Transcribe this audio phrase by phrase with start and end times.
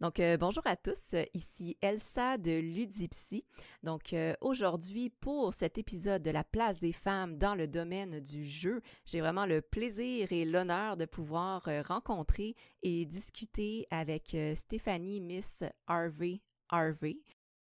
[0.00, 3.44] Donc, euh, bonjour à tous, ici Elsa de Ludipsy.
[3.82, 8.46] Donc, euh, aujourd'hui, pour cet épisode de la place des femmes dans le domaine du
[8.46, 15.20] jeu, j'ai vraiment le plaisir et l'honneur de pouvoir euh, rencontrer et discuter avec Stéphanie
[15.20, 16.40] Miss Harvey
[16.70, 17.18] Harvey.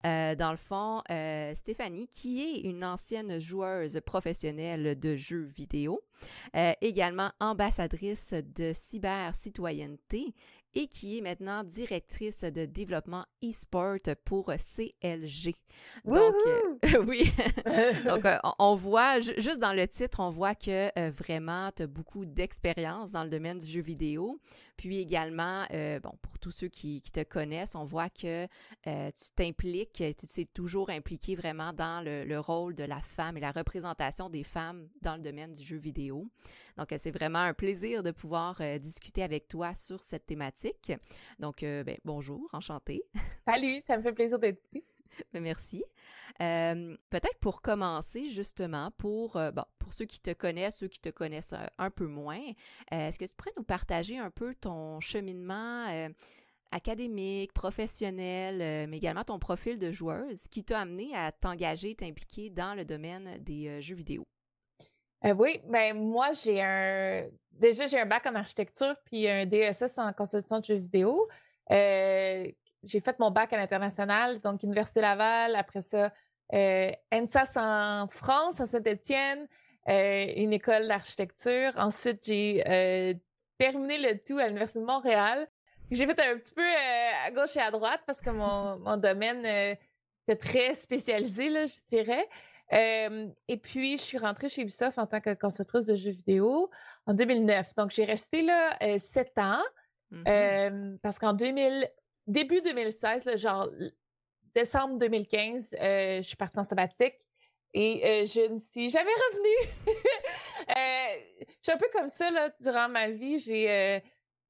[0.03, 1.01] dans le fond,
[1.53, 6.01] Stéphanie, qui est une ancienne joueuse professionnelle de jeux vidéo,
[6.81, 10.33] également ambassadrice de cyber-citoyenneté
[10.73, 15.55] et qui est maintenant directrice de développement e-sport pour CLG.
[16.05, 17.31] Donc, euh, oui.
[18.05, 21.87] Donc, euh, on voit, juste dans le titre, on voit que euh, vraiment, tu as
[21.87, 24.39] beaucoup d'expérience dans le domaine du jeu vidéo.
[24.77, 25.67] Puis également,
[26.01, 28.47] bon, pour tous ceux qui, te connaissent, on voit que
[28.85, 33.41] tu t'impliques, tu t'es toujours impliqué vraiment dans le, le, rôle de la femme et
[33.41, 36.27] la représentation des femmes dans le domaine du jeu vidéo.
[36.77, 40.91] Donc, c'est vraiment un plaisir de pouvoir discuter avec toi sur cette thématique.
[41.39, 43.03] Donc, ben, bonjour, enchantée.
[43.47, 44.83] Salut, ça me fait plaisir d'être ici.
[45.33, 45.83] Ben, merci.
[46.41, 50.99] Euh, peut-être pour commencer, justement, pour, euh, bon, pour ceux qui te connaissent, ceux qui
[50.99, 52.41] te connaissent euh, un peu moins,
[52.91, 56.09] est-ce que tu pourrais nous partager un peu ton cheminement
[56.71, 62.75] académique, professionnel, mais également ton profil de joueuse qui t'a amené à t'engager, t'impliquer dans
[62.75, 64.25] le domaine des jeux vidéo?
[65.23, 70.11] Oui, ben moi j'ai un déjà j'ai un bac en architecture puis un DSS en
[70.13, 71.27] conception de jeux vidéo
[72.83, 76.11] j'ai fait mon bac à l'international, donc Université Laval, après ça,
[76.53, 79.47] euh, ENSAS en France, à Saint-Étienne,
[79.89, 81.71] euh, une école d'architecture.
[81.77, 83.13] Ensuite, j'ai euh,
[83.57, 85.47] terminé le tout à l'Université de Montréal.
[85.91, 88.97] J'ai fait un petit peu euh, à gauche et à droite parce que mon, mon
[88.97, 92.27] domaine était très spécialisé, là, je dirais.
[92.71, 96.69] Et puis, je suis rentrée chez Ubisoft en tant que conceptrice de jeux vidéo
[97.05, 97.75] en 2009.
[97.75, 99.61] Donc, j'ai resté là sept ans.
[100.11, 100.97] Mm-hmm.
[100.97, 101.89] parce qu'en 2000,
[102.27, 103.69] début 2016, genre
[104.53, 107.15] décembre 2015, euh, je suis partie en sabbatique
[107.73, 109.73] et euh, je ne suis jamais revenue.
[110.69, 113.39] euh, je suis un peu comme ça là, durant ma vie.
[113.39, 113.99] J'ai euh,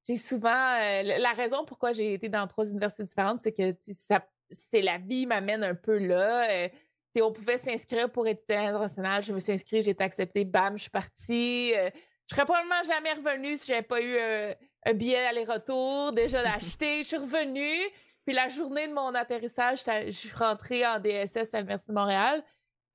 [0.07, 4.81] j'ai souvent la raison pourquoi j'ai été dans trois universités différentes, c'est que ça, c'est
[4.81, 6.67] la vie m'amène un peu là.
[7.19, 9.23] On pouvait s'inscrire pour étudier à l'international.
[9.23, 11.73] Je me suis inscrite, j'ai été acceptée, bam, je suis partie.
[11.73, 14.17] je serais probablement jamais revenue si j'avais pas eu
[14.85, 16.99] un billet aller-retour, déjà d'acheter.
[16.99, 17.89] je suis revenue.
[18.25, 22.43] Puis la journée de mon atterrissage, je suis rentrée en DSS à l'Université de Montréal.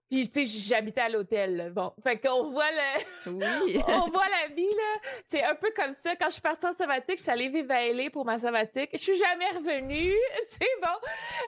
[0.08, 1.72] Puis, tu sais, j'habitais à l'hôtel.
[1.74, 3.02] Bon, fait qu'on voit le...
[3.64, 3.82] Oui.
[3.88, 5.00] on voit la vie, là.
[5.24, 6.14] C'est un peu comme ça.
[6.14, 8.90] Quand je suis partie en sabbatique, je suis allée vivre à pour ma sabbatique.
[8.92, 10.14] Je suis jamais revenue.
[10.48, 10.88] Tu sais, bon.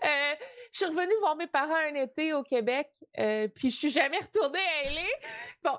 [0.04, 0.34] Euh,
[0.72, 2.88] je suis revenue voir mes parents un été au Québec.
[3.18, 5.00] Euh, puis, je suis jamais retournée à LA.
[5.64, 5.78] Bon.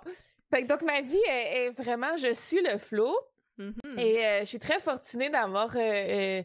[0.52, 2.18] Fait donc, ma vie est, est vraiment...
[2.18, 3.16] Je suis le flot.
[3.60, 4.00] Mm-hmm.
[4.00, 6.44] Et euh, je suis très fortunée d'avoir euh, euh,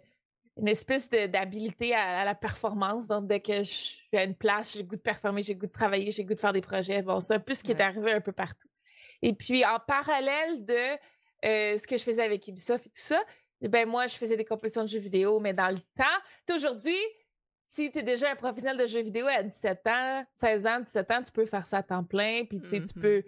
[0.56, 3.06] une espèce d'habilité à, la performance.
[3.06, 5.61] Donc, dès que je suis à une place, j'ai le goût de performer, j'ai le
[5.61, 7.03] goût de travailler, j'ai le goût de faire des projets.
[7.03, 8.69] Bon, c'est un peu ce qui est arrivé un peu partout.
[9.22, 10.99] Et puis, en parallèle de
[11.43, 13.22] ce que je faisais avec Ubisoft et tout ça,
[13.61, 16.99] ben moi, je faisais des compétitions de jeux vidéo, mais dans le temps, aujourd'hui,
[17.75, 21.11] si tu es déjà un professionnel de jeux vidéo à 17 ans, 16 ans, 17
[21.11, 23.01] ans, tu peux faire ça à temps plein, puis tu mm-hmm.
[23.01, 23.25] peux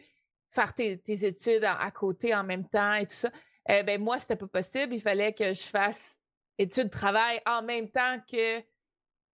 [0.48, 3.30] faire tes, études à côté en même temps et tout ça.
[3.68, 4.94] Eh ben moi, c'était pas possible.
[4.94, 6.16] Il fallait que je fasse
[6.58, 8.60] études travail en même temps que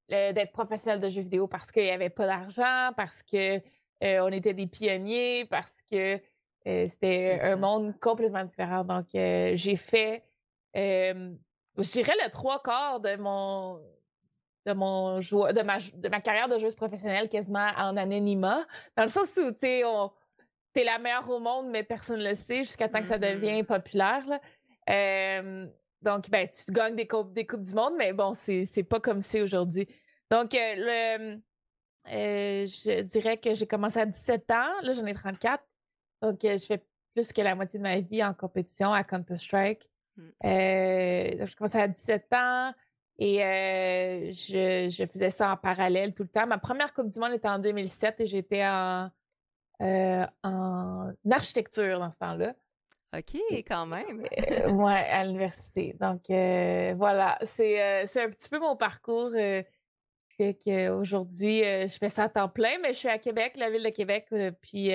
[0.09, 4.29] d'être professionnel de jeux vidéo parce qu'il n'y avait pas d'argent, parce que euh, on
[4.29, 6.19] était des pionniers, parce que
[6.67, 8.83] euh, c'était un monde complètement différent.
[8.83, 10.25] Donc, euh, j'ai fait,
[10.75, 13.79] je dirais, le trois quarts de mon
[14.67, 18.67] de mon de ma, de ma carrière de joueuse professionnelle quasiment en anonymat.
[18.97, 19.83] Dans le sens où, tu sais,
[20.73, 23.41] t'es la meilleure au monde, mais personne ne le sait jusqu'à temps que ça mm-hmm.
[23.41, 24.25] devient populaire.
[26.03, 29.23] donc, ben, tu gagnes des coupes, des coupes du monde, mais bon, c'est, pas comme
[29.23, 29.87] c'est aujourd'hui.
[30.31, 31.35] Donc, euh, le,
[32.09, 34.81] euh, je dirais que j'ai commencé à 17 ans.
[34.83, 35.63] Là, j'en ai 34.
[36.23, 36.83] Donc, euh, je fais
[37.15, 39.89] plus que la moitié de ma vie en compétition à Counter-Strike.
[40.17, 40.23] Mm.
[41.39, 42.73] donc, j'ai commencé à 17 ans
[43.19, 46.47] et je, je, faisais ça en parallèle tout le temps.
[46.47, 49.11] Ma première Coupe du Monde était en 2007 et j'étais en,
[49.83, 52.55] euh, en architecture dans ce temps-là.
[53.17, 53.37] OK,
[53.67, 54.25] quand même.
[54.39, 55.97] Euh, ouais, à l'université.
[56.01, 57.81] Donc, euh, voilà, c'est
[58.17, 59.33] un petit peu mon parcours.
[59.33, 63.83] fait qu'aujourd'hui, je fais ça à temps plein, mais je suis à Québec, la ville
[63.83, 64.29] de Québec,
[64.61, 64.91] puis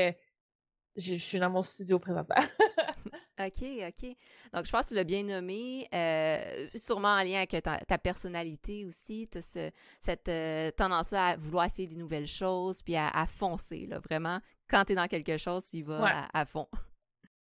[0.95, 2.35] je suis dans mon studio présentement.
[3.39, 4.15] OK, OK.
[4.53, 8.85] Donc, je pense que tu l'as bien nommé, euh, sûrement en lien avec ta, personnalité
[8.85, 9.29] aussi.
[9.31, 13.99] Tu as cette euh, tendance à vouloir essayer de nouvelles choses, puis à, foncer, là,
[13.99, 14.39] vraiment.
[14.67, 16.67] Quand tu es dans quelque chose, tu y vas à, fond.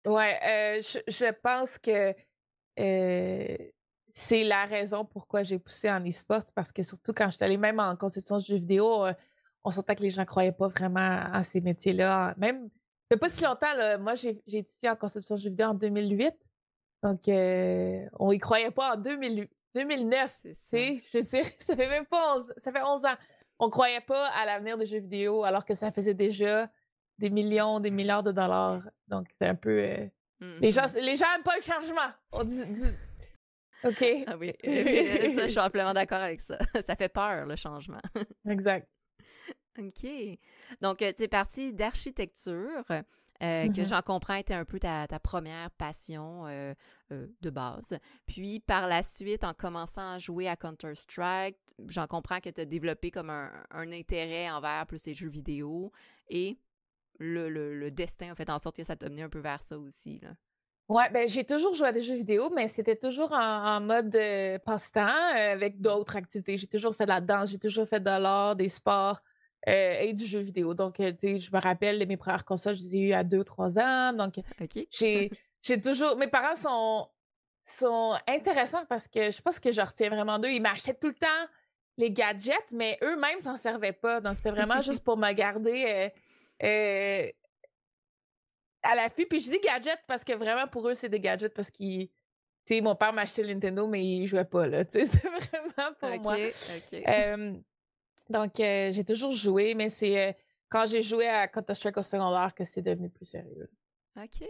[0.06, 2.14] Ouais, euh, je, pense que
[4.12, 7.56] c'est la raison pourquoi j'ai poussé en e-sport, parce que surtout quand je suis allée
[7.56, 9.12] même en conception de jeux vidéo, euh,
[9.64, 12.34] on sentait que les gens ne croyaient pas vraiment à ces métiers-là.
[12.36, 12.79] Même, ça
[13.10, 16.34] fait pas si longtemps, là, moi, j'ai étudié en conception de jeux vidéo en 2008.
[17.02, 20.38] Donc, euh, on y croyait pas en 2000, 2009.
[20.44, 23.16] Je veux dire, ça fait même pas 11, ça fait 11 ans.
[23.58, 26.70] On croyait pas à l'avenir des jeux vidéo alors que ça faisait déjà
[27.18, 28.82] des millions, des milliards de dollars.
[29.08, 29.78] Donc, c'est un peu.
[29.78, 30.06] Euh,
[30.60, 31.00] les gens mm-hmm.
[31.00, 32.10] les gens n'aiment pas le changement.
[32.32, 32.62] On dit,
[33.84, 34.04] OK.
[34.26, 34.52] Ah oui.
[34.62, 36.58] ça, je suis amplement d'accord avec ça.
[36.86, 38.00] Ça fait peur, le changement.
[38.48, 38.88] exact.
[39.78, 40.06] OK.
[40.80, 42.84] Donc, euh, tu es parti d'architecture.
[43.42, 43.88] Euh, que mm-hmm.
[43.88, 46.74] j'en comprends était un peu ta, première passion euh,
[47.08, 47.98] de base.
[48.26, 51.56] Puis par la suite, en commençant à jouer à Counter-Strike,
[51.86, 55.90] j'en comprends que tu as développé comme un, intérêt envers plus ces jeux vidéo
[56.28, 56.58] et
[57.18, 59.78] le, le, destin a fait en sorte que ça t'a mené un peu vers ça
[59.78, 60.18] aussi.
[60.20, 60.34] Là.
[60.90, 64.58] Ouais, ben j'ai toujours joué à des jeux vidéo, mais c'était toujours en, mode euh,
[64.58, 66.58] passe-temps euh, avec d'autres activités.
[66.58, 69.22] J'ai toujours fait de la danse, j'ai toujours fait de l'art, des sports
[69.68, 70.74] euh, et du jeu vidéo.
[70.74, 73.80] Donc, tu sais, je me rappelle, mes premières consoles, je les ai eues à 2-3
[73.80, 74.12] ans.
[74.12, 74.34] Donc,
[74.90, 75.30] j'ai,
[75.62, 76.16] j'ai toujours.
[76.16, 77.08] Mes parents sont,
[77.64, 80.50] sont intéressants parce que je sais pas ce que je retiens vraiment d'eux.
[80.50, 81.26] Ils m'achetaient tout le temps
[81.96, 84.20] les gadgets, mais eux-mêmes s'en servaient pas.
[84.20, 86.10] Donc, c'était vraiment juste pour me garder
[88.82, 89.26] à l'affût.
[89.26, 92.08] Puis je dis gadget parce que vraiment pour eux, c'est des gadgets parce qu'ils.
[92.66, 94.84] Tu sais, mon père m'a acheté le Nintendo, mais il jouait pas, là.
[94.86, 96.36] Tu sais, c'est vraiment pour moi.
[98.30, 100.32] Donc, euh, j'ai toujours joué, mais c'est euh,
[100.68, 103.68] quand j'ai joué à Counter-Strike au secondaire que c'est devenu plus sérieux.
[104.16, 104.48] OK.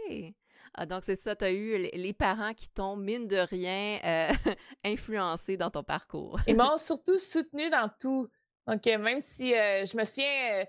[0.75, 4.31] Ah, donc, c'est ça, tu as eu les parents qui t'ont, mine de rien, euh,
[4.85, 6.39] influencé dans ton parcours.
[6.47, 8.29] Ils m'ont surtout soutenu dans tout.
[8.67, 10.65] Donc, même si je me souviens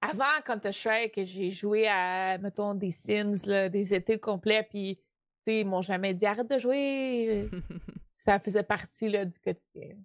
[0.00, 5.02] avant Counter-Strike, j'ai joué à, mettons, des Sims, des étés complets, puis, tu
[5.44, 7.50] sais, ils m'ont jamais dit arrête de jouer.
[8.12, 9.96] ça faisait partie là, du quotidien.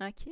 [0.00, 0.28] OK.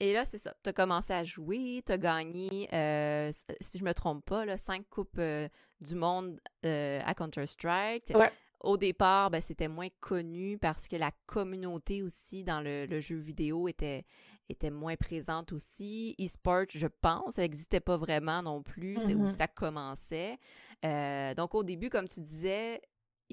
[0.00, 0.54] Et là, c'est ça.
[0.62, 3.30] Tu as commencé à jouer, tu as gagné, euh,
[3.60, 5.48] si je me trompe pas, là, cinq coupes euh,
[5.80, 8.12] du monde euh, à Counter-Strike.
[8.60, 13.66] Au départ, ben, c'était moins connu parce que la communauté aussi dans le jeu vidéo
[13.66, 14.04] était,
[14.48, 16.14] était moins présente aussi.
[16.20, 18.98] E-sport, je pense, ça n'existait pas vraiment non plus.
[19.00, 19.34] C'est où mm-hmm.
[19.34, 20.38] ça commençait.
[20.84, 22.80] Euh, donc, au début, comme tu disais,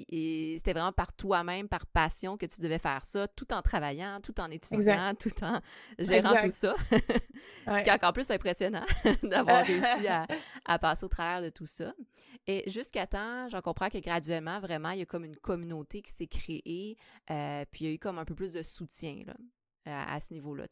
[0.09, 4.39] c'était vraiment par toi-même, par passion que tu devais faire ça, tout en travaillant, tout
[4.39, 5.59] en étudiant, tout en
[5.97, 6.75] gérant tout ça.
[7.67, 7.83] ouais.
[7.83, 8.85] C'est encore plus impressionnant
[9.23, 10.07] d'avoir réussi
[10.65, 11.93] à, passer au travers de tout ça.
[12.47, 16.11] Et jusqu'à temps, j'en comprends que graduellement, vraiment, il y a comme une communauté qui
[16.11, 16.97] s'est créée,
[17.29, 19.33] euh, puis il y a eu comme un peu plus de soutien là,
[19.85, 20.65] à, à ce niveau-là.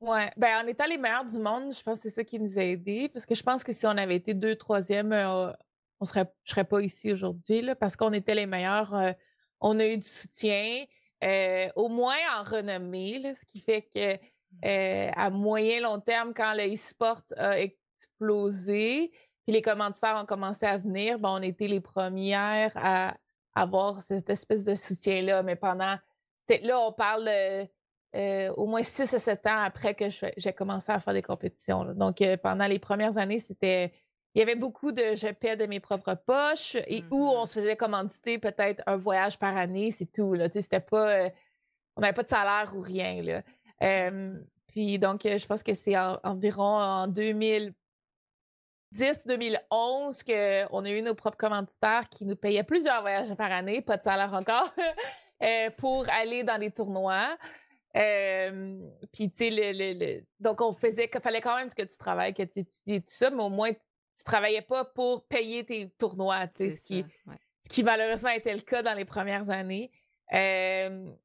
[0.00, 2.58] Ouais, ben en étant les meilleurs du monde, je pense que c'est ça qui nous
[2.58, 3.10] a aidés.
[3.12, 5.52] Parce que je pense que si on avait été deux, troisième, euh,
[6.00, 8.94] on serait, je serais pas ici aujourd'hui, parce qu'on était les meilleurs.
[8.94, 9.12] Euh,
[9.60, 10.84] on a eu du soutien,
[11.22, 15.12] euh, au moins en renommée, ce qui fait que mmh.
[15.16, 19.12] à moyen long terme, quand le e-sport a explosé,
[19.44, 23.16] puis les commanditaires ont commencé à venir, ben, on était les premières à
[23.54, 25.42] avoir cette espèce de soutien-là.
[25.42, 25.96] Mais pendant.
[26.62, 27.68] Là, on parle de
[28.16, 31.84] euh, au moins 6 à 7 ans après que j'ai commencé à faire des compétitions.
[31.94, 33.92] Donc, euh, pendant les premières années, c'était.
[34.34, 37.46] Il y avait beaucoup de je paie de mes propres poches et où on mm-hmm.
[37.48, 40.34] se faisait commanditer peut-être un voyage par année, c'est tout.
[40.34, 40.48] Là.
[40.50, 41.08] C'était pas.
[41.08, 41.30] Euh,
[41.96, 43.22] on n'avait pas de salaire ou rien.
[43.22, 43.42] Là.
[44.68, 47.74] puis donc, je pense que c'est environ en 2010-2011
[50.70, 54.02] qu'on a eu nos propres commanditaires qui nous payaient plusieurs voyages par année, pas de
[54.02, 54.72] salaire encore,
[55.78, 57.36] pour aller dans des tournois.
[57.92, 62.44] Puis, tu sais, le, donc on faisait qu'il fallait quand même que tu travailles, que
[62.44, 63.72] tu étudies tout ça, mais au moins,
[64.20, 67.04] tu travaillais pas pour payer tes tournois, tu sais, ce qui,
[67.64, 69.90] ce qui malheureusement était le cas dans les premières années.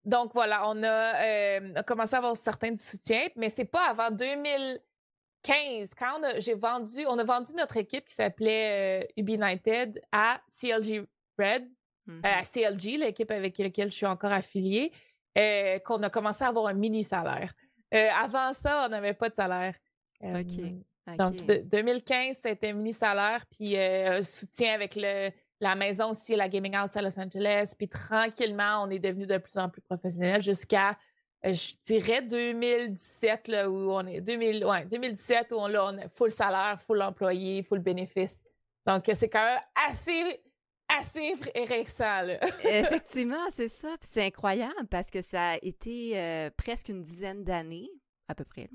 [0.06, 5.94] donc voilà, on a, commencé à avoir certains du soutien, mais c'est pas avant 2015
[5.98, 11.06] quand j'ai vendu, on a vendu notre équipe qui s'appelait United à CLG
[11.38, 11.70] Red,
[12.08, 14.92] mmh à CLG, l'équipe avec laquelle je suis encore affiliée.
[15.38, 17.54] Euh, qu'on a commencé à avoir un mini salaire.
[17.94, 19.76] Euh, avant ça, on n'avait pas de salaire.
[20.22, 20.62] OK.
[21.08, 26.36] Euh, donc, 2015, c'était un mini salaire, puis un soutien avec le, la maison aussi,
[26.36, 27.74] la Gaming House à Los Angeles.
[27.78, 30.98] Puis tranquillement, on est devenu de plus en plus professionnel jusqu'à,
[31.44, 34.22] je dirais, 2017, là, où on est.
[34.22, 38.44] 2000, ouais, 2017, où on, là, on a full salaire, full employé, full bénéfice.
[38.86, 40.42] Donc, c'est quand même assez
[40.88, 42.38] assez récent, là.
[42.64, 43.96] Effectivement, c'est ça.
[44.02, 47.90] c'est incroyable parce que ça a été euh, presque une dizaine d'années
[48.28, 48.70] à peu près,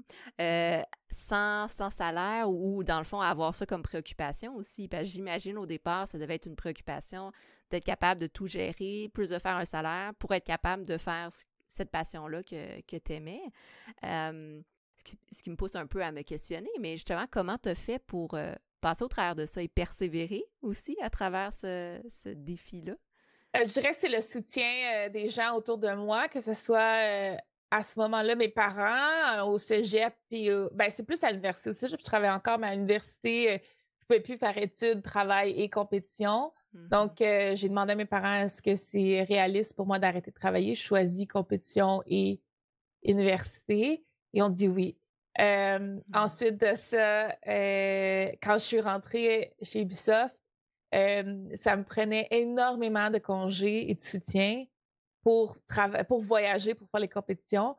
[1.11, 4.88] sans, sans, salaire ou, dans le fond, avoir ça comme préoccupation aussi.
[5.02, 7.33] J'imagine au départ, ça devait être une préoccupation
[7.71, 11.28] d'être capable de tout gérer, plus de faire un salaire pour être capable de faire
[11.69, 13.42] cette passion-là que, que tu aimais.
[14.02, 17.99] ce, qui, me pousse un peu à me questionner, mais justement, comment tu as fait
[17.99, 18.37] pour
[18.80, 22.95] passer au travers de ça et persévérer aussi à travers ce, ce défi-là?
[23.57, 26.54] Euh, je dirais que c'est le soutien euh, des gens autour de moi, que ce
[26.54, 27.37] soit euh,
[27.71, 31.89] à ce moment-là mes parents, au cégep, puis ben, c'est plus à l'université aussi.
[31.89, 36.53] Je travaille encore, mais à l'université, je ne pouvais plus faire études, travail et compétition.
[36.73, 40.37] Donc, mmh j'ai demandé à mes parents est-ce que c'est réaliste pour moi d'arrêter de
[40.37, 40.75] travailler?
[40.75, 42.41] Je choisis compétition et
[43.03, 44.05] université.
[44.33, 44.97] Et on dit oui.
[45.39, 50.43] Mmh ensuite de ça, quand je suis rentrée chez Ubisoft,
[50.93, 54.65] ça me prenait énormément de congés et de soutien
[55.23, 55.59] pour,
[56.09, 57.77] pour voyager, pour faire les compétitions.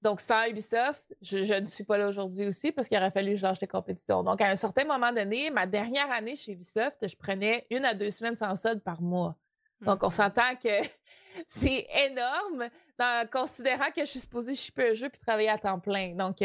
[0.00, 3.36] donc, sans Ubisoft, je, ne suis pas là aujourd'hui aussi parce qu'il aurait fallu que
[3.36, 4.22] je lâche les compétitions.
[4.22, 7.94] Donc, à un certain moment donné, ma dernière année chez Ubisoft, je prenais une à
[7.94, 9.36] deux semaines sans solde par mois.
[9.80, 10.68] Donc, on mmh s'entend que
[11.48, 12.68] c'est énorme,
[13.00, 16.14] en considérant que je suis supposée chipper un jeu puis travailler à temps plein.
[16.14, 16.36] Donc,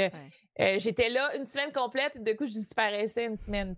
[0.58, 3.76] j'étais là une semaine complète et de coup, je disparaissais une semaine.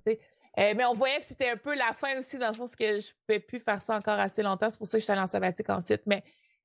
[0.58, 3.00] Euh, mais on voyait que c'était un peu la fin aussi, dans le sens que
[3.00, 4.70] je ne pouvais plus faire ça encore assez longtemps.
[4.70, 6.08] C'est pour ça que je suis allée en sabbatique ensuite.
[6.08, 6.24] Mais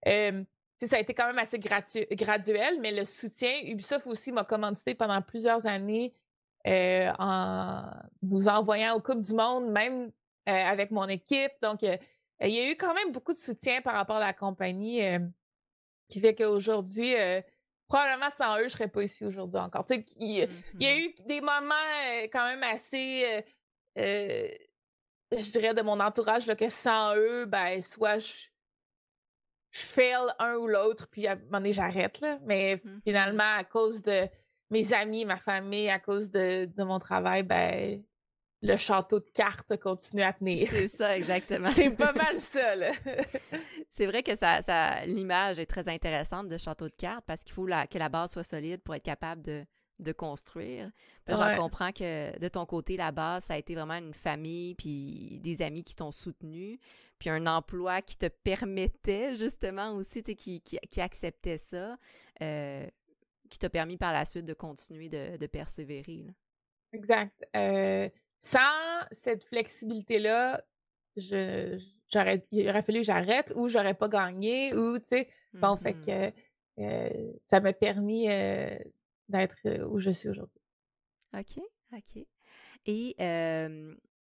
[0.08, 0.42] euh,
[0.82, 5.20] ça a été quand même assez graduel, mais le soutien, Ubisoft aussi m'a commandité pendant
[5.22, 6.14] plusieurs années
[6.66, 7.84] euh, en
[8.22, 10.10] nous envoyant aux Coupes du Monde, même
[10.46, 11.52] avec mon équipe.
[11.62, 11.98] Donc, il
[12.40, 15.00] y a eu quand même beaucoup de soutien par rapport à la compagnie
[16.08, 17.14] qui fait qu'aujourd'hui,
[17.88, 19.84] probablement sans eux, je ne serais pas ici aujourd'hui encore.
[20.18, 20.98] Il y, a mm-hmm.
[20.98, 21.74] eu des moments
[22.32, 23.42] quand même assez euh,
[23.96, 28.32] je dirais de mon entourage là, que sans eux, ben, soit je,
[29.70, 32.20] je fail un ou l'autre, puis à un moment donné, j'arrête.
[32.20, 32.38] Là.
[32.44, 34.28] Mais mmh finalement, à cause de
[34.70, 38.02] mes amis, ma famille, à cause de, de mon travail, ben,
[38.62, 40.68] le château de cartes continue à tenir.
[40.70, 41.68] C'est ça, exactement.
[41.68, 42.92] c'est pas mal ça, là.
[43.90, 47.52] c'est vrai que ça, ça l'image est très intéressante de château de cartes parce qu'il
[47.52, 49.64] faut la, que la base soit solide pour être capable de,
[49.98, 50.90] de construire.
[51.24, 54.74] Puis j'en comprends que de ton côté, la base, ça a été vraiment une famille,
[54.74, 56.78] puis des amis qui t'ont soutenu,
[57.18, 61.96] puis un emploi qui te permettait justement aussi, qui, qui, qui, acceptait ça,
[62.42, 62.86] euh,
[63.50, 66.26] qui t'a permis par la suite de continuer de, persévérer.
[66.92, 67.46] Exact.
[67.56, 68.08] Euh,
[68.38, 68.58] sans
[69.10, 70.64] cette flexibilité-là,
[71.16, 71.80] je,
[72.12, 75.92] j'aurais, il aurait fallu que j'arrête ou j'aurais pas gagné ou, tu sais, bon, fait
[75.92, 76.32] mm-hmm.
[76.32, 76.40] que
[76.80, 78.28] euh, ça m'a permis
[79.28, 79.56] d'être
[79.88, 80.60] où je suis aujourd'hui.
[81.36, 81.60] OK,
[81.92, 82.26] OK.
[82.86, 83.14] Et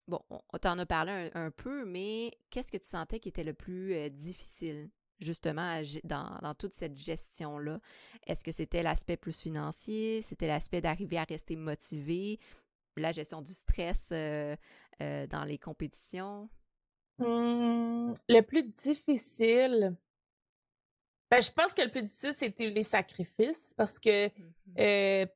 [0.07, 3.53] bon, on t'en a parlé un, peu, mais qu'est-ce que tu sentais qui était le
[3.53, 4.89] plus difficile
[5.19, 7.79] justement dans, dans, toute cette gestion-là?
[8.25, 10.21] Est-ce que c'était l'aspect plus financier?
[10.21, 12.39] C'était l'aspect d'arriver à rester motivé?
[12.95, 16.49] La gestion du stress dans les compétitions?
[17.19, 19.95] Mmh, le plus difficile,
[21.29, 25.27] ben, je pense que le plus difficile, c'était les sacrifices parce que, mmh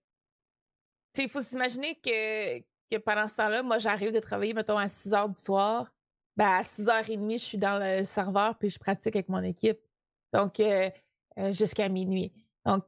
[1.17, 5.13] il faut s'imaginer que, que pendant ce temps-là, moi, j'arrive de travailler, mettons, à 6
[5.13, 5.91] heures du soir.
[6.38, 9.43] Ben, à 6 h 30, je suis dans le serveur puis je pratique avec mon
[9.43, 9.79] équipe.
[10.31, 10.62] Donc,
[11.50, 12.31] jusqu'à minuit.
[12.65, 12.88] Donc,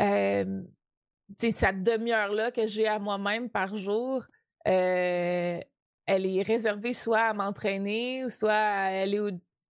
[0.00, 0.62] euh,
[1.38, 4.26] cette demi-heure-là que j'ai à moi-même par jour,
[4.64, 5.64] elle
[6.06, 9.20] est réservée soit à m'entraîner, ou soit à aller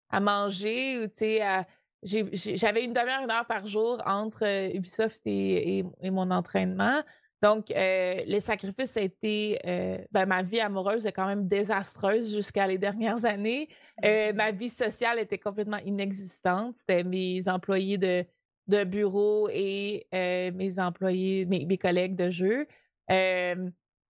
[0.08, 1.08] à manger, ou
[1.42, 1.66] à
[2.02, 7.02] j'avais une demi-heure, une heure par jour entre euh, Ubisoft et, mon entraînement.
[7.42, 9.58] Donc, euh, les sacrifices, ça a été.
[9.64, 13.68] Euh, ben, ma vie amoureuse est quand même désastreuse jusqu'à les dernières années.
[14.04, 16.76] Euh, ma vie sociale était complètement inexistante.
[16.76, 18.26] C'était mes employés de,
[18.66, 22.66] de bureau et mes employés, mes, mes, collègues de jeu.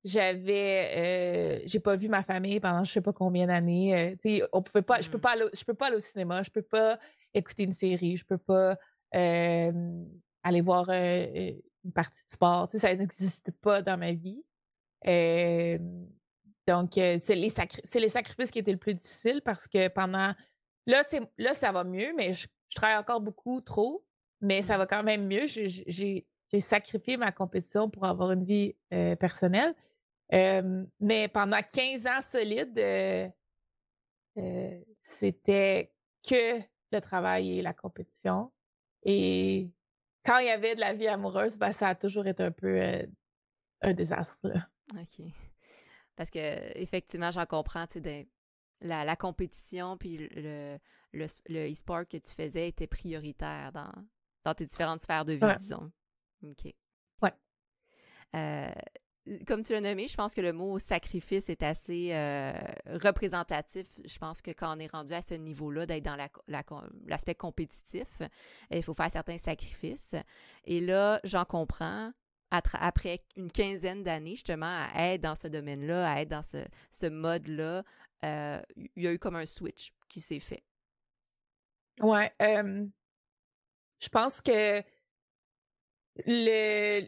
[0.04, 1.62] j'avais.
[1.68, 4.18] j'ai pas vu ma famille pendant je sais pas combien d'années.
[4.54, 5.02] on pouvait pas.
[5.02, 5.22] Je peux mmh.
[5.22, 6.42] pas je peux pas aller au cinéma.
[6.42, 6.98] Je peux pas
[7.34, 8.78] écouter une série, je peux pas
[9.12, 12.70] aller voir une partie de sport.
[12.72, 14.44] ça n'existe pas dans ma vie.
[16.68, 17.50] donc, c'est les,
[17.96, 20.34] les, sacrifices qui étaient le plus difficiles parce que pendant.
[20.86, 21.04] Là,
[21.38, 24.04] là ça va mieux, mais je, travaille encore beaucoup trop,
[24.42, 24.78] mais ça mmh.
[24.78, 25.46] va quand même mieux.
[25.48, 26.26] J'ai
[26.60, 28.76] sacrifié ma compétition pour avoir une vie
[29.20, 29.76] personnelle.
[30.32, 33.34] mais pendant 15 ans solides,
[35.00, 35.92] c'était
[36.28, 36.60] que
[36.92, 38.52] le travail et la compétition.
[39.04, 39.72] Et
[40.26, 42.82] quand il y avait de la vie amoureuse, ben, ça a toujours été un peu
[42.82, 43.06] euh,
[43.82, 44.52] un désastre.
[44.94, 45.26] OK.
[46.16, 48.28] Parce que effectivement, j'en comprends, tu sais,
[48.82, 50.78] la, la, compétition puis le,
[51.14, 53.92] le, e-sport que tu faisais était prioritaire dans,
[54.44, 55.92] dans tes différentes sphères de vie, disons.
[56.44, 56.74] OK.
[57.22, 57.34] Ouais.
[58.36, 58.72] Euh,
[59.48, 62.52] comme tu l'as nommé, je pense que le mot sacrifice est assez euh,
[63.04, 63.88] représentatif.
[64.04, 66.18] Je pense que quand on est rendu à ce niveau-là, d'être dans
[67.08, 68.08] l'aspect compétitif,
[68.72, 70.16] il faut faire certains sacrifices.
[70.66, 72.12] Et là, j'en comprends.
[72.52, 77.84] Après une quinzaine d'années, justement, à être dans ce domaine-là, à être dans ce, mode-là,
[78.26, 80.64] euh, il y a eu comme un switch qui s'est fait.
[82.02, 82.34] Ouais.
[82.40, 84.82] je pense que
[86.26, 87.08] le,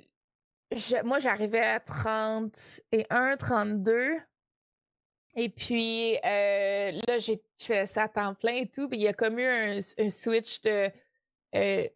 [1.03, 4.17] moi, j'arrivais à 31, 32.
[5.35, 8.89] Et puis euh, là, je faisais ça à temps plein et tout.
[8.89, 10.89] Puis il y a comme eu un, switch de
[11.55, 11.87] euh,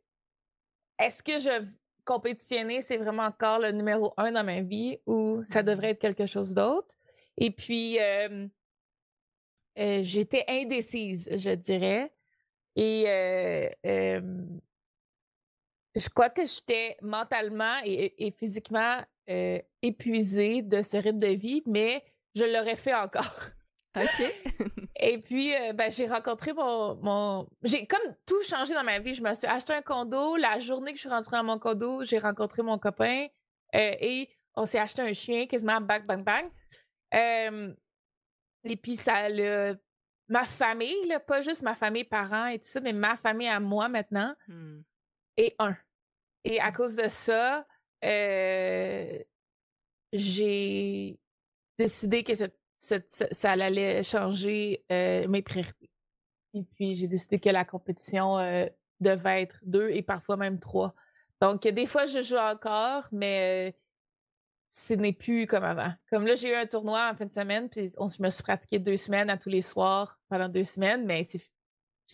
[1.00, 1.65] est-ce que je
[2.05, 6.00] compétitionner, c'est vraiment encore le numéro un dans ma vie ou ça mmh devrait être
[6.00, 6.96] quelque chose d'autre?
[7.38, 8.48] Et puis euh,
[9.75, 12.13] j'étais indécise, je dirais.
[12.77, 13.05] Et
[15.96, 22.04] je crois que j'étais mentalement et, physiquement euh, épuisée de ce rythme de vie, mais
[22.36, 23.50] je l'aurais fait encore.
[23.98, 24.34] OK.
[25.00, 27.48] et puis, euh, ben, j'ai rencontré mon.
[27.64, 29.16] J'ai comme tout changé dans ma vie.
[29.16, 30.36] Je me suis acheté un condo.
[30.36, 33.28] La journée que je suis rentrée dans mon condo, j'ai rencontré mon copain
[33.74, 36.50] euh, et on s'est acheté un chien quasiment bang, bang, bang.
[38.64, 39.30] et puis, ça
[40.28, 43.88] Ma famille, pas juste ma famille, parents et tout ça, mais ma famille à moi
[43.88, 44.34] maintenant.
[44.48, 44.82] Hmm.
[45.38, 45.75] Et un.
[46.46, 47.66] Et à cause de ça,
[48.04, 49.20] euh,
[50.14, 51.20] j'ai
[51.78, 52.34] décidé que
[52.78, 55.90] ça allait changer euh, mes priorités.
[56.54, 58.68] Et puis, j'ai décidé que la compétition euh,
[59.00, 60.94] devait être deux et parfois même trois.
[61.42, 63.75] Donc, des fois, je joue encore, mais
[64.70, 65.92] ce n'est plus comme avant.
[66.12, 68.44] Comme là, j'ai eu un tournoi en fin de semaine, puis on, je me suis
[68.44, 71.40] pratiqué deux semaines à tous les soirs pendant deux semaines, mais je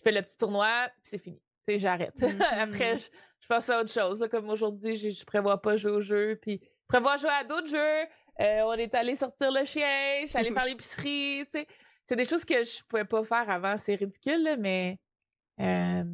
[0.02, 1.40] fais le petit tournoi, puis c'est fini.
[1.66, 2.14] Tu sais, j'arrête.
[2.50, 3.10] Après, mm-hmm.
[3.40, 4.26] je, passe à autre chose.
[4.30, 8.08] Comme aujourd'hui, je, prévois pas jouer au jeu, puis je prévois jouer à d'autres jeux.
[8.40, 11.66] Euh, on est allé sortir le chien, je suis allée faire l'épicerie, tu sais.
[12.04, 13.76] C'est des choses que je pouvais pas faire avant.
[13.76, 14.98] C'est ridicule, mais
[15.60, 16.04] euh,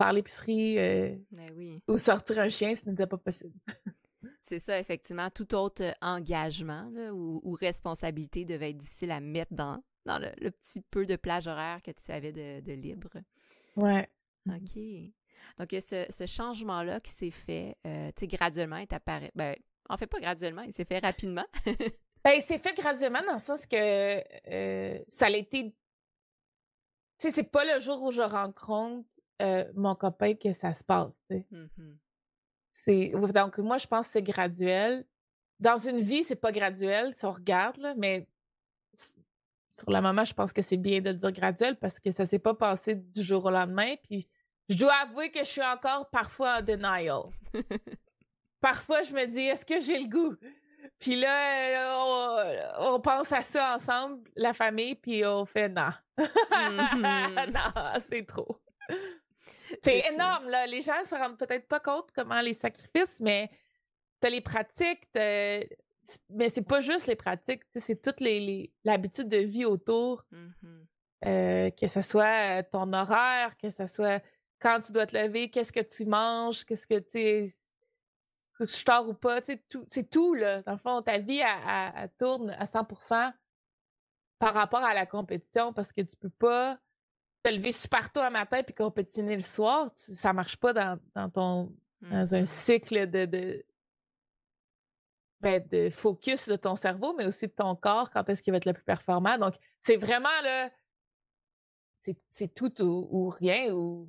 [0.00, 3.54] faire l'épicerie euh, ben ou sortir un chien, ce n'était pas possible.
[4.42, 5.28] C'est ça, effectivement.
[5.30, 11.06] Tout autre engagement ou, responsabilité devait être difficile à mettre dans, dans le, petit peu
[11.06, 13.10] de plage horaire que tu avais de, de libre.
[13.76, 14.08] Ouais.
[14.48, 14.82] OK.
[15.58, 19.30] Donc, ce, ce changement-là qui s'est fait, euh, tu sais, graduellement, est apparu.
[19.34, 19.56] Ben,
[19.88, 21.44] en fait, pas graduellement, il s'est fait rapidement.
[22.24, 25.74] ben, il s'est fait graduellement dans le sens que euh, ça a été.
[27.18, 29.08] Tu sais, c'est pas le jour où je rencontre
[29.42, 31.46] euh, mon copain que ça se passe, tu sais.
[31.50, 31.94] Mmh
[32.76, 35.06] c'est Donc, moi, je pense que c'est graduel.
[35.60, 38.28] Dans une vie, c'est pas graduel, si on regarde, là, mais
[39.70, 42.38] sur la moment, je pense que c'est bien de dire graduel parce que ça s'est
[42.38, 43.94] pas passé du jour au lendemain.
[44.02, 44.28] Puis
[44.68, 47.22] je dois avouer que je suis encore parfois en denial.
[48.60, 50.34] parfois, je me dis, est-ce que j'ai le goût?
[50.98, 51.96] Puis là,
[52.80, 55.90] on, pense à ça ensemble, la famille, puis on fait non.
[56.18, 57.52] Mm-hmm.
[57.52, 58.60] non, c'est trop.
[59.82, 60.66] C'est énorme, là.
[60.66, 63.50] Les gens se rendent peut-être pas compte comment les sacrifices, mais
[64.20, 69.64] t'as les pratiques, mais c'est pas juste les pratiques, c'est toute les, l'habitude de vie
[69.64, 70.24] autour.
[70.32, 70.86] Mm-hmm.
[71.26, 74.22] Euh, que ce soit ton horaire, que ce soit
[74.60, 77.52] quand tu dois te lever, qu'est-ce que tu manges, qu'est-ce que tu
[78.66, 80.62] tu tard ou pas, c'est tout, tout, là.
[80.62, 82.86] Dans le fond, ta vie, elle, tourne à 100
[84.38, 86.78] par rapport à la compétition parce que tu peux pas
[87.42, 89.90] te lever super tôt un matin puis compétitionner le soir.
[89.94, 90.98] ça marche pas dans,
[91.30, 92.44] ton dans un mmh.
[92.44, 93.66] cycle de, de,
[95.40, 98.58] ben, de focus de ton cerveau, mais aussi de ton corps, quand est-ce qu'il va
[98.58, 99.36] être le plus performant.
[99.38, 100.70] Donc, c'est vraiment là,
[102.28, 104.08] c'est tout ou rien ou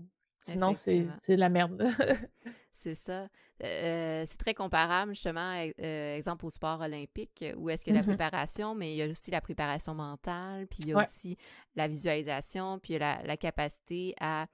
[0.52, 1.84] Sinon, c'est la merde.
[2.72, 3.28] c'est ça.
[3.64, 8.02] Euh, c'est très comparable, justement, euh, exemple au sport olympique, où est-ce qu'il y a
[8.02, 11.02] la mmh préparation, mais il y a aussi la préparation mentale, puis il y a
[11.02, 11.38] aussi
[11.76, 14.48] la visualisation, puis il y a la, capacité à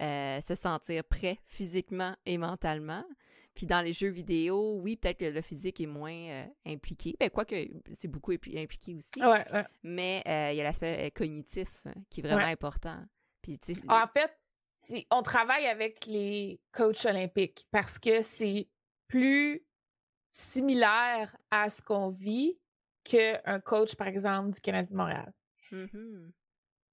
[0.00, 3.04] euh, se sentir prêt physiquement et mentalement.
[3.54, 7.16] Puis dans les jeux vidéo, oui, peut-être que le physique est moins impliqué.
[7.20, 7.54] Ben, quoique
[7.92, 9.20] c'est beaucoup impliqué aussi.
[9.82, 12.98] Mais il y a l'aspect cognitif qui est vraiment important.
[13.42, 14.30] Puis, en fait,
[15.10, 18.68] on travaille avec les coachs olympiques parce que c'est
[19.08, 19.64] plus
[20.30, 22.58] similaire à ce qu'on vit
[23.04, 25.32] qu'un coach, par exemple, du Canadien de Montréal.
[25.70, 26.30] Mmh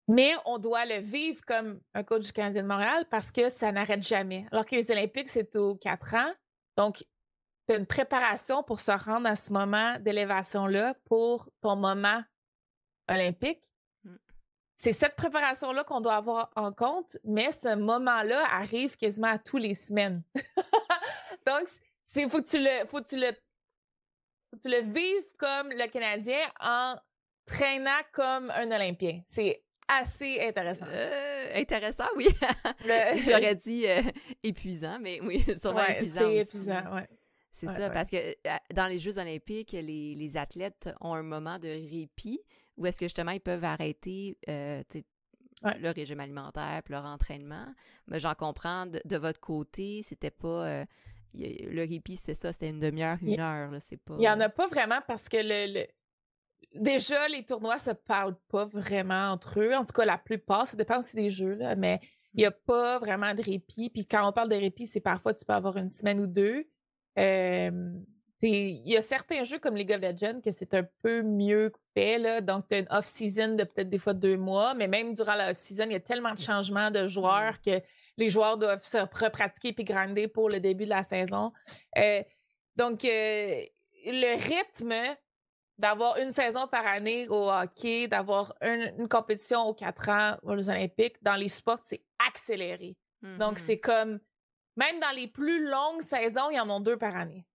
[0.08, 3.71] Mais on doit le vivre comme un coach du Canadien de Montréal parce que ça
[3.71, 4.45] n'arrête jamais.
[4.52, 6.34] Alors que les Olympiques, c'est aux quatre ans.
[6.78, 7.06] Donc,
[7.67, 12.23] tu as une préparation pour se rendre à ce moment d'élévation-là pour ton moment
[13.08, 13.62] olympique
[14.81, 19.57] c'est cette préparation-là qu'on doit avoir en compte, mais ce moment-là arrive quasiment à tous
[19.57, 20.23] les semaines.
[21.45, 21.67] Donc,
[22.01, 23.27] c'est faut que tu le faut que tu le
[24.49, 26.95] faut que tu le vives comme le Canadien en
[27.45, 29.19] traînant comme un Olympien.
[29.27, 30.85] C'est assez intéressant.
[30.89, 32.29] Euh, intéressant, oui.
[33.27, 34.01] J'aurais dit euh,
[34.43, 36.19] épuisant, mais oui, sûrement ouais, épuisant.
[36.21, 36.83] C'est épuisant.
[37.51, 41.59] C'est ça, parce que euh, dans les Jeux olympiques, les, les, athlètes ont un moment
[41.59, 42.39] de répit
[42.79, 44.81] où est-ce que justement ils peuvent arrêter euh,
[45.79, 47.67] leur régime alimentaire leur entraînement.
[48.07, 50.85] Mais j'en comprends, de, votre côté, c'était pas...
[51.33, 54.15] le répit, c'est ça, c'était une demi-heure, une heure, c'est pas...
[54.17, 55.85] Il y en a pas vraiment parce que le
[56.73, 59.75] déjà, les tournois se parlent pas vraiment entre eux.
[59.75, 61.99] En tout cas, la plupart, ça dépend aussi des jeux, là, mais
[62.33, 63.89] il n'y a pas vraiment de répit.
[63.89, 66.67] Puis quand on parle de répit, c'est parfois tu peux avoir une semaine ou deux.
[68.47, 72.17] Il y a certains jeux comme League of Legends que c'est un peu mieux fait.
[72.17, 72.41] Là.
[72.41, 75.52] Donc, tu as une off-season de peut-être des fois deux mois, mais même durant la
[75.52, 77.82] off-season, il y a tellement de changements de joueurs que
[78.17, 81.52] les joueurs doivent se repratiquer puis grinder pour le début de la saison.
[81.97, 82.23] Euh,
[82.75, 83.62] donc, euh,
[84.06, 85.17] le rythme
[85.78, 91.15] d'avoir une saison par année au hockey, d'avoir une, compétition aux quatre ans aux Olympiques,
[91.21, 92.95] dans les sports, c'est accéléré.
[93.21, 93.65] Donc, mm-hmm.
[93.65, 94.19] c'est comme,
[94.75, 97.45] même dans les plus longues saisons, il y en a deux par année.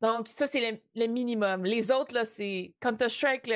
[0.00, 1.64] Donc, ça, c'est le, minimum.
[1.64, 2.74] Les autres, là, c'est.
[2.80, 3.50] Quand tu strike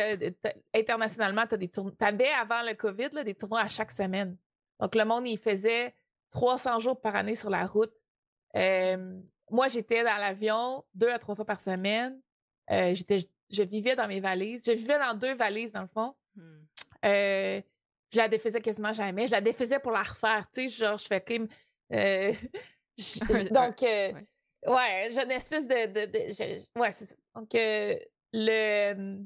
[0.75, 1.95] internationalement, tu des tournois.
[2.01, 4.37] avais avant le COVID là, des tournois à chaque semaine.
[4.81, 5.95] Donc, le monde, il faisait
[6.33, 7.95] 300 jours par année sur la route.
[8.57, 9.19] Euh,
[9.51, 12.21] moi, j'étais dans l'avion deux à trois fois par semaine.
[12.71, 14.65] Euh, j'étais je vivais dans mes valises.
[14.67, 16.15] Je vivais dans deux valises, dans le fond.
[16.35, 16.65] Hmm.
[17.05, 17.61] Euh,
[18.13, 19.27] je la défaisais quasiment jamais.
[19.27, 21.49] Je la défaisais pour la refaire, tu sais, genre, je fais comme...
[21.93, 22.33] Euh,
[23.51, 24.13] donc, euh,
[24.67, 25.11] ouais.
[25.13, 26.79] j'ai une espèce de...
[26.79, 27.15] ouais, c'est ça.
[27.35, 29.19] Donc, le,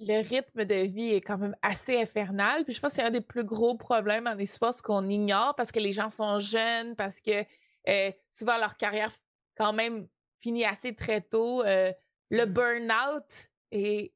[0.00, 2.64] le rythme de vie est quand même assez infernal.
[2.64, 5.54] Puis je pense que c'est un des plus gros problèmes en espoir, ce qu'on ignore
[5.56, 7.44] parce que les gens sont jeunes, parce que
[8.30, 9.12] souvent leur carrière
[9.56, 10.06] quand même
[10.38, 11.62] finit assez très tôt
[12.30, 12.52] le mmh.
[12.52, 14.12] burn-out est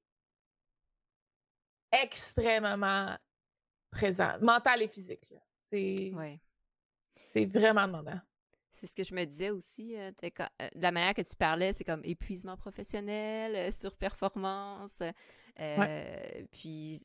[1.92, 3.16] extrêmement
[3.90, 5.32] présent, mental et physique.
[5.64, 6.12] C'est
[7.14, 8.20] c'est vraiment demandant.
[8.74, 9.96] C'est ce que je me disais aussi.
[9.96, 15.00] Euh, euh, la manière que tu parlais, c'est comme épuisement professionnel, euh, surperformance.
[16.50, 17.00] Puis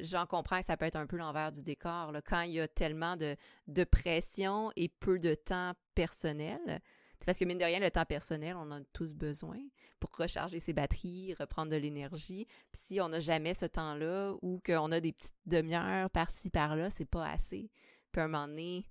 [0.00, 2.12] j'en comprends que ça peut être un peu l'envers du décor.
[2.26, 3.36] quand il y a tellement de,
[3.68, 6.80] de pression et peu de temps personnel,
[7.24, 9.58] parce que mine de rien, le temps personnel, on en a tous besoin
[10.00, 12.46] pour recharger ses batteries, reprendre de l'énergie.
[12.72, 16.90] Puis si on n'a jamais ce temps-là ou qu'on a des petites demi-heures par-ci, par-là,
[16.90, 17.70] c'est pas assez.
[18.10, 18.84] Puis à un moment donné,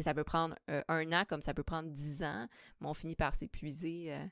[0.00, 2.46] ça peut prendre euh, un an comme ça peut prendre dix ans,
[2.80, 4.14] mais on finit par s'épuiser.
[4.14, 4.26] Euh,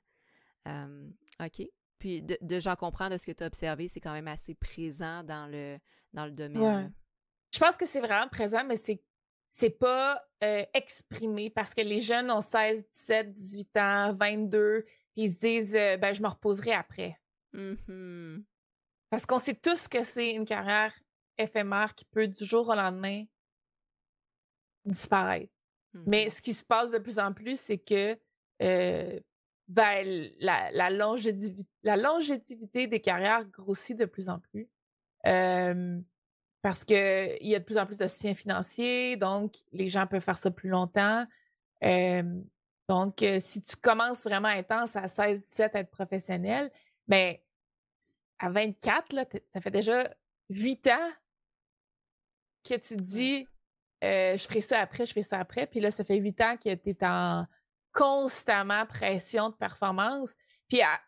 [0.68, 1.11] euh,
[1.44, 1.66] OK.
[1.99, 4.55] Puis de, de j'en comprends de ce que tu as observé, c'est quand même assez
[4.55, 5.79] présent dans le,
[6.14, 6.92] dans le domaine.
[7.53, 9.03] Je pense que c'est vraiment présent, mais c'est
[9.53, 15.23] c'est pas euh, exprimé parce que les jeunes ont 16, 17, 18 ans, 22, puis
[15.25, 17.20] ils se disent euh, ben je me reposerai après.
[17.53, 18.44] Mm-hmm.
[19.11, 20.94] Parce qu'on sait tous que c'est une carrière
[21.37, 23.25] éphémère qui peut du jour au lendemain
[24.85, 25.53] disparaître.
[26.07, 26.31] Mais mm-hmm.
[26.31, 28.19] ce qui se passe de plus en plus, c'est que
[28.62, 29.21] euh,
[29.69, 34.69] ben, la, la, longévité, la longévité des carrières grossit de plus en plus
[36.62, 40.23] parce qu'il y a de plus en plus de soutien financier, donc les gens peuvent
[40.23, 41.27] faire ça plus longtemps.
[42.88, 46.71] donc, si tu commences vraiment intense à 16, 17 à être professionnel,
[47.09, 47.37] ben,
[48.38, 50.14] à 24, là, ça fait déjà
[50.51, 51.11] 8 ans
[52.64, 53.47] que tu te dis
[54.02, 55.66] je ferai ça après, je fais ça après.
[55.66, 57.46] Puis là, ça fait 8 ans que tu es en
[57.92, 60.34] constamment pression de performance.
[60.68, 61.00] Puis à,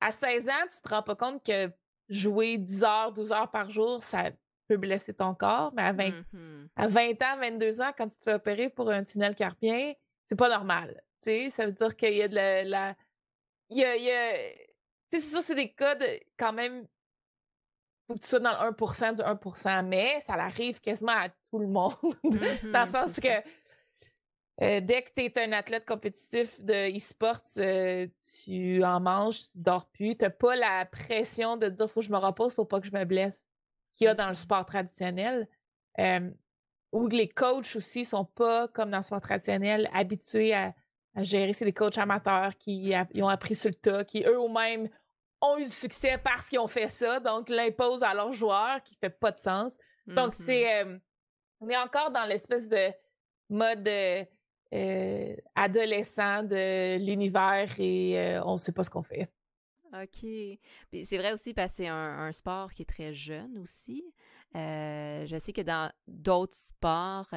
[0.00, 1.70] à 16 ans, tu te rends pas compte que
[2.08, 4.30] jouer 10 heures, 12 heures par jour, ça
[4.68, 8.18] peut blesser ton corps, mais à 20, mmh à 20 ans, 22 ans, quand tu
[8.18, 9.92] te fais opérer pour un tunnel carpien,
[10.26, 11.02] c'est pas normal.
[11.20, 12.94] sais, ça veut dire qu'il y a de la.
[13.68, 13.92] Il y a.
[13.92, 14.34] A...
[15.10, 16.86] c'est sûr, c'est des cas de quand même.
[18.06, 21.58] Faut que tu sois dans le 1% du 1%, mais ça arrive quasiment à tout
[21.58, 21.94] le monde.
[22.24, 23.42] dans le sens que
[24.62, 28.06] euh, dès que tu es un athlète compétitif de e-sports, euh,
[28.44, 30.16] tu en manges, tu dors plus.
[30.16, 32.86] Tu n'as pas la pression de dire faut que je me repose pour pas que
[32.86, 33.46] je me blesse
[33.92, 35.48] qu'il y a dans le sport traditionnel.
[36.92, 40.74] où les coachs aussi sont pas, comme dans le sport traditionnel, habitués à,
[41.16, 41.52] gérer.
[41.52, 44.88] C'est des coachs amateurs qui ont appris sur le tas, qui eux-mêmes
[45.40, 48.94] ont eu du succès parce qu'ils ont fait ça, donc l'imposent à leurs joueurs, qui
[48.94, 49.78] fait pas de sens.
[50.06, 50.44] Donc, mm-hmm.
[50.44, 51.00] c'est.
[51.60, 52.90] On est encore dans l'espèce de
[53.48, 59.28] mode euh, adolescent de l'univers et euh, on ne sait pas ce qu'on fait.
[59.92, 60.24] OK.
[61.02, 64.04] c'est vrai aussi parce que c'est un, sport qui est très jeune aussi.
[64.54, 67.28] Euh, je sais que dans d'autres sports,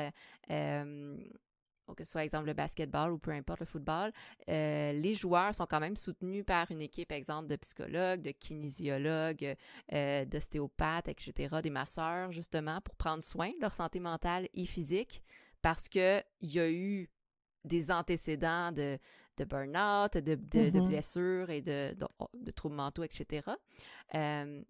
[1.95, 4.11] que ce soit exemple le basketball ou peu importe le football,
[4.49, 9.55] euh, les joueurs sont quand même soutenus par une équipe, exemple, de psychologues, de kinésiologues,
[9.91, 15.21] euh, d'ostéopathes, etc., des masseurs, justement, pour prendre soin de leur santé mentale et physique,
[15.61, 17.09] parce qu'il y a eu
[17.65, 18.97] des antécédents de,
[19.37, 20.87] de burn-out, de, mm-hmm.
[20.87, 21.95] blessures et de,
[22.33, 23.49] de, troubles mentaux, etc.
[24.15, 24.61] Euh,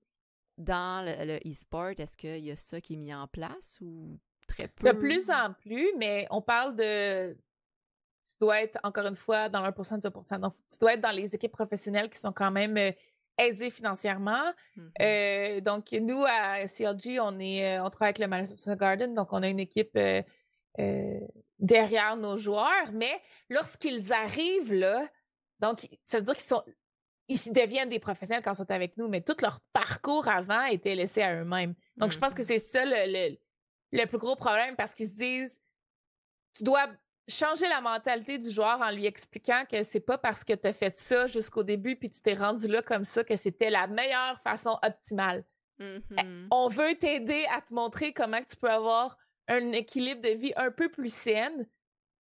[0.58, 4.20] dans le e-sport, est-ce qu'il y a ça qui est mis en place ou
[4.60, 7.34] de plus en plus, mais on parle de.
[7.34, 11.12] Tu dois être, encore une fois, dans l'1 du 1% Donc, tu dois être dans
[11.12, 12.92] les équipes professionnelles qui sont quand même euh,
[13.38, 14.54] aisées financièrement.
[14.78, 14.92] Mm-hmm.
[15.02, 19.14] Euh, donc, nous, à CLG, on, est, euh, on travaille avec le Madison Garden.
[19.14, 19.98] Donc, on a une équipe
[21.60, 22.92] derrière nos joueurs.
[22.94, 25.08] Mais lorsqu'ils arrivent là,
[25.60, 26.64] donc, ça veut dire qu'ils sont.
[27.30, 30.94] Ils deviennent des professionnels quand ils sont avec nous, mais tout leur parcours avant était
[30.94, 31.74] laissé à eux-mêmes.
[31.96, 32.46] Donc, je pense que mm-hmm.
[32.46, 33.38] c'est ça le le
[34.08, 35.62] plus gros problème parce qu'ils se disent
[36.56, 36.88] tu dois
[37.28, 40.74] changer la mentalité du joueur en lui expliquant que c'est pas parce que tu as
[40.74, 44.40] fait ça jusqu'au début puis tu t'es rendu là comme ça que c'était la meilleure
[44.42, 45.46] façon optimale.
[45.80, 46.48] Eh, mm-hmm.
[46.52, 50.72] On veut t'aider à te montrer comment tu peux avoir un équilibre de vie un
[50.72, 51.68] peu plus saine,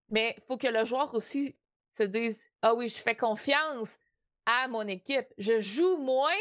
[0.09, 1.55] mais il faut que le joueur aussi
[1.91, 3.97] se dise Ah oui, je fais confiance
[4.45, 5.27] à mon équipe.
[5.37, 6.31] Je joue moins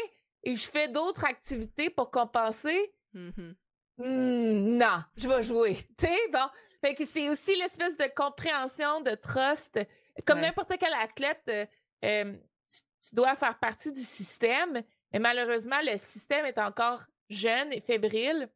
[0.43, 2.93] et je fais d'autres activités pour compenser.
[3.13, 3.55] Mm-hmm.
[3.97, 5.75] Mmh, non, je vais jouer.
[5.97, 6.47] Tu sais, bon.
[6.81, 9.79] Fait que c'est aussi l'espèce de compréhension, de trust.
[10.25, 11.65] Comme n'importe quel athlète, euh,
[12.03, 12.33] euh,
[12.67, 18.49] tu, dois faire partie du système, mais malheureusement, le système est encore jeune et fébrile.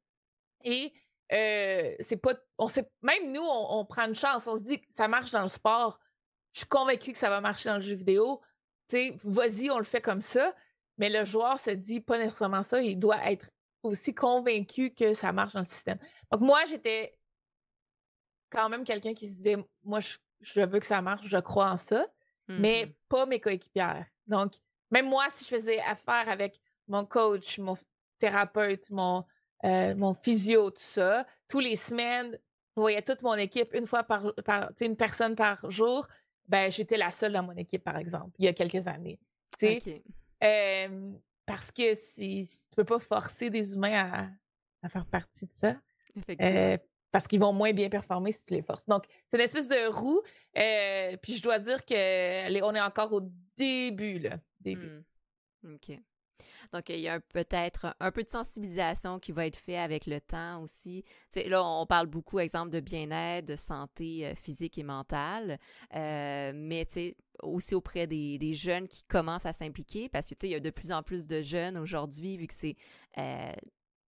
[0.63, 0.91] Et
[1.31, 2.33] euh, c'est pas.
[2.57, 4.47] On sait, même nous, on, prend une chance.
[4.47, 5.99] On se dit que ça marche dans le sport.
[6.51, 8.41] Je suis convaincue que ça va marcher dans le jeu vidéo.
[8.89, 10.53] Tu sais, vas-y, on le fait comme ça.
[10.97, 12.81] Mais le joueur se dit pas nécessairement ça.
[12.81, 13.49] Il doit être
[13.87, 15.97] aussi convaincu que ça marche dans le système.
[16.31, 17.17] Donc, moi, j'étais
[18.49, 21.77] quand même quelqu'un qui se disait, moi, je, veux que ça marche, je crois en
[21.77, 22.05] ça,
[22.47, 24.05] mais mmh pas mes coéquipières.
[24.25, 24.53] Donc,
[24.91, 27.77] même moi, si je faisais affaire avec mon coach, mon
[28.19, 29.25] thérapeute, mon,
[29.65, 32.37] euh, mon physio, tout ça, tous les semaines,
[32.75, 36.07] je voyais toute mon équipe une fois par, par une personne par jour,
[36.47, 39.19] ben, j'étais la seule dans mon équipe, par exemple, il y a quelques années.
[39.55, 40.03] Okay.
[41.47, 44.29] Parce que si, tu peux pas forcer des humains
[44.83, 45.75] à, faire partie de ça.
[46.15, 46.55] Effectivement.
[46.55, 46.77] Euh,
[47.11, 48.85] parce qu'ils vont moins bien performer si tu les forces.
[48.85, 50.21] Donc, c'est une espèce de roue.
[50.57, 53.21] Euh, puis je dois dire qu'on est encore au
[53.55, 54.37] début, là.
[54.59, 55.03] Début.
[55.63, 55.75] Mmh.
[55.75, 55.99] OK.
[56.73, 60.19] Donc, il y a peut-être un peu de sensibilisation qui va être fait avec le
[60.21, 61.03] temps aussi.
[61.35, 65.59] là, on parle beaucoup, exemple, de bien-être, de santé euh, physique et mentale,
[65.95, 66.87] euh, mais
[67.43, 70.91] aussi auprès des, jeunes qui commencent à s'impliquer parce que il y a de plus
[70.91, 72.75] en plus de jeunes aujourd'hui, vu que c'est
[73.17, 73.51] euh,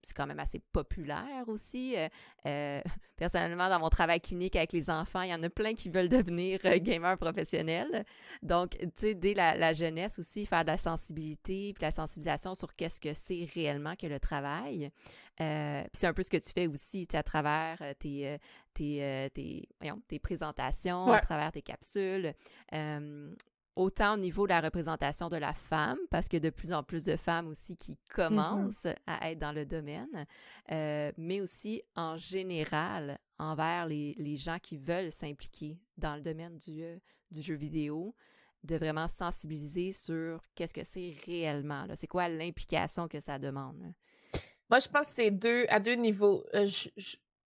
[0.01, 1.95] c'est quand même assez populaire aussi.
[1.97, 2.07] Euh,
[2.45, 2.81] euh,
[3.17, 6.09] personnellement, dans mon travail clinique avec les enfants, il y en a plein qui veulent
[6.09, 8.05] devenir euh, gamers professionnels.
[8.41, 12.75] Donc, tu sais, dès la, jeunesse aussi, faire de la sensibilité, puis la sensibilisation sur
[12.75, 14.91] qu'est-ce que c'est réellement que le travail.
[15.37, 15.45] puis
[15.93, 18.37] c'est un peu ce que tu fais aussi, à travers tes,
[18.73, 22.33] tes, tes, voyons, tes présentations, à travers tes capsules
[23.79, 26.73] autant au niveau de la représentation de la femme, parce qu'il y a de plus
[26.73, 28.13] en plus de femmes aussi qui mm-hmm.
[28.13, 30.27] commencent à être dans le domaine,
[30.71, 36.57] euh, mais aussi en général envers les, les gens qui veulent s'impliquer dans le domaine
[36.57, 36.97] du, euh,
[37.31, 38.13] du jeu vidéo,
[38.65, 43.93] de vraiment sensibiliser sur qu'est-ce que c'est réellement, c'est quoi l'implication que ça demande.
[44.69, 46.43] Moi, je pense que c'est deux, à deux niveaux.
[46.53, 46.67] Euh,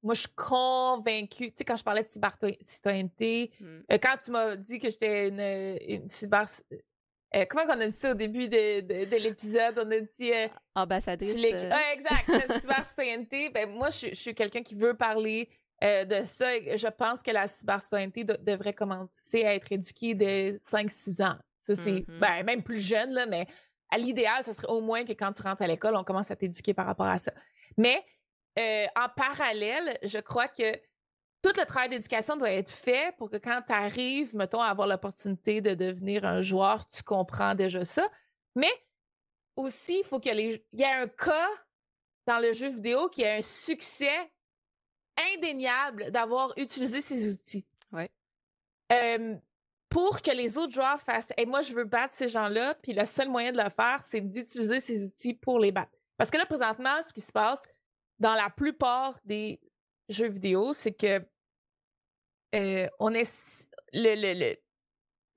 [0.03, 1.47] moi, je suis convaincue.
[1.47, 3.65] Tu sais, quand je parlais de cyber-citoyenneté, hmm.
[3.91, 6.45] euh, quand tu m'as dit que j'étais une, une cyber.
[7.35, 9.79] Euh, comment on a dit ça au début de, de, l'épisode?
[9.79, 10.31] On a dit.
[10.31, 11.35] Euh, Ambassadrice.
[11.71, 12.59] Ah, exact.
[12.59, 13.49] cyber-citoyenneté.
[13.49, 15.49] Ben, moi, je, suis quelqu'un qui veut parler
[15.81, 16.45] de ça.
[16.59, 21.37] je pense que la cyber-citoyenneté devrait commencer à être éduquée dès 5-6 ans.
[21.59, 21.91] Ça, c'est.
[21.91, 22.19] Mm-hmm.
[22.19, 23.47] ben, même plus jeune, là, mais
[23.89, 26.35] à l'idéal, ce serait au moins que quand tu rentres à l'école, on commence à
[26.35, 27.31] t'éduquer par rapport à ça.
[27.77, 28.03] Mais
[28.59, 30.75] euh, en parallèle, je crois que
[31.41, 34.87] tout le travail d'éducation doit être fait pour que quand tu arrives, mettons, à avoir
[34.87, 38.09] l'opportunité de devenir un joueur, tu comprends déjà ça.
[38.55, 38.71] Mais
[39.55, 41.49] aussi, il faut qu'il y, ait un cas
[42.25, 44.31] dans le jeu vidéo qui ait un succès
[45.35, 47.65] indéniable d'avoir utilisé ces outils.
[47.91, 48.09] Ouais.
[49.89, 53.05] pour que les autres joueurs fassent Et moi, je veux battre ces gens-là, puis le
[53.05, 55.91] seul moyen de le faire, c'est d'utiliser ces outils pour les battre.
[56.17, 57.67] Parce que là, présentement, ce qui se passe,
[58.19, 59.59] dans la plupart des
[60.09, 61.25] jeux vidéo, c'est que
[62.55, 64.55] euh, on est le, le,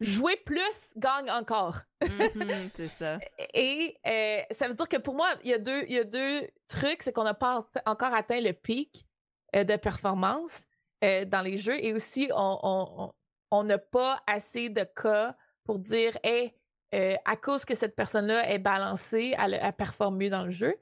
[0.00, 1.80] jouer plus gagne encore.
[2.02, 3.18] Mm-hmm, c'est ça.
[3.54, 6.04] Et euh, ça veut dire que pour moi, il y a deux, il y a
[6.04, 9.06] deux trucs, c'est qu'on n'a pas encore atteint le pic
[9.54, 10.64] euh, de performance.
[11.02, 16.52] dans les jeux et aussi on n'a pas assez de cas pour dire, hey,
[16.92, 20.74] à cause que cette personne-là est balancée, elle, elle, performe mieux dans le jeu.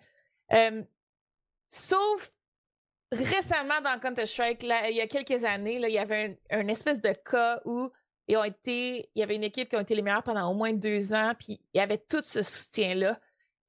[1.74, 2.32] Sauf
[3.10, 7.12] récemment dans Counter-Strike, il y a quelques années, là, il y avait un, espèce de
[7.12, 7.90] cas où
[8.28, 10.54] ils ont été, il y avait une équipe qui a été les meilleures pendant au
[10.54, 13.20] moins deux ans, puis il y avait tout ce soutien-là.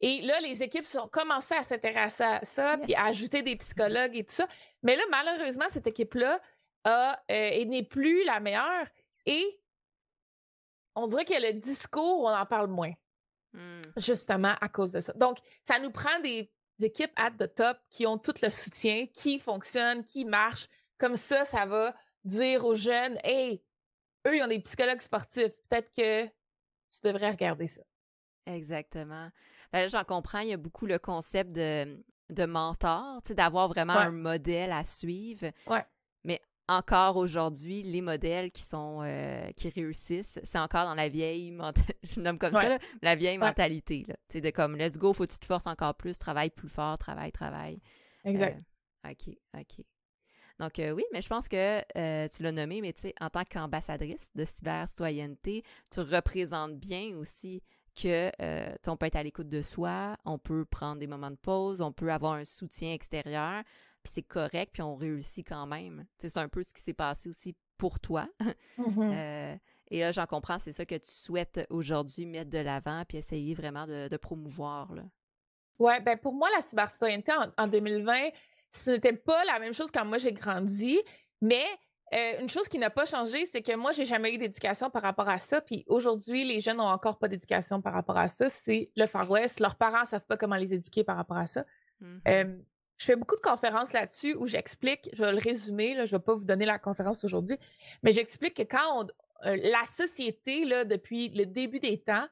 [0.02, 4.16] Et là, les équipes ont commencé à s'intéresser à ça, puis à ajouter des psychologues
[4.16, 4.48] et tout ça.
[4.84, 6.40] Mais là, malheureusement, cette équipe-là
[6.84, 8.88] a, euh, n'est plus la meilleure.
[9.26, 9.60] Et
[10.96, 12.94] on dirait que le discours, on en parle moins.
[13.54, 13.82] Hmm.
[13.98, 15.14] Justement à cause de ça.
[15.14, 16.52] Donc, ça nous prend des
[16.84, 20.68] équipes at the top qui ont tout le soutien, qui fonctionnent, qui marchent.
[20.98, 23.62] Comme ça, ça va dire aux jeunes Hey,
[24.28, 25.54] eux, ils ont des psychologues sportifs.
[25.70, 27.82] Peut-être que tu devrais regarder ça.
[28.46, 29.30] Exactement.
[29.72, 34.12] Ben j'en comprends, il y a beaucoup le concept de, de mentor, d'avoir vraiment un
[34.12, 35.52] modèle à suivre.
[35.68, 35.84] Ouais.
[36.68, 41.56] Encore aujourd'hui, les modèles qui sont euh, qui réussissent, c'est encore dans la vieille
[42.04, 44.04] je nomme comme ça, la vieille mentalité.
[44.08, 44.42] Là.
[44.42, 47.32] de comme let's go, faut que tu te forces encore plus, travaille plus fort, travaille,
[47.32, 47.80] travaille.
[48.24, 48.64] Exact.
[49.06, 49.86] Euh, OK, OK.
[50.58, 53.44] Donc euh, oui, mais je pense que tu l'as nommé, mais tu sais, en tant
[53.44, 57.62] qu'ambassadrice de cyber-citoyenneté, tu représentes bien aussi
[57.96, 58.32] que
[58.88, 61.92] on peut être à l'écoute de soi, on peut prendre des moments de pause, on
[61.92, 63.64] peut avoir un soutien extérieur,
[64.06, 66.06] puis c'est correct, puis on réussit quand même.
[66.20, 68.28] C'est un peu ce qui s'est passé aussi pour toi.
[68.78, 69.56] Mmh euh,
[69.90, 73.54] et là, j'en comprends, c'est ça que tu souhaites aujourd'hui mettre de l'avant, puis essayer
[73.54, 74.92] vraiment de, promouvoir.
[75.80, 78.30] Ouais, ben pour moi, la cybercitoyenneté en, en 2020,
[78.72, 81.00] ce n'était pas la même chose quand moi j'ai grandi,
[81.40, 81.64] mais
[82.14, 85.02] euh, une chose qui n'a pas changé, c'est que moi, j'ai jamais eu d'éducation par
[85.02, 85.62] rapport à ça.
[85.62, 88.50] Puis aujourd'hui, les jeunes n'ont encore pas d'éducation par rapport à ça.
[88.50, 89.60] C'est le Far West.
[89.60, 91.66] Leurs parents ne savent pas comment les éduquer par rapport à ça.
[92.00, 92.58] Mmh euh,
[92.98, 96.20] je fais beaucoup de conférences là-dessus où j'explique, je vais le résumer, là, je ne
[96.20, 97.58] vais pas vous donner la conférence aujourd'hui,
[98.04, 99.08] mais j'explique que quand
[99.46, 102.28] euh, la société, là, depuis le début des temps,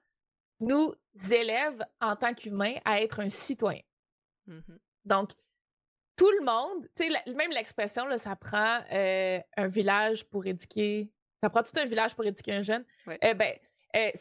[0.59, 0.93] nous
[1.31, 3.81] élève en tant qu'humains à être un citoyen.
[4.47, 4.59] Mmh
[5.05, 5.31] Donc,
[6.15, 11.49] tout le monde, tu sais, même l'expression, ça prend euh, un village pour éduquer, ça
[11.49, 12.85] prend tout un village pour éduquer un jeune.
[13.21, 13.53] Eh ben,
[13.95, 14.11] euh,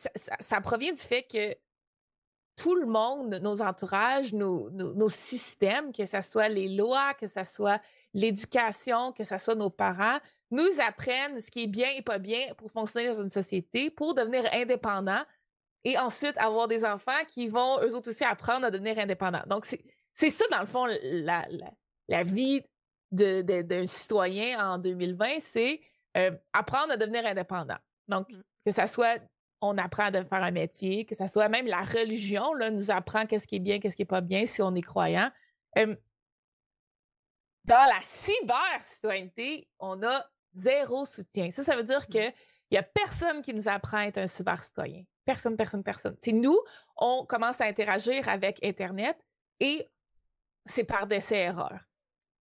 [0.40, 1.54] ça, provient du fait que
[2.56, 7.44] tout le monde, nos entourages, nos, nos, systèmes, que ce soit les lois, que ce
[7.44, 7.80] soit
[8.14, 10.18] l'éducation, que ce soit nos parents,
[10.50, 14.14] nous apprennent ce qui est bien et pas bien pour fonctionner dans une société, pour
[14.14, 15.24] devenir indépendants
[15.84, 19.42] et ensuite avoir des enfants qui vont eux autres aussi apprendre à devenir indépendants.
[19.46, 19.66] Donc,
[20.14, 21.46] c'est ça, dans le fond, la,
[22.08, 22.62] la vie
[23.10, 25.80] d'un citoyen en 2020, c'est
[26.16, 27.78] euh, apprendre à devenir indépendant.
[28.08, 28.42] Donc, mmh.
[28.66, 29.18] que ça soit,
[29.62, 33.26] on apprend à faire un métier, que ça soit même la religion, là, nous apprend
[33.26, 35.30] qu'est-ce qui est bien, qu'est-ce qui n'est pas bien si on est croyant.
[35.76, 35.96] dans
[37.64, 41.50] la cyber-citoyenneté, on a zéro soutien.
[41.52, 42.12] Ça, ça veut dire mmh.
[42.12, 42.34] qu'il
[42.72, 45.04] n'y a personne qui nous apprend à être un cyber-citoyen.
[45.24, 46.16] Personne, personne, personne.
[46.20, 46.58] C'est nous,
[46.96, 49.24] on commence à interagir avec Internet
[49.60, 49.88] et
[50.66, 51.80] c'est par décès-erreurs.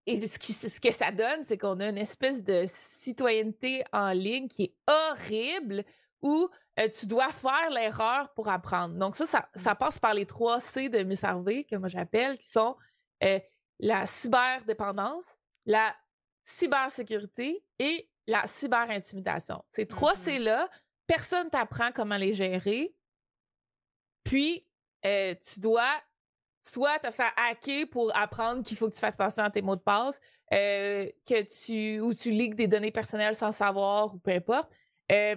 [0.06, 4.64] Et ce, que ça donne, c'est qu'on a une espèce de citoyenneté en ligne qui
[4.64, 5.84] est horrible
[6.22, 8.96] où euh, tu dois faire l'erreur pour apprendre.
[8.96, 9.78] Donc, ça, ça, mmh.
[9.78, 12.76] passe par les trois C de Miss Harvey, que moi j'appelle, qui sont
[13.24, 13.40] euh,
[13.80, 15.96] la cyberdépendance, la
[16.44, 19.64] cybersécurité et la cyberintimidation.
[19.68, 20.70] Ces trois mmh C-là,
[21.08, 22.94] personne t'apprend comment les gérer.
[24.24, 24.66] Puis,
[25.06, 25.92] euh, tu dois
[26.62, 29.76] soit te faire hacker pour apprendre qu'il faut que tu fasses attention à tes mots
[29.76, 30.20] de passe,
[30.54, 34.70] euh, que tu ou tu ligues des données personnelles sans savoir ou peu importe,
[35.12, 35.36] euh,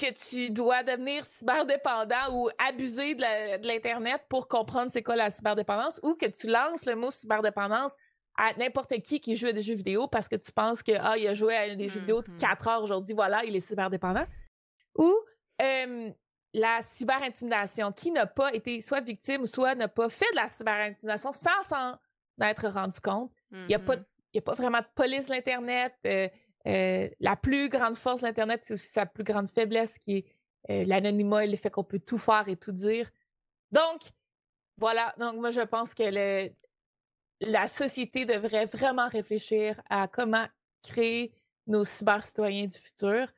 [0.00, 6.00] que tu dois devenir cyberdépendant ou abuser de l'Internet pour comprendre c'est quoi la cyberdépendance
[6.02, 7.96] ou que tu lances le mot cyberdépendance
[8.34, 11.18] à n'importe qui qui joue à des jeux vidéo parce que tu penses que ah,
[11.18, 12.70] il a joué à des jeux vidéo de 4 mm-hmm.
[12.70, 14.24] heures aujourd'hui, voilà, il est cyberdépendant.
[14.96, 15.14] Ou
[15.60, 16.10] euh,
[16.54, 21.32] la cyberintimidation, qui n'a pas été soit victime, soit n'a pas fait de la cyberintimidation
[21.32, 21.98] sans s'en
[22.40, 23.30] être rendu compte.
[23.52, 24.38] Il n'y a, pas, mm-hmm.
[24.38, 25.92] a pas vraiment de police de l'Internet.
[26.06, 26.28] Euh,
[26.66, 30.26] euh, la plus grande force de l'Internet, c'est aussi sa plus grande faiblesse qui est
[30.70, 33.10] euh, l'anonymat et le fait qu'on peut tout faire et tout dire.
[33.72, 34.02] Donc,
[34.76, 35.14] voilà.
[35.18, 36.50] Donc, moi, je pense que
[37.40, 40.46] la société devrait vraiment réfléchir à comment
[40.82, 41.32] créer
[41.66, 43.28] nos cyber-citoyens du futur.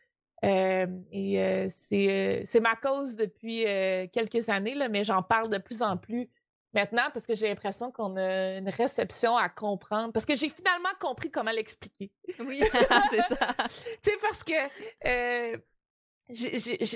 [0.45, 3.65] Euh, et c'est ma cause depuis
[4.11, 6.29] quelques années, là, mais j'en parle de plus en plus
[6.73, 10.13] maintenant parce que j'ai l'impression qu'on a une réception à comprendre.
[10.13, 12.11] Parce que j'ai finalement compris comment l'expliquer.
[12.41, 12.63] Oui,
[13.11, 13.55] c'est ça.
[14.03, 14.53] tu sais, parce que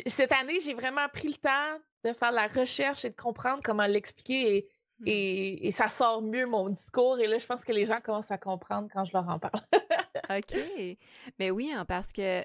[0.09, 3.87] cette année, j'ai vraiment pris le temps de faire la recherche et de comprendre comment
[3.87, 4.68] l'expliquer et,
[5.05, 7.18] et, et, ça sort mieux mon discours.
[7.18, 9.61] Et là, je pense que les gens commencent à comprendre quand je leur en parle.
[10.31, 10.57] OK.
[11.39, 12.43] Mais oui, hein, parce que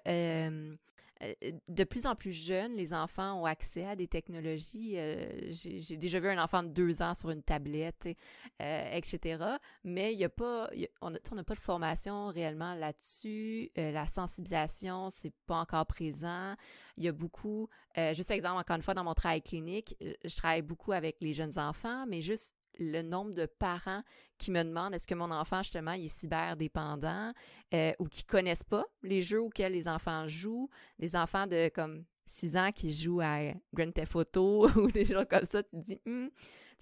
[1.67, 4.97] de plus en plus jeunes, les enfants ont accès à des technologies.
[5.49, 8.09] J'ai déjà vu un enfant de deux ans sur une tablette,
[8.59, 9.43] etc.
[9.83, 10.69] Mais il y a pas,
[11.01, 13.71] on n'a pas de formation réellement là-dessus.
[13.75, 16.55] la sensibilisation, c'est pas encore présent.
[16.97, 17.69] Il y a beaucoup,
[18.13, 21.57] juste exemple, encore une fois, dans mon travail clinique, je travaille beaucoup avec les jeunes
[21.57, 24.03] enfants, mais juste le nombre de parents
[24.37, 27.33] qui me demandent est-ce que mon enfant, justement, est cyberdépendant
[27.73, 30.69] euh, ou qui connaissent pas les jeux auxquels les enfants jouent,
[30.99, 33.39] des enfants de comme 6 ans qui jouent à
[33.73, 36.27] Grand Theft Auto ou des gens comme ça, tu te dis, hmm.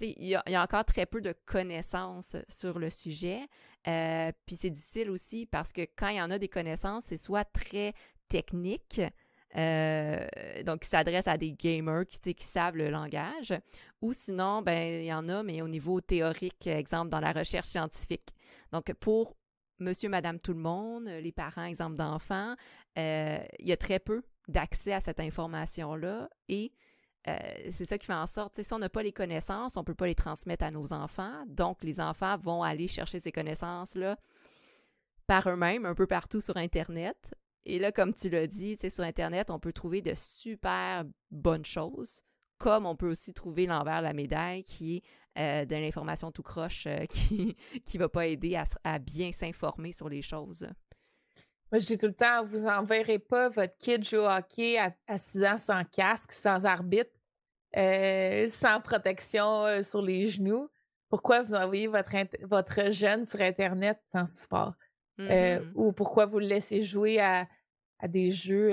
[0.01, 3.41] il y, a encore très peu de connaissances sur le sujet.
[3.87, 7.17] Euh, puis c'est difficile aussi parce que quand il y en a des connaissances, c'est
[7.17, 7.93] soit très
[8.29, 9.01] technique,
[9.57, 10.27] euh,
[10.63, 13.53] donc, qui s'adresse à des gamers qui, savent le langage.
[14.01, 17.67] Ou sinon, ben, il y en a, mais au niveau théorique, exemple, dans la recherche
[17.67, 18.33] scientifique.
[18.71, 19.35] Donc, pour
[19.79, 22.55] monsieur, madame, tout le monde, les parents, exemple d'enfants,
[22.97, 26.73] euh, il y a très peu d'accès à cette information-là et
[27.27, 27.37] euh,
[27.69, 29.95] c'est ça qui fait en sorte, si on n'a pas les connaissances, on ne peut
[29.95, 31.43] pas les transmettre à nos enfants.
[31.47, 34.17] Donc, les enfants vont aller chercher ces connaissances-là
[35.27, 37.35] par eux-mêmes, un peu partout sur Internet.
[37.69, 42.19] Et là, comme tu l'as dit, sur Internet, on peut trouver de super bonnes choses,
[42.57, 45.03] comme on peut aussi trouver l'envers de la médaille qui est
[45.37, 47.55] euh, de l'information tout croche euh, qui
[47.93, 50.67] ne va pas aider à, bien s'informer sur les choses.
[51.71, 55.17] Moi, je dis tout le temps, vous n'enverrez pas votre kid jouer au hockey à,
[55.17, 57.11] 6 ans sans casque, sans arbitre,
[57.77, 60.67] euh, sans protection sur les genoux.
[61.07, 62.15] Pourquoi vous envoyez votre,
[62.47, 64.73] votre jeune sur Internet sans support?
[65.19, 67.47] Euh, mmh ou pourquoi vous le laissez jouer à,
[68.07, 68.71] des jeux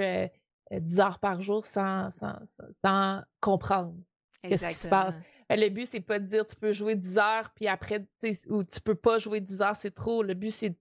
[0.71, 3.95] 10 euh, heures par jour sans, sans, comprendre
[4.43, 5.19] qu'est-ce qui se passe.
[5.49, 8.07] Ben, le but, c'est pas de dire tu peux jouer 10 heures, puis après,
[8.49, 10.23] ou tu peux pas jouer 10 heures, c'est trop.
[10.23, 10.77] Le but, c'est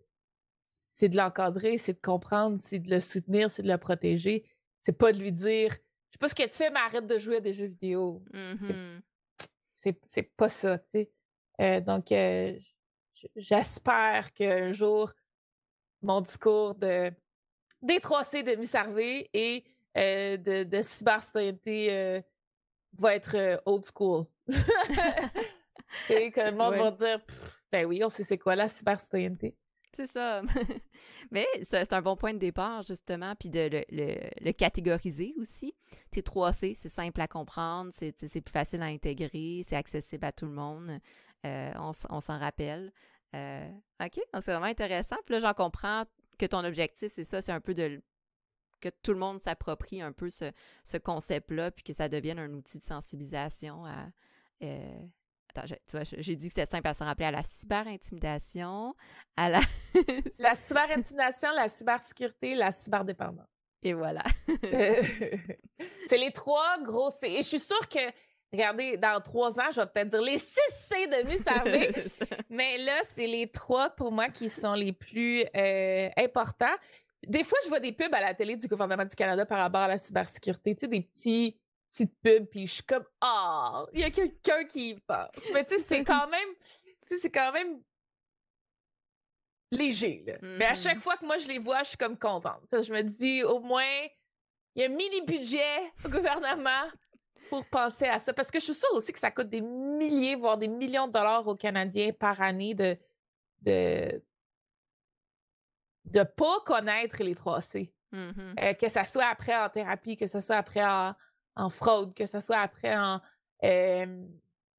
[0.66, 4.46] c'est de l'encadrer, c'est de comprendre, c'est de le soutenir, c'est de le protéger.
[4.82, 7.18] C'est pas de lui dire Je sais pas ce que tu fais, mais arrête de
[7.18, 8.24] jouer à des jeux vidéo.
[8.34, 9.00] Mmh
[10.08, 11.12] c'est pas ça, tu sais.
[11.62, 12.12] Euh, donc,
[13.36, 15.14] j'espère qu'un jour,
[16.02, 17.12] mon discours de
[17.86, 19.64] D3C de Miss Harvey et
[19.98, 22.22] euh, de, de cybercitoyenneté euh,
[22.98, 24.26] va être euh, old school.
[26.10, 27.20] et que le monde va dire
[27.72, 29.56] ben oui, on sait c'est quoi la cybercitoyenneté.
[29.94, 30.42] C'est ça.
[31.32, 35.74] Mais c'est un bon point de départ, justement, puis de le, catégoriser aussi.
[36.14, 40.52] T3C, c'est simple à comprendre, c'est plus facile à intégrer, c'est accessible à tout le
[40.52, 41.00] monde.
[41.44, 42.92] on, on s'en rappelle.
[43.36, 43.70] Euh,
[44.04, 45.18] OK, c'est vraiment intéressant.
[45.26, 46.04] Puis là, j'en comprends
[46.38, 48.02] que ton objectif, c'est ça, c'est un peu de
[48.82, 52.78] que tout le monde s'approprie un peu ce, concept-là, puis que ça devienne un outil
[52.78, 54.08] de sensibilisation à.
[54.64, 55.02] Euh,
[55.50, 58.96] attends, tu vois, j'ai dit que c'était simple à se rappeler à la cyberintimidation,
[59.36, 59.62] à la.
[60.40, 63.48] la cyberintimidation, la cybersécurité, la cyberdépendance.
[63.82, 64.24] Et voilà.
[66.08, 67.12] c'est les trois gros.
[67.24, 68.00] Et je suis sûre que
[68.56, 71.43] regardez, dans trois ans, je vais peut-être dire les six C de Miss
[72.49, 76.76] mais là, c'est les trois pour moi qui sont les plus euh, importants.
[77.26, 79.82] Des fois, je vois des pubs à la télé du gouvernement du Canada par rapport
[79.82, 81.58] à la cybersécurité, tu sais, des petits
[81.89, 85.30] petites pubs, puis je suis comme ah, il y a quelqu'un qui y pense.
[85.53, 86.49] Mais tu sais, c'est quand même,
[87.08, 87.82] tu sais, c'est quand même
[89.72, 90.24] léger.
[90.26, 90.34] Là.
[90.41, 90.84] Mais à mm-hmm.
[90.84, 93.01] chaque fois que moi je les vois, je suis comme contente parce que je me
[93.01, 93.84] dis au moins
[94.76, 96.89] il y a un mini budget au gouvernement
[97.50, 98.34] pour penser à ça.
[98.34, 101.14] Parce que je suis sûre aussi que ça coûte des milliers, voire des millions de
[101.14, 102.98] dollars aux Canadiens par année de
[103.62, 104.22] de
[106.06, 107.91] de pas connaître les 3C.
[108.14, 108.64] Mm-hmm.
[108.64, 112.39] Euh, que ça soit après en thérapie, que ce soit après en, fraude, que ce
[112.39, 113.20] soit après en,
[113.64, 114.26] euh,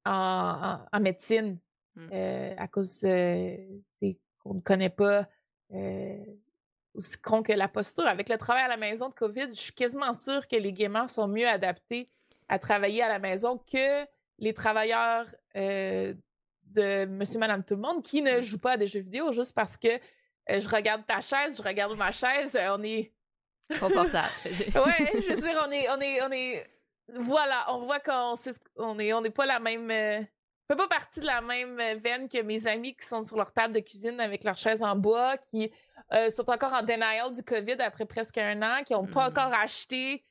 [0.04, 1.58] en, médecine,
[1.96, 2.08] mm.
[2.12, 5.28] euh, à cause qu'on ne connaît pas
[6.94, 8.06] aussi con que la posture.
[8.06, 11.10] Avec le travail à la maison de COVID, je suis quasiment sûre que les gamers
[11.10, 12.10] sont mieux adaptés
[12.48, 14.06] à travailler à la maison que
[14.38, 15.26] les travailleurs
[15.56, 16.14] euh,
[16.64, 19.54] de Monsieur, Madame, tout le monde qui ne jouent pas à des jeux vidéo juste
[19.54, 23.12] parce que euh, je regarde ta chaise, je regarde ma chaise, euh, on est
[23.80, 24.28] confortable.
[24.44, 26.66] ouais, je veux dire, on est, on est, on est,
[27.14, 28.34] voilà, on voit qu'on
[28.76, 32.28] on est, on n'est pas la même, on fait pas partie de la même veine
[32.28, 35.36] que mes amis qui sont sur leur table de cuisine avec leur chaise en bois,
[35.36, 35.72] qui
[36.30, 39.30] sont encore en denial du COVID après presque un an, qui n'ont pas mm.
[39.30, 40.24] encore acheté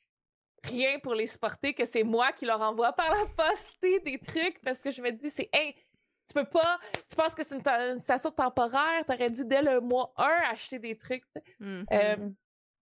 [0.66, 4.62] rien pour les supporter, que c'est moi qui leur envoie par la poste des trucs
[4.62, 5.76] parce que je me dis, c'est, hey,
[6.28, 10.14] tu peux pas, tu penses que c'est une, station temporaire, t'aurais dû dès le mois
[10.18, 11.24] 1 acheter des trucs,
[11.62, 11.86] mm-hmm.
[11.92, 12.30] euh,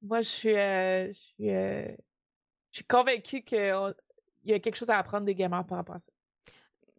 [0.02, 1.88] moi, je suis, euh, je suis, euh,
[2.72, 3.94] je suis convaincue qu'il
[4.44, 6.12] y a quelque chose à apprendre des gamers par rapport à ça.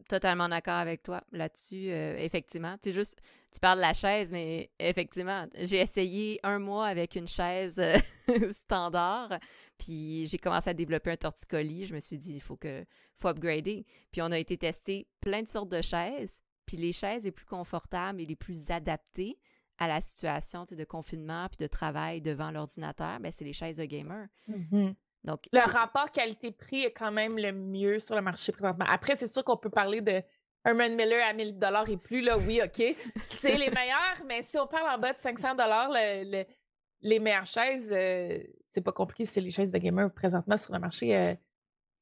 [0.07, 2.75] Totalement d'accord avec toi là-dessus, euh, effectivement.
[2.81, 3.19] Tu juste,
[3.51, 7.97] tu parles de la chaise, mais effectivement, j'ai essayé un mois avec une chaise euh,
[8.51, 9.39] standard,
[9.79, 11.85] puis j'ai commencé à développer un torticolis.
[11.85, 12.85] Je me suis dit, il faut que,
[13.15, 13.83] faut upgrader.
[14.11, 17.45] Puis on a été tester plein de sortes de chaises, puis les chaises les plus
[17.45, 19.39] confortables et les plus adaptées
[19.77, 23.85] à la situation de confinement puis de travail devant l'ordinateur, ben, c'est les chaises de
[23.85, 24.27] gamer.
[24.49, 24.93] Mm-hmm.
[25.25, 28.85] Donc, le rapport qualité-prix est quand même le mieux sur le marché présentement.
[28.87, 30.21] Après, c'est sûr qu'on peut parler de
[30.63, 32.83] Herman Miller à 1000 dollars et plus, là, oui, OK.
[33.25, 37.91] C'est les meilleurs, mais si on parle en bas de 500 dollars, les meilleures chaises,
[37.91, 41.15] euh, c'est pas compliqué, c'est les chaises de gamer présentement sur le marché.
[41.15, 41.35] Euh,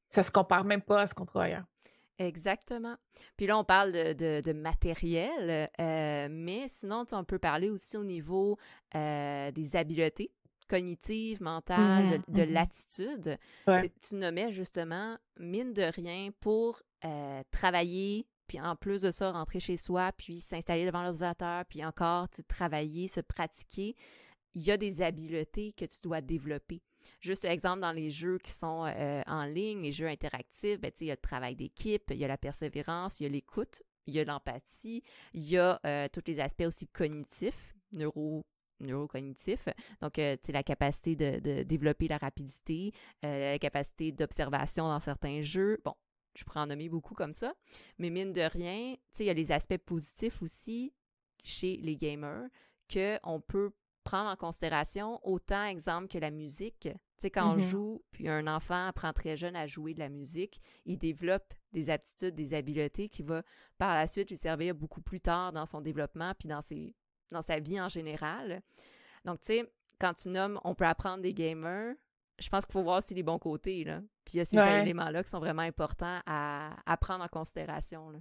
[0.08, 1.64] ça se compare même pas à ce qu'on trouve ailleurs.
[2.18, 2.96] Exactement.
[3.36, 8.56] Puis là, on parle de, matériel, euh, mais sinon, on peut parler aussi au niveau
[8.92, 10.32] des habiletés
[10.68, 13.38] cognitive, mentale, de, mmh mmh l'attitude.
[14.02, 19.60] Tu nommais justement, mine de rien, pour euh, travailler, puis en plus de ça, rentrer
[19.60, 23.96] chez soi, puis s'installer devant l'ordinateur, puis encore travailler, se pratiquer,
[24.54, 26.80] il y a des habiletés que tu dois développer.
[27.20, 31.06] Juste exemple, dans les jeux qui sont euh, en ligne, les jeux interactifs, ben, il
[31.08, 34.14] y a le travail d'équipe, il y a la persévérance, il y a l'écoute, il
[34.14, 35.02] y a l'empathie,
[35.32, 38.44] il y a euh, tous les aspects aussi cognitifs, neuro
[38.80, 39.68] neurocognitif.
[40.00, 42.92] Donc, euh, la capacité de, développer la rapidité,
[43.24, 45.78] euh, la capacité d'observation dans certains jeux.
[45.84, 45.94] Bon,
[46.36, 47.54] je pourrais en nommer beaucoup comme ça.
[47.98, 50.92] Mais mine de rien, il y a les aspects positifs aussi
[51.42, 52.48] chez les gamers
[52.92, 53.72] qu'on peut
[54.04, 56.80] prendre en considération autant, exemple, que la musique.
[56.80, 57.70] Tu sais, quand on mm-hmm.
[57.70, 61.88] joue, puis un enfant apprend très jeune à jouer de la musique, il développe des
[61.88, 63.42] aptitudes, des habiletés qui vont
[63.78, 66.94] par la suite lui servir beaucoup plus tard dans son développement puis dans ses
[67.30, 68.62] dans sa vie en général.
[69.24, 71.94] Donc, tu sais, quand tu nommes on peut apprendre des gamers,
[72.38, 74.00] je pense qu'il faut voir aussi les bons côtés, là.
[74.24, 78.12] Puis il y a ces éléments-là qui sont vraiment importants à, prendre en considération,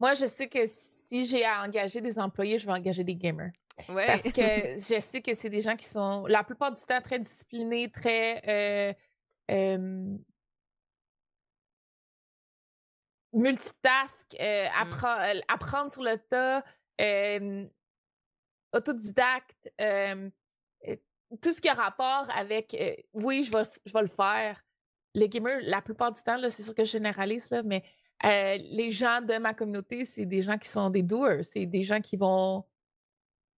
[0.00, 3.52] Moi, je sais que si j'ai à engager des employés, je vais engager des gamers.
[3.86, 4.32] Parce que
[4.76, 8.42] je sais que c'est des gens qui sont, la plupart du temps, très disciplinés, très...
[8.48, 8.92] Euh,
[9.50, 10.16] euh,
[13.32, 15.40] multitask, euh, mm.
[15.48, 16.64] apprendre sur le tas,
[18.72, 19.72] autodidacte,
[21.42, 22.76] tout ce qui a rapport avec
[23.12, 24.62] oui, je vais, je vais le faire.
[25.14, 27.82] Les gamers, la plupart du temps, c'est sûr que je généralise, là, mais
[28.22, 32.00] les gens de ma communauté, c'est des gens qui sont des doers, c'est des gens
[32.00, 32.64] qui vont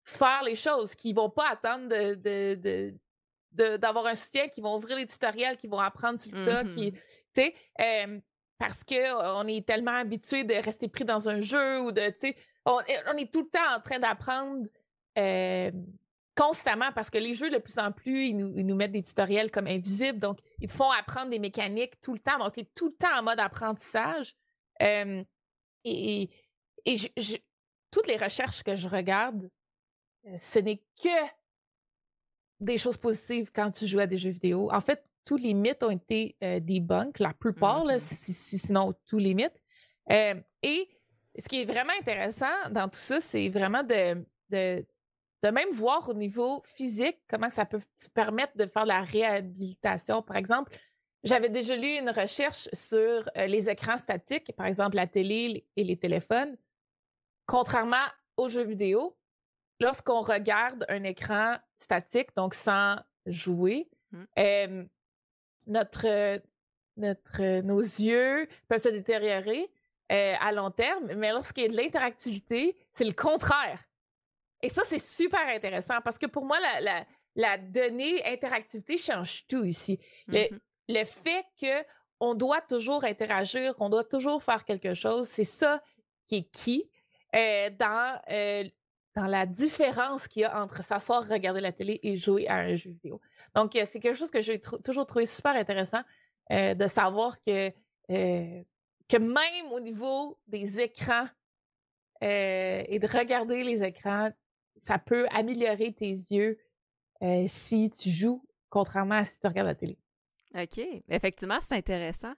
[0.04, 2.94] faire les choses, qui vont pas attendre de,
[3.76, 6.92] d'avoir un soutien, qui vont ouvrir les tutoriels, qui vont apprendre sur le tas, qui,
[6.92, 6.94] mmh
[7.32, 8.22] tu sais,
[8.58, 12.36] parce qu'on est tellement habitué de rester pris dans un jeu ou de, tu sais,
[12.66, 14.68] on, on, est tout le temps en train d'apprendre
[16.40, 19.66] constamment parce que les jeux, de plus en plus, ils nous, mettent des tutoriels comme
[19.66, 20.18] invisibles.
[20.18, 22.38] Donc, ils te font apprendre des mécaniques tout le temps.
[22.38, 24.34] Donc, tu es tout le temps en mode apprentissage.
[24.80, 26.30] et,
[27.90, 29.50] toutes les recherches que je regarde,
[30.36, 31.08] ce n'est que
[32.60, 34.72] des choses positives quand tu joues à des jeux vidéo.
[34.72, 39.34] En fait, tous les mythes ont été euh, debunked, la plupart, mmh sinon tous les
[39.34, 39.62] mythes.
[40.08, 40.88] et
[41.38, 44.84] ce qui est vraiment intéressant dans tout ça, c'est vraiment de, de
[45.48, 47.80] même voir au niveau physique comment ça peut
[48.14, 50.22] permettre de faire la réhabilitation.
[50.22, 50.76] Par exemple,
[51.24, 52.98] j'avais déjà lu une recherche sur
[53.36, 56.56] euh, les écrans statiques, par exemple la télé et les téléphones.
[57.46, 57.96] Contrairement
[58.36, 59.16] aux jeux vidéo,
[59.80, 64.84] lorsqu'on regarde un écran statique, donc sans jouer, mmh.
[65.66, 66.40] notre,
[66.96, 69.70] notre, nos yeux peuvent se détériorer
[70.12, 73.89] euh, à long terme, mais lorsqu'il y a de l'interactivité, c'est le contraire.
[74.62, 77.04] Et ça, c'est super intéressant parce que pour moi, la,
[77.34, 79.98] la, donnée interactivité change tout ici.
[80.26, 80.58] Le, mmh
[80.90, 85.82] le fait qu'on doit toujours interagir, qu'on doit toujours faire quelque chose, c'est ça
[86.26, 86.90] qui est qui
[87.34, 88.64] euh, dans, euh,
[89.14, 92.76] dans la différence qu'il y a entre s'asseoir, regarder la télé et jouer à un
[92.76, 93.20] jeu vidéo.
[93.54, 96.02] Donc, euh, c'est quelque chose que j'ai toujours trouvé super intéressant
[96.50, 97.70] de savoir que,
[98.08, 101.28] que même au niveau des écrans
[102.20, 104.30] et de regarder les écrans,
[104.76, 106.58] ça peut améliorer tes yeux
[107.22, 109.98] euh, si tu joues, contrairement à si tu regardes la télé.
[110.54, 110.80] OK.
[111.08, 112.32] Effectivement, c'est intéressant.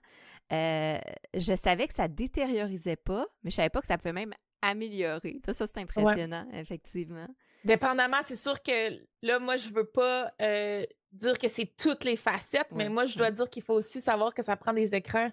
[0.51, 0.99] Euh,
[1.33, 5.39] je savais que ça détériorisait pas, mais je savais pas que ça pouvait même améliorer.
[5.45, 7.27] Ça, ça c'est impressionnant, effectivement.
[7.63, 12.17] Dépendamment, c'est sûr que là, moi, je veux pas euh, dire que c'est toutes les
[12.17, 15.31] facettes, mais moi, je dois dire qu'il faut aussi savoir que ça prend des écrans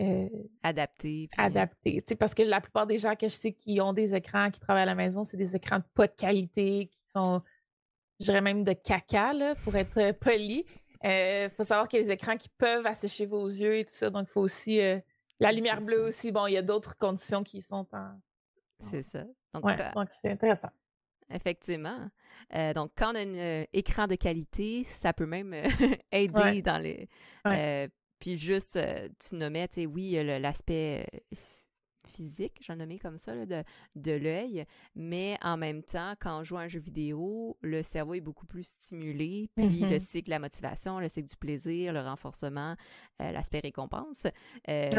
[0.00, 0.28] euh,
[0.62, 1.28] adapté.
[1.36, 2.02] Adapté.
[2.18, 4.84] Parce que la plupart des gens que je sais qui ont des écrans, qui travaillent
[4.84, 7.42] à la maison, c'est des écrans de pas de qualité, qui sont,
[8.18, 10.64] je dirais même de caca, là, pour être euh, poli.
[11.04, 13.84] Il euh, faut savoir qu'il y a des écrans qui peuvent assécher vos yeux et
[13.84, 14.80] tout ça, donc il faut aussi
[15.40, 18.18] La lumière bleue aussi, bon, il y a d'autres conditions qui sont en.
[18.78, 19.24] C'est ça.
[19.52, 19.64] Donc,
[19.94, 20.70] donc c'est intéressant.
[21.28, 22.08] Effectivement.
[22.74, 25.54] donc, quand on a un écran de qualité, ça peut même
[26.12, 27.08] aider dans les.
[28.22, 28.78] Puis juste,
[29.18, 31.04] tu nommais, tu sais, oui, l'aspect
[32.06, 33.64] physique, j'en nommé comme ça, de,
[33.96, 34.64] de l'œil,
[34.94, 38.46] mais en même temps, quand on joue à un jeu vidéo, le cerveau est beaucoup
[38.46, 39.98] plus stimulé, puis le mm-hmm.
[39.98, 42.76] cycle de la motivation, le cycle du plaisir, le renforcement,
[43.20, 44.28] euh, l'aspect récompense,
[44.68, 44.90] euh,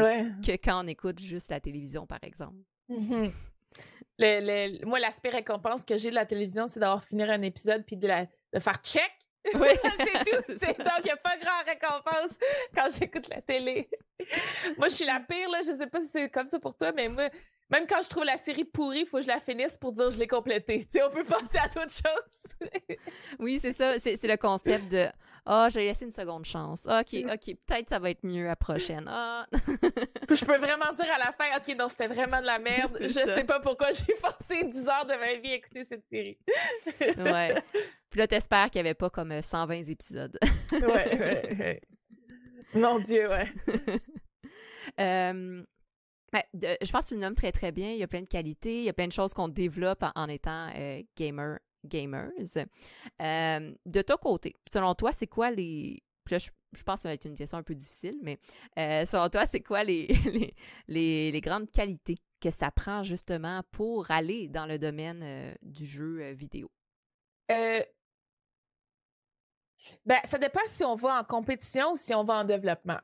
[0.44, 2.58] que quand on écoute juste la télévision, par exemple.
[2.90, 3.32] Mm-hmm.
[4.18, 7.96] le, moi, l'aspect récompense que j'ai de la télévision, c'est d'avoir fini un épisode puis
[7.96, 9.10] de, la, de faire check
[9.54, 9.68] oui.
[9.98, 10.24] c'est
[10.76, 10.82] tout.
[10.82, 12.38] donc, il n'y a pas grand récompense
[12.74, 13.88] quand j'écoute la télé.
[14.78, 15.60] moi, je suis la pire, là.
[15.66, 17.28] Je sais pas si c'est comme ça pour toi, mais moi,
[17.70, 20.08] même quand je trouve la série pourrie, il faut que je la finisse pour dire
[20.08, 20.84] que je l'ai complétée.
[20.84, 22.68] Tu sais, on peut penser à d'autres choses.
[23.38, 23.98] oui, c'est ça.
[23.98, 25.08] C'est le concept de
[25.46, 26.86] Ah, oh, j'ai laissé une seconde chance.
[26.86, 29.04] OK, OK, peut-être ça va être mieux à prochaine.
[29.08, 29.46] Ah.
[29.52, 32.96] je peux vraiment dire à la fin OK, non, c'était vraiment de la merde.
[33.00, 36.38] Je sais pas pourquoi j'ai passé 10 heures de ma vie à écouter cette série.
[37.18, 37.62] ouais.
[38.08, 40.38] Puis là, t'espères qu'il n'y avait pas comme 120 euh, épisodes.
[40.72, 41.80] ouais, ouais, ouais.
[42.74, 43.52] Mon Dieu, ouais.
[44.98, 45.62] euh,
[46.34, 47.90] je pense que tu le nommes très, très bien.
[47.90, 50.28] Il y a plein de qualités, il y a plein de choses qu'on développe en,
[50.28, 52.30] étant euh, gamer, gamers.
[53.22, 56.02] Euh, de ton côté, selon toi, c'est quoi les.
[56.30, 56.36] je,
[56.84, 58.38] pense que ça va être une question un peu difficile, mais
[58.76, 60.08] selon toi, c'est quoi les,
[60.88, 66.32] les, les, grandes qualités que ça prend justement pour aller dans le domaine du jeu
[66.32, 66.70] vidéo?
[70.06, 72.98] Ben, ça dépend si on va en compétition ou si on va en développement.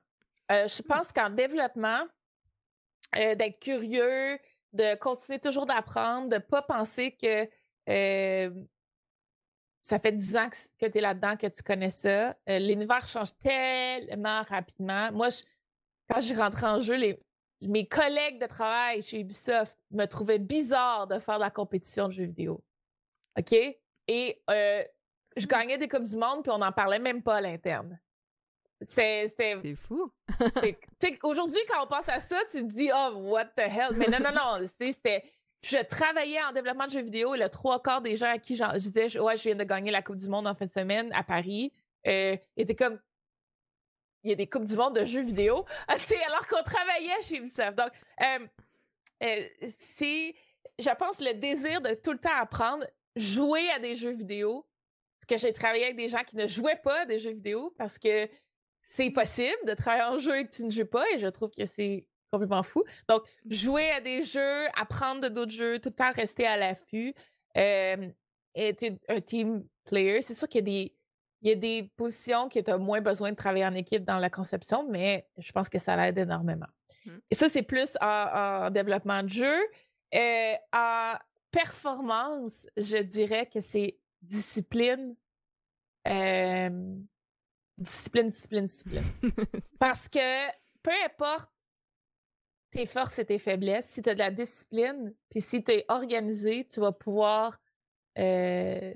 [0.51, 0.87] Euh, je hmm.
[0.87, 2.05] pense qu'en développement,
[3.17, 4.39] euh, d'être curieux,
[4.73, 7.49] de continuer toujours d'apprendre, de ne pas penser que
[7.91, 8.51] euh,
[9.83, 12.37] ça fait 10 ans que, tu es là-dedans, que tu connais ça.
[12.47, 15.11] L'univers change tellement rapidement.
[15.13, 15.29] Moi,
[16.09, 17.21] quand j'ai rentré en jeu, les,
[17.61, 22.13] mes collègues de travail chez Ubisoft me trouvaient bizarre de faire de la compétition de
[22.13, 22.63] jeux vidéo.
[23.39, 23.53] OK?
[24.07, 24.43] Et
[25.37, 27.99] je gagnais des Coupes du Monde, puis on n'en parlait même pas à l'interne.
[28.87, 29.29] C'est
[29.77, 30.11] fou.
[31.23, 33.95] Aujourd'hui, quand on pense à ça, tu te dis, oh, what the hell?
[33.97, 34.67] Mais non, non, non.
[34.81, 35.25] C'était.
[35.63, 38.57] Je travaillais en développement de jeux vidéo et le trois quarts des gens à qui
[38.57, 41.13] je disais, ouais, je viens de gagner la Coupe du Monde en fin de semaine
[41.13, 41.73] à Paris,
[42.07, 42.99] euh, étaient comme,
[44.23, 45.65] il y a des Coupes du Monde de jeux vidéo.
[45.89, 45.97] Ah,
[46.27, 47.77] alors qu'on travaillait chez Ubisoft.
[47.77, 47.91] Donc,
[48.23, 48.47] euh,
[49.23, 49.45] euh,
[49.79, 50.35] c'est,
[50.79, 52.87] je pense, le désir de tout le temps apprendre,
[53.17, 54.67] jouer à des jeux vidéo,
[55.31, 57.99] que j'ai travaillé avec des gens qui ne jouaient pas à des jeux vidéo parce
[57.99, 58.29] que
[58.83, 61.51] c'est possible de travailler en jeu et que tu ne joues pas et je trouve
[61.51, 62.85] que c'est complètement fou.
[63.09, 67.15] Donc, jouer à des jeux, apprendre de d'autres jeux, tout le temps rester à l'affût,
[67.57, 68.09] euh,
[68.55, 70.23] être un team player.
[70.23, 70.95] C'est sûr qu'il y a des,
[71.43, 74.19] il y a des positions que tu as moins besoin de travailler en équipe dans
[74.19, 76.67] la conception, mais je pense que ça l'aide énormément.
[77.05, 77.11] Mmh.
[77.31, 79.59] Et ça, c'est plus en, développement de jeu.
[80.15, 81.15] Euh, en
[81.51, 85.17] performance, je dirais que c'est discipline.
[87.79, 89.05] discipline, discipline, discipline.
[89.79, 90.49] Parce que
[90.83, 91.51] peu importe
[92.71, 95.85] tes forces et tes faiblesses, si tu as de la discipline, puis si tu es
[95.89, 97.61] organisé, tu vas pouvoir
[98.19, 98.93] euh,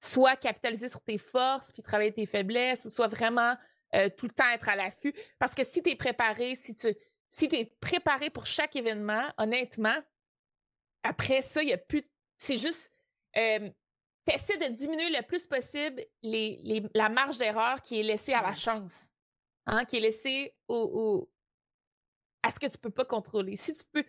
[0.00, 3.56] soit capitaliser sur tes forces, puis travailler tes faiblesses, ou soit vraiment
[3.94, 5.14] euh, tout le temps être à l'affût.
[5.38, 6.88] Parce que si tu es préparé, si tu
[7.28, 9.96] si es préparé pour chaque événement, honnêtement,
[11.02, 12.08] après ça, il y a plus.
[12.36, 12.92] C'est juste
[13.36, 13.70] euh,
[14.26, 18.54] essaies de diminuer le plus possible les, la marge d'erreur qui est laissée à la
[18.54, 19.08] chance,
[19.66, 21.28] hein, qui est laissée au,
[22.46, 23.56] à ce que tu peux pas contrôler.
[23.56, 24.04] Si tu peux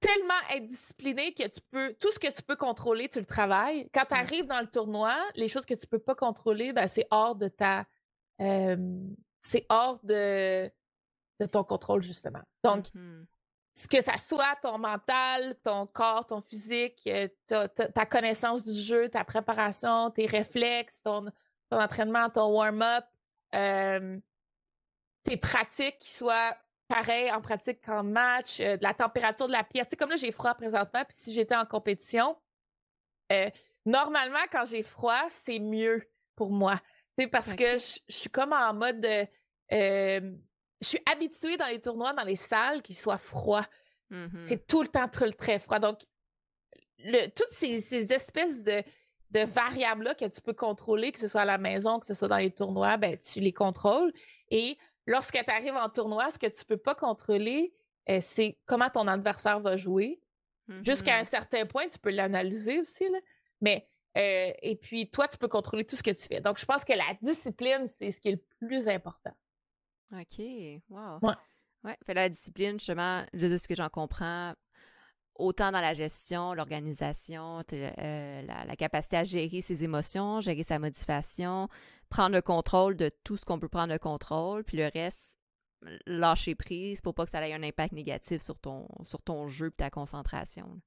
[0.00, 3.88] tellement être discipliné que tu peux tout ce que tu peux contrôler, tu le travailles.
[3.94, 7.06] Quand tu arrives dans le tournoi, les choses que tu peux pas contrôler, ben, c'est
[7.10, 7.86] hors de ta
[8.40, 8.76] euh,
[9.40, 10.70] c'est hors de,
[11.40, 12.42] de ton contrôle justement.
[12.62, 13.24] Donc mmh
[13.74, 19.08] ce que ça soit ton mental, ton corps, ton physique, euh, ta, connaissance du jeu,
[19.08, 21.26] ta préparation, tes réflexes, ton,
[21.72, 23.04] entraînement, ton warm-up,
[23.54, 24.16] euh,
[25.24, 26.56] tes pratiques qui soient
[26.88, 29.88] pareilles en pratique qu'en match, euh, de la température de la pièce.
[29.98, 32.36] comme là, j'ai froid présentement, puis si j'étais en compétition,
[33.84, 36.02] normalement, quand j'ai froid, c'est mieux
[36.36, 36.80] pour moi.
[37.32, 39.26] parce que je suis comme en mode de
[40.84, 43.64] je suis habituée dans les tournois, dans les salles, qu'il soit froid.
[44.10, 44.44] Mm-hmm.
[44.44, 45.78] C'est tout le temps très, très froid.
[45.78, 46.00] Donc,
[46.98, 48.82] le, toutes ces, espèces de,
[49.30, 52.28] de variables-là que tu peux contrôler, que ce soit à la maison, que ce soit
[52.28, 54.12] dans les tournois, ben, tu les contrôles.
[54.50, 54.76] Et
[55.06, 57.74] lorsque tu arrives en tournoi, ce que tu peux pas contrôler,
[58.08, 60.20] euh, c'est comment ton adversaire va jouer.
[60.82, 61.24] Jusqu'à un mm-hmm.
[61.26, 63.06] certain point, tu peux l'analyser aussi.
[63.10, 63.18] Là.
[63.60, 63.86] Mais,
[64.16, 66.40] euh, et puis, toi, tu peux contrôler tout ce que tu fais.
[66.40, 69.34] Donc, je pense que la discipline, c'est ce qui est le plus important.
[70.12, 70.42] OK.
[70.88, 71.18] Wow.
[71.84, 74.54] Oui, fait la discipline, justement, de ce que j'en comprends,
[75.36, 81.68] autant dans la gestion, l'organisation, euh, la, capacité à gérer ses émotions, gérer sa motivation,
[82.08, 85.38] prendre le contrôle de tout ce qu'on peut prendre le contrôle, puis le reste,
[86.06, 89.68] lâcher prise pour pas que ça ait un impact négatif sur ton, sur ton jeu
[89.68, 90.80] et ta concentration.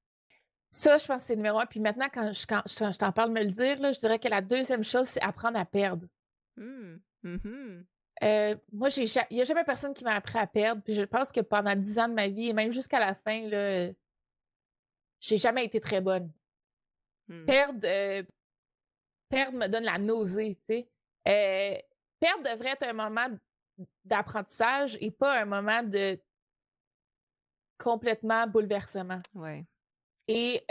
[0.69, 1.65] Ça, je pense que c'est le numéro un.
[1.65, 4.27] Puis maintenant, quand je, quand je, t'en parle me le dire, là, je dirais que
[4.27, 6.05] la deuxième chose, c'est apprendre à perdre.
[6.57, 6.95] Mmh.
[7.23, 7.83] Mmh
[8.23, 10.81] euh, moi, il n'y a jamais personne qui m'a appris à perdre.
[10.81, 13.47] Puis je pense que pendant dix ans de ma vie, et même jusqu'à la fin,
[13.47, 13.91] là,
[15.19, 16.31] j'ai jamais été très bonne.
[17.45, 18.23] Perdre, euh,
[19.29, 20.89] perdre me donne la nausée, tu sais.
[21.27, 21.77] Euh,
[22.19, 23.27] perdre devrait être un moment
[24.05, 26.19] d'apprentissage et pas un moment de
[27.77, 29.21] complètement bouleversement.
[29.33, 29.65] Ouais.
[30.27, 30.63] Et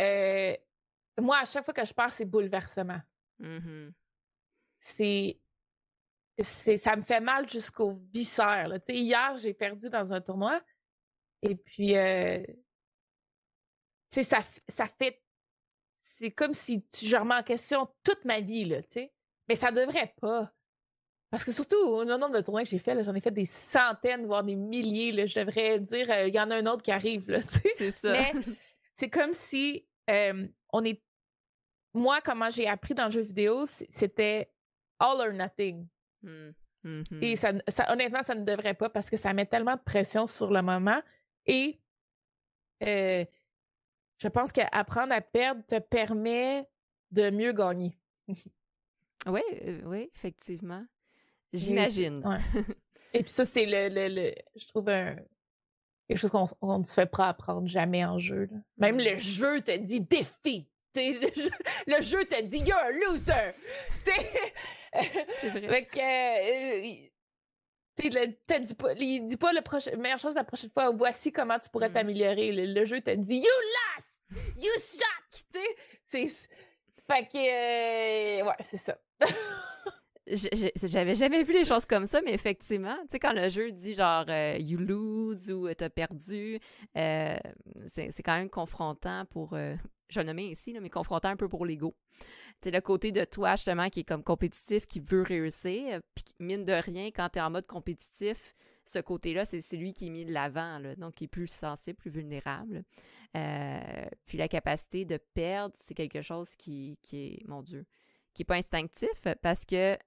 [1.21, 3.01] moi, à chaque fois que je pars, c'est bouleversement.
[3.39, 3.91] Mmh
[4.79, 5.39] c'est
[6.39, 8.69] c'est ça me fait mal jusqu'au visseur.
[8.69, 8.79] Là.
[8.89, 10.61] Hier, j'ai perdu dans un tournoi.
[11.43, 12.43] Et puis, euh,
[14.23, 14.39] ça,
[14.69, 15.23] ça fait.
[15.95, 18.79] C'est comme si je remets en question toute ma vie, là,
[19.49, 20.53] Mais ça devrait pas.
[21.31, 24.27] Parce que surtout, le nombre de tournois que j'ai fait, j'en ai fait des centaines,
[24.27, 25.13] voire des milliers.
[25.13, 27.31] Là, je devrais dire, il y en a un autre qui arrive.
[27.31, 27.41] Là,
[27.77, 28.13] c'est ça.
[28.13, 28.33] Mais
[28.95, 31.03] c'est comme si on est.
[31.93, 34.51] Moi, comment j'ai appris dans le jeu vidéo, c'était
[34.99, 35.87] all or nothing.
[36.23, 36.51] Mmh.
[37.21, 40.27] Et mmh ça, honnêtement, ça ne devrait pas parce que ça met tellement de pression
[40.27, 41.01] sur le moment.
[41.47, 41.81] Et
[42.83, 43.25] euh,
[44.19, 46.69] je pense qu'apprendre à perdre te permet
[47.11, 47.99] de mieux gagner.
[49.27, 50.85] oui, euh, oui, effectivement.
[51.53, 52.23] J'imagine.
[53.13, 57.29] Et puis ça, c'est le, le, je trouve quelque chose qu'on ne se fait pas
[57.29, 58.49] apprendre jamais en jeu.
[58.79, 59.19] Même le mmh.
[59.19, 60.69] jeu te dit défi.
[60.95, 61.51] Le jeu,
[61.87, 63.53] le jeu, te dit you're a loser.
[64.03, 67.09] fait que, euh,
[68.05, 69.63] il, dit pas, il dit pas la
[69.97, 71.95] meilleure chose la prochaine fois, voici comment tu pourrais mm.
[71.95, 72.53] t'améliorer.
[72.53, 73.43] Le, jeu te dit You
[73.97, 74.21] lost!
[74.59, 75.07] You suck!
[75.53, 75.61] Tu
[76.05, 76.49] sais,
[77.07, 78.99] Fait que, euh, ouais, c'est ça.
[80.27, 83.95] J'avais jamais vu les choses comme ça, mais effectivement, tu sais, quand le jeu dit
[83.95, 86.59] genre euh, you lose ou t'as perdu,
[86.95, 91.95] c'est quand même confrontant pour, je vais nommer ici, mais confrontant un peu pour l'ego.
[92.63, 96.01] C'est le côté de toi, justement, qui est comme compétitif, qui veut réussir.
[96.15, 98.55] Puis, mine de rien, quand tu es en mode compétitif,
[98.87, 102.11] ce côté-là, c'est lui qui est mis de l'avant, donc qui est plus sensible, plus
[102.11, 102.85] vulnérable.
[103.37, 107.85] Euh, puis la capacité de perdre, c'est quelque chose qui, qui est, mon Dieu,
[108.33, 109.11] qui n'est pas instinctif
[109.43, 109.99] parce que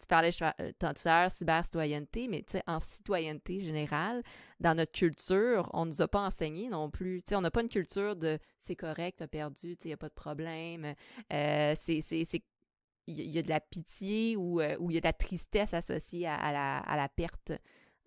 [0.00, 4.22] tu parlais euh, tout à l'heure cyber-citoyenneté, mais en citoyenneté générale,
[4.58, 7.20] dans notre culture, on ne nous a pas enseigné non plus.
[7.32, 10.08] on n'a pas une culture de c'est correct, tu as perdu, il n'y a pas
[10.08, 10.94] de problème.
[11.32, 12.00] Euh, c'est
[13.06, 16.28] il y a de la pitié ou euh, il y a de la tristesse associée
[16.28, 17.52] à, la, à la, perte.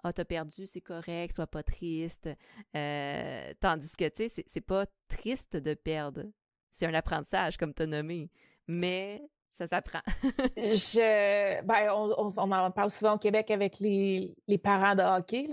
[0.04, 2.30] Ah, t'as perdu, c'est correct, sois pas triste.
[2.74, 6.24] tandis que, tu sais, c'est pas triste de perdre.
[6.72, 8.30] C'est un apprentissage, comme tu as nommé.
[8.68, 9.22] Mais
[9.54, 10.02] ça s'apprend.
[10.58, 15.48] je, ben, on, on, en parle souvent au Québec avec les, les parents de hockey.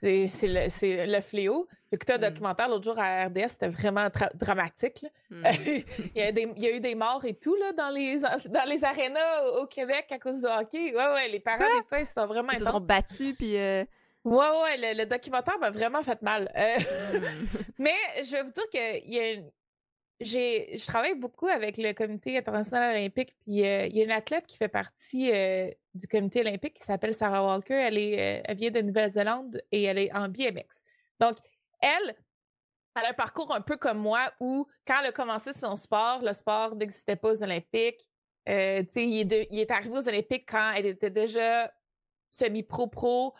[0.00, 1.68] C'est, c'est, le, le, fléau.
[1.90, 2.22] J'ai écouté un mm.
[2.22, 5.06] documentaire l'autre jour à RDS, c'était vraiment dramatique.
[5.30, 5.44] Mm.
[5.66, 5.84] il,
[6.16, 8.68] y a des, il, y a eu des morts et tout là, dans, les, dans
[8.68, 10.94] les arénas au, Québec à cause du hockey.
[10.94, 13.56] Ouais, ouais, les parents, des fois, ils sont vraiment Ils se sont battus, puis.
[13.56, 13.84] Euh,
[14.24, 16.50] ouais, ouais, le, documentaire m'a vraiment fait mal.
[16.56, 17.58] Euh, mm.
[17.78, 17.94] Mais
[18.24, 19.50] je vais vous dire qu'il y a une
[20.22, 24.46] je travaille beaucoup avec le comité international olympique, puis euh, il y a une athlète
[24.46, 27.74] qui fait partie euh, du comité olympique qui s'appelle Sarah Walker.
[27.74, 30.82] Elle, est, euh, elle vient de Nouvelle-Zélande et elle est en BMX.
[31.20, 31.36] Donc,
[31.80, 32.14] elle,
[32.96, 36.22] elle a un parcours un peu comme moi où, quand elle a commencé son sport,
[36.22, 38.08] le sport n'existait pas aux Olympiques.
[38.46, 41.72] il, est il est arrivé aux Olympiques quand elle était déjà
[42.30, 43.34] semi-pro-pro.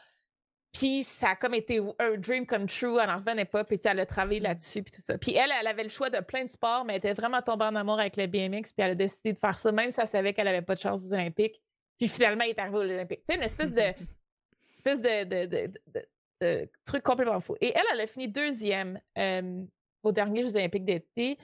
[0.72, 4.00] Puis ça a comme été un dream come true, elle n'en revenait pas, puis elle
[4.00, 4.44] a travaillé mm.
[4.44, 5.18] là-dessus, puis tout ça.
[5.18, 7.66] Puis elle, elle avait le choix de plein de sports, mais elle était vraiment tombée
[7.66, 10.06] en amour avec le BMX, puis elle a décidé de faire ça, même si elle
[10.06, 11.60] savait qu'elle n'avait pas de chance aux Olympiques.
[11.98, 13.22] Puis finalement, elle est arrivée aux Olympiques.
[13.28, 13.92] Tu une espèce de,
[14.74, 17.54] espèce de, truc complètement fou.
[17.60, 19.62] Et elle, elle a fini deuxième euh,
[20.02, 21.38] au dernier Jeux olympiques d'été.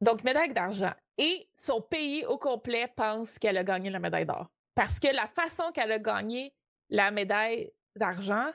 [0.00, 0.92] Donc, médaille d'argent.
[1.18, 4.50] Et son pays au complet pense qu'elle a gagné la médaille d'or.
[4.74, 6.52] Parce que la façon qu'elle a gagné
[6.90, 8.50] la médaille d'argent.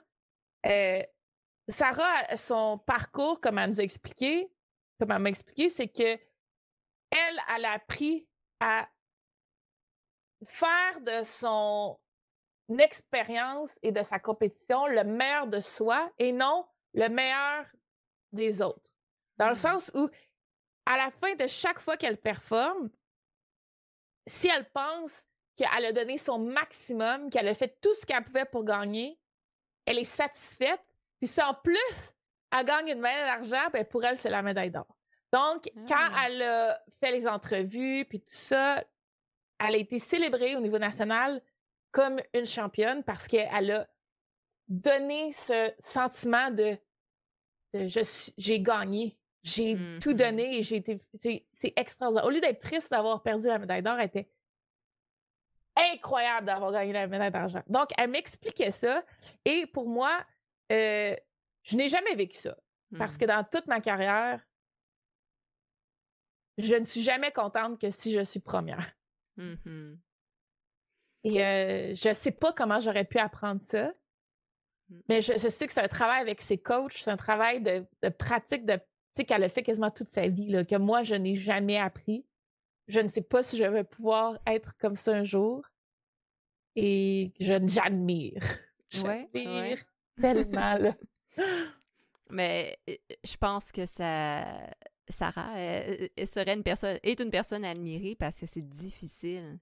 [0.65, 1.03] Euh,
[1.67, 4.51] Sarah, son parcours, comme elle nous a expliqué,
[4.99, 6.19] comme elle m'a expliqué, c'est que
[7.11, 8.27] elle, elle a appris
[8.59, 8.89] à
[10.45, 11.99] faire de son
[12.77, 17.65] expérience et de sa compétition le meilleur de soi et non le meilleur
[18.31, 18.91] des autres.
[19.37, 19.55] Dans le mmh.
[19.55, 20.09] sens où,
[20.85, 22.89] à la fin de chaque fois qu'elle performe,
[24.27, 25.25] si elle pense
[25.55, 29.18] qu'elle a donné son maximum, qu'elle a fait tout ce qu'elle pouvait pour gagner,
[29.89, 30.79] elle est satisfaite.
[31.19, 32.13] Puis si en plus,
[32.51, 34.87] elle gagne une médaille d'argent, ben pour elle, c'est la médaille d'or.
[35.33, 36.25] Donc, quand Ah.
[36.27, 38.83] elle a fait les entrevues, puis tout ça,
[39.59, 41.41] elle a été célébrée au niveau national
[41.91, 43.87] comme une championne parce qu'elle a
[44.67, 46.77] donné ce sentiment de,
[47.73, 50.15] j'ai gagné, j'ai tout Mhm.
[50.17, 50.99] donné et j'ai été.
[51.53, 52.25] C'est extraordinaire.
[52.25, 54.29] Au lieu d'être triste d'avoir perdu la médaille d'or, elle était
[55.93, 57.61] incroyable d'avoir gagné la médaille d'argent.
[57.67, 59.03] Donc, elle m'expliquait ça
[59.45, 60.25] et pour moi,
[60.71, 61.15] euh,
[61.63, 62.55] je n'ai jamais vécu ça.
[62.97, 63.17] Parce Hmm.
[63.19, 64.41] que dans toute ma carrière,
[66.57, 68.91] je ne suis jamais contente que si je suis première.
[69.37, 69.99] Mhm.
[71.25, 73.93] Et euh, je sais pas comment j'aurais pu apprendre ça,
[74.89, 74.99] Mm.
[75.07, 77.85] mais je, je sais que c'est un travail avec ses coachs, c'est un travail de,
[78.01, 78.81] de pratique de, tu
[79.17, 82.25] sais, qu'elle a fait quasiment toute sa vie, là, que moi, je n'ai jamais appris.
[82.89, 85.63] Je ne sais pas si je vais pouvoir être comme ça un jour.
[86.75, 88.41] Et je j'admire.
[89.03, 89.77] Ouais, J'admire ouais.
[90.19, 90.95] tellement, là.
[92.31, 94.45] Mais euh, je pense que ça,
[95.07, 99.59] Sarah euh, euh, serait une personne, est une personne à admirer parce que c'est difficile.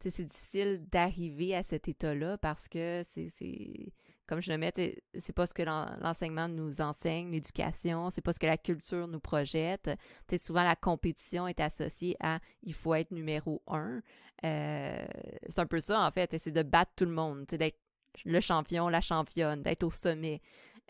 [0.00, 3.92] C'est difficile d'arriver à cet état-là parce que c'est-
[4.28, 4.72] comme je le mets,
[5.18, 9.08] c'est pas ce que l'en- l'enseignement nous enseigne, l'éducation, c'est pas ce que la culture
[9.08, 9.90] nous projette.
[10.38, 14.02] Souvent la compétition est associée à il faut être numéro un.
[14.44, 15.06] Euh,
[15.48, 17.78] c'est un peu ça en fait, c'est de battre tout le monde, d'être
[18.24, 20.40] le champion, la championne, d'être au sommet.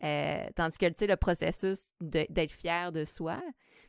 [0.04, 3.40] Euh, tandis que, le processus d'être fier de soi,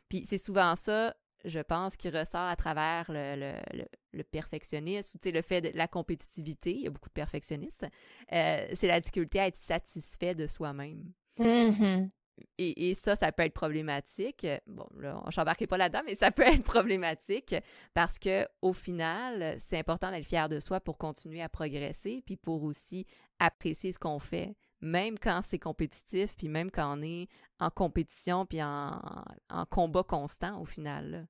[0.08, 1.16] puis c'est souvent ça,
[1.46, 5.42] je pense, qui ressort à travers le, le, le, le perfectionnisme, ou, tu sais, le
[5.42, 7.86] fait de la compétitivité, il y a beaucoup de perfectionnistes,
[8.34, 11.12] euh, c'est la difficulté à être satisfait de soi-même.
[11.38, 12.10] Mhm.
[12.58, 14.48] Et, et ça, ça peut être problématique.
[14.66, 17.56] Bon, là, je n'embarquerai pas là-dedans, mais ça peut être problématique
[17.94, 22.38] parce que au final, c'est important d'être fier de soi pour continuer à progresser, puis
[22.38, 23.06] pour aussi
[23.40, 27.28] apprécier ce qu'on fait, même quand c'est compétitif, puis même quand on est
[27.60, 29.02] en compétition, puis en,
[29.50, 31.12] en combat constant au final.
[31.12, 31.22] là.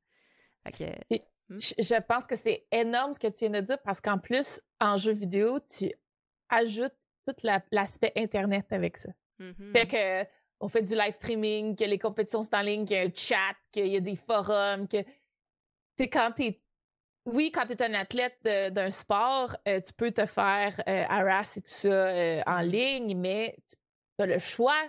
[0.63, 3.81] Fait que, Et Je je pense que c'est énorme ce que tu viens de dire
[3.83, 5.91] parce qu'en plus, en jeu vidéo, tu
[6.49, 6.95] ajoutes
[7.27, 9.09] tout la- l'aspect Internet avec ça.
[9.39, 9.71] mhm.
[9.73, 10.29] Fait que
[10.61, 13.13] on fait du live streaming, que les compétitions sont en ligne, qu'il y a un
[13.13, 15.07] chat, qu'il y a des forums, que tu
[15.97, 16.61] sais quand t'es
[17.25, 21.57] oui, quand tu es un athlète d'un sport, euh, tu peux te faire euh, harass
[21.57, 22.69] et tout ça euh, en Mhm.
[22.69, 24.81] ligne, mais tu as le choix,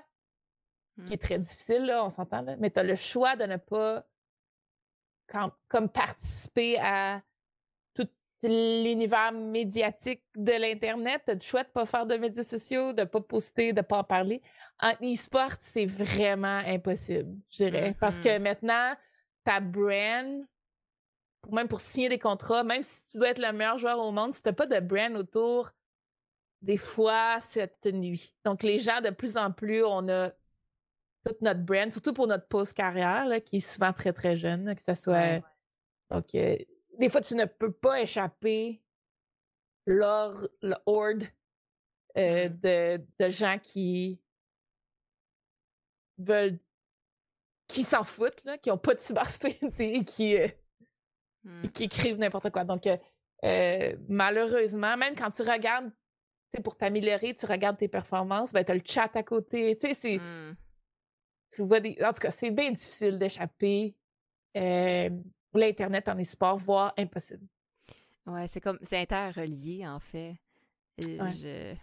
[1.07, 3.57] qui est très difficile, là, on s'entend, là, mais tu as le choix de ne
[3.57, 4.05] pas
[5.27, 7.23] quand- comme participer à
[7.95, 8.09] tout
[8.43, 11.23] l'univers médiatique de l'Internet.
[11.25, 13.73] Tu as le choix de ne pas faire de médias sociaux, de ne pas poster,
[13.73, 14.43] de ne pas en parler.
[14.81, 17.95] En e-sport, c'est vraiment impossible, je dirais.
[18.01, 18.95] Parce que maintenant,
[19.45, 20.45] ta brand,
[21.51, 24.33] même pour signer des contrats, même si tu dois être le meilleur joueur au monde,
[24.35, 25.71] si tu n'as pas de brand autour,
[26.63, 28.35] des fois, cette nuit.
[28.45, 30.31] Donc, les gens, de plus en plus, on a
[31.25, 34.75] toute notre brand, surtout pour notre post-carrière, là, qui est souvent très, très jeune, là,
[34.75, 35.13] que ce soit.
[35.15, 35.43] Ouais.
[36.11, 36.57] Donc, euh,
[36.99, 38.83] des fois, tu ne peux pas échapper
[39.87, 41.25] l'or- le horde
[42.19, 42.61] euh, Mm.
[42.61, 44.21] de, de gens qui
[46.19, 46.59] veulent.
[47.69, 50.49] qui s'en foutent, là, qui n'ont pas de cybersécurité, qui, euh,
[51.45, 51.69] Mm.
[51.69, 52.65] qui écrivent n'importe quoi.
[52.65, 52.97] Donc, euh,
[53.45, 58.65] euh, malheureusement, même quand tu regardes, tu sais, pour t'améliorer, tu regardes tes performances, ben,
[58.65, 59.77] tu as le chat à côté.
[59.77, 60.57] Tu sais, c'est Mm.
[61.53, 61.97] tu vois des.
[62.05, 63.95] En tout cas, c'est bien difficile d'échapper.
[64.57, 65.09] Euh,
[65.55, 67.47] L'Internet en e-sport, voire impossible.
[68.27, 70.37] Ouais, c'est comme c'est interrelié en fait.
[71.03, 71.31] Ouais.
[71.33, 71.75] Je-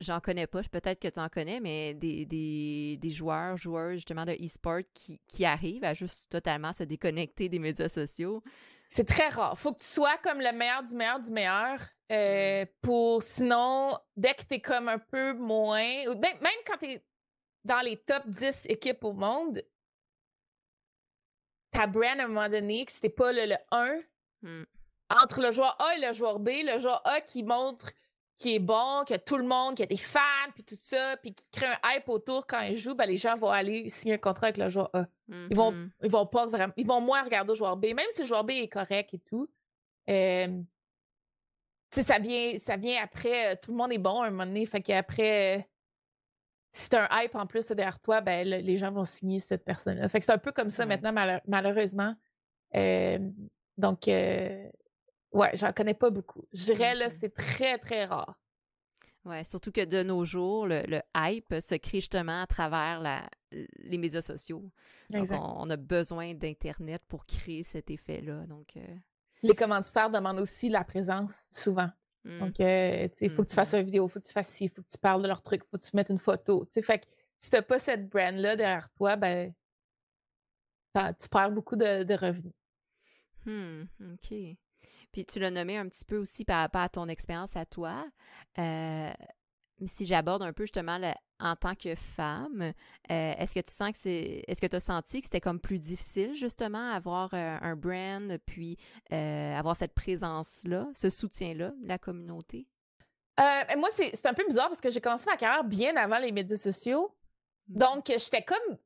[0.00, 4.24] j'en connais pas, peut-être que tu en connais, mais des, des, des joueurs, joueuses justement
[4.24, 8.42] de e-sport qui, qui arrivent à juste totalement se déconnecter des médias sociaux.
[8.88, 9.56] C'est très rare.
[9.58, 11.78] Faut que tu sois comme le meilleur du meilleur du meilleur.
[12.10, 16.76] euh, pour sinon, dès que tu es comme un peu moins, ou même, même quand
[16.78, 17.04] tu es
[17.64, 19.62] dans les top 10 équipes au monde,
[21.70, 24.00] ta brand à un moment donné, que c'était pas le, le 1,
[24.42, 24.64] Hmm.
[25.10, 27.90] entre le joueur A et le joueur B, le joueur A qui montre
[28.40, 31.16] qu'il est bon, que tout le monde, qu'il y a des fans, puis tout ça,
[31.22, 34.14] puis qui crée un hype autour quand il joue, ben les gens vont aller signer
[34.14, 35.06] un contrat avec le joueur A.
[35.28, 35.90] Ils vont, Mhm.
[36.02, 38.42] ils vont pas vraiment, ils vont moins regarder le joueur B, même si le joueur
[38.44, 39.48] B est correct et tout.
[40.08, 40.46] Euh,
[41.92, 44.30] tu sais, ça vient, ça vient après, euh, tout le monde est bon à un
[44.30, 45.62] moment donné, fait qu'après, euh,
[46.72, 49.64] si t'as un hype en plus derrière toi, ben le- les gens vont signer cette
[49.64, 50.08] personne-là.
[50.08, 50.88] Fait que c'est un peu comme ça Ouais.
[50.88, 52.14] maintenant, malheur- malheureusement.
[52.76, 53.18] Euh,
[53.76, 54.68] donc, euh,
[55.32, 56.46] ouais, j'en connais pas beaucoup.
[56.52, 58.38] Je dirais, là, c'est très, très rare.
[59.24, 63.28] Ouais, surtout que de nos jours, le, le hype se crée justement à travers la,
[63.50, 64.70] les médias sociaux.
[65.10, 68.46] Donc, on, on a besoin d'Internet pour créer cet effet-là.
[68.46, 68.96] Donc, euh,
[69.42, 71.90] Les commanditaires demandent aussi la présence, souvent.
[72.24, 72.38] Mmh.
[72.38, 74.48] Donc, euh, il faut que tu fasses mmh une vidéo, il faut que tu fasses
[74.48, 76.18] ci, il faut que tu parles de leur truc, il faut que tu mettes une
[76.18, 76.66] photo.
[76.70, 77.06] Fait que
[77.38, 79.52] si tu n'as pas cette brand-là derrière toi, ben,
[80.94, 82.54] tu perds beaucoup de, revenus.
[83.44, 84.34] Hmm, OK.
[85.12, 88.06] Puis tu l'as nommé un petit peu aussi par rapport à ton expérience à toi.
[88.58, 89.10] Euh,
[89.86, 91.00] si j'aborde un peu justement
[91.40, 92.62] en tant que femme,
[93.10, 94.44] euh, est-ce que tu sens que c'est.
[94.46, 98.38] Est-ce que tu as senti que c'était comme plus difficile justement avoir euh, un brand
[98.46, 98.76] puis
[99.10, 102.66] avoir cette présence-là, ce soutien-là de la communauté?
[103.78, 106.56] moi, c'est un peu bizarre parce que j'ai commencé ma carrière bien avant les médias
[106.56, 107.10] sociaux.
[107.68, 107.78] Mmh.
[107.78, 108.76] Donc, j'étais comme.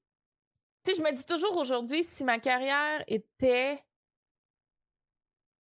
[0.84, 3.82] Tu sais, je me dis toujours aujourd'hui, si ma carrière était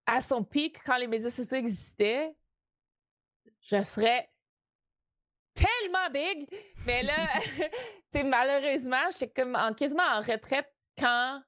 [0.06, 2.34] à son pic quand les médias sociaux existaient,
[3.60, 4.28] je serais
[5.54, 6.48] tellement big.
[6.86, 7.14] Mais là,
[8.24, 11.40] malheureusement, j'étais comme en, quasiment en retraite quand.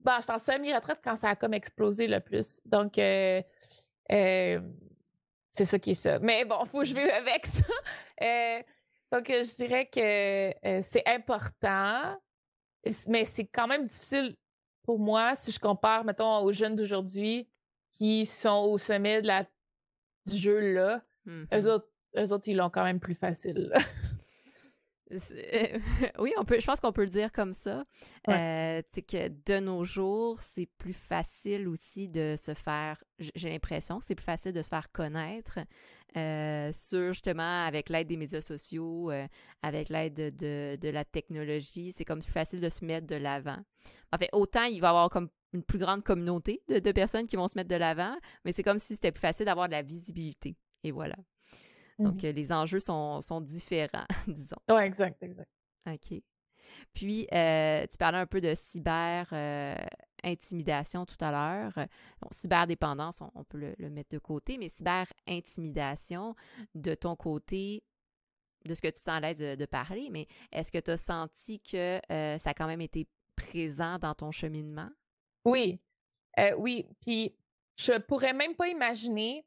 [0.00, 2.60] Bon, j'étais en semi-retraite quand ça a comme explosé le plus.
[2.64, 3.42] Donc, euh,
[4.12, 4.60] euh,
[5.52, 6.18] c'est ça qui est ça.
[6.20, 7.62] Mais bon, faut que je vive avec ça.
[8.22, 8.62] Euh,
[9.10, 12.20] donc, je dirais que c'est important,
[13.08, 14.36] mais c'est quand même difficile
[14.82, 17.48] pour moi si je compare, mettons, aux jeunes d'aujourd'hui
[17.90, 19.44] qui sont au sommet de la,
[20.26, 21.02] du jeu-là.
[21.26, 21.68] Eux mm-hmm.
[21.68, 23.72] autres, eux autres, ils l'ont quand même plus facile.
[26.18, 27.84] oui, on peut, je pense qu'on peut le dire comme ça.
[28.28, 33.02] Euh, que de nos jours, c'est plus facile aussi de se faire,
[33.34, 35.58] j'ai l'impression que c'est plus facile de se faire connaître
[36.16, 39.26] euh, sur justement avec l'aide des médias sociaux, euh,
[39.62, 41.92] avec l'aide de, de, la technologie.
[41.96, 43.58] C'est comme plus facile de se mettre de l'avant.
[44.12, 47.26] En fait, autant il va y avoir comme une plus grande communauté de, de personnes
[47.26, 49.72] qui vont se mettre de l'avant, mais c'est comme si c'était plus facile d'avoir de
[49.72, 50.56] la visibilité.
[50.84, 51.16] Et voilà.
[52.00, 54.56] Donc, mmh les enjeux sont, différents, disons.
[54.68, 55.50] Oui, exact, exact.
[55.86, 56.22] OK.
[56.94, 59.76] Puis, euh, tu parlais un peu de cyber euh,
[60.24, 61.86] intimidation tout à l'heure.
[62.20, 66.34] Bon, cyberdépendance, on, peut le, mettre de côté, mais cyber intimidation,
[66.74, 67.82] de ton côté,
[68.64, 72.00] de ce que tu t'en l'aise de, parler, mais est-ce que tu as senti que
[72.12, 74.90] euh, ça a quand même été présent dans ton cheminement?
[75.44, 75.80] Oui.
[76.56, 76.86] oui.
[77.00, 77.34] Puis,
[77.76, 79.44] je pourrais même pas imaginer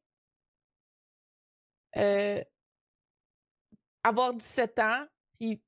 [1.98, 2.42] euh,
[4.04, 5.62] avoir 17 ans, puis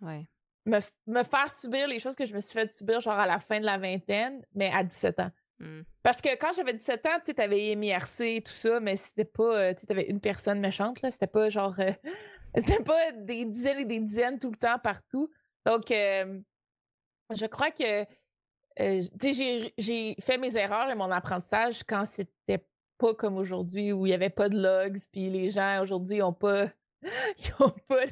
[0.00, 3.40] me, me, faire subir les choses que je me suis fait subir, genre à la
[3.40, 5.30] fin de la vingtaine, mais à 17 ans.
[5.58, 5.82] Mmh.
[6.02, 9.26] Parce que quand j'avais 17 ans, tu sais, t'avais MIRC et tout ça, mais c'était
[9.26, 11.10] pas, euh, tu avais une personne méchante, là.
[11.10, 11.78] C'était pas genre.
[11.80, 11.92] Euh,
[12.56, 15.30] c'était pas des dizaines et des dizaines tout le temps partout.
[15.66, 18.06] Donc, je crois que.
[18.78, 22.64] j'ai fait mes erreurs et mon apprentissage quand c'était
[23.00, 26.34] pas comme aujourd'hui où il n'y avait pas de logs, puis les gens aujourd'hui n'ont
[26.34, 26.66] pas,
[27.38, 27.52] ils
[27.88, 28.06] pas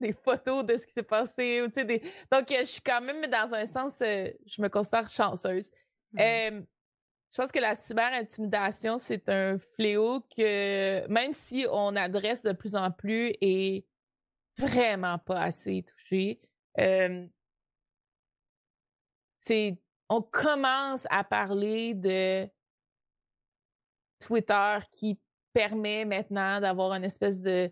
[0.00, 1.66] des, photos de ce qui s'est passé.
[1.68, 2.02] Des...
[2.30, 5.70] Donc, je suis quand même, dans un sens, euh, je me considère chanceuse.
[6.16, 6.62] je
[7.36, 12.90] pense que la cyber-intimidation, c'est un fléau que, même si on adresse de plus en
[12.90, 13.86] plus, est
[14.58, 16.40] vraiment pas assez touché.
[19.38, 19.78] c'est
[20.08, 22.48] on commence à parler de
[24.24, 25.18] Twitter qui
[25.52, 27.70] permet maintenant d'avoir une espèce de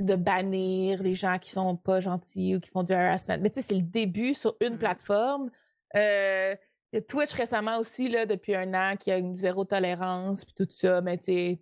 [0.00, 3.38] de bannir les gens qui sont pas gentils ou qui font du harassment.
[3.40, 5.50] Mais tu sais, c'est le début sur une mmh plateforme.
[5.94, 6.56] Euh,
[6.92, 10.44] il y a Twitch récemment aussi, là, depuis un an, qui a une zéro tolérance,
[10.44, 11.60] puis tout ça, mais tu sais,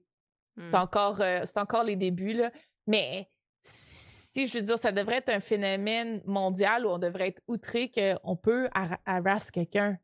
[0.57, 0.75] c'est mmh.
[0.75, 2.51] encore, euh, encore les débuts, là.
[2.87, 3.29] Mais
[3.61, 7.91] si, je veux dire, ça devrait être un phénomène mondial où on devrait être outré
[7.91, 8.69] qu'on peut
[9.05, 9.99] harasser quelqu'un.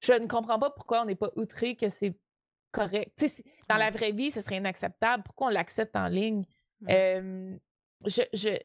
[0.00, 2.18] Je ne comprends pas pourquoi on n'est pas outré que c'est
[2.74, 3.24] correct.
[3.68, 5.22] dans la vraie vie, ce serait inacceptable.
[5.22, 6.44] Pourquoi on l'accepte en ligne?
[6.86, 8.58] je,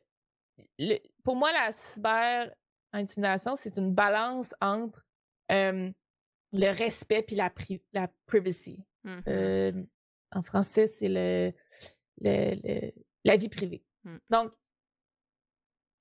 [1.23, 5.05] pour moi, la cyber-intimidation, c'est une balance entre
[5.49, 5.93] le
[6.51, 7.51] respect et la,
[7.93, 8.83] la privacy.
[9.03, 9.85] Mmh
[10.31, 11.51] en français, c'est le,
[12.21, 13.83] la vie privée.
[14.03, 14.17] Mmh.
[14.29, 14.53] Donc,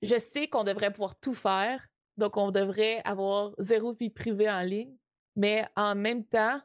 [0.03, 4.61] je sais qu'on devrait pouvoir tout faire, donc on devrait avoir zéro vie privée en
[4.61, 4.97] ligne,
[5.35, 6.61] mais en même temps,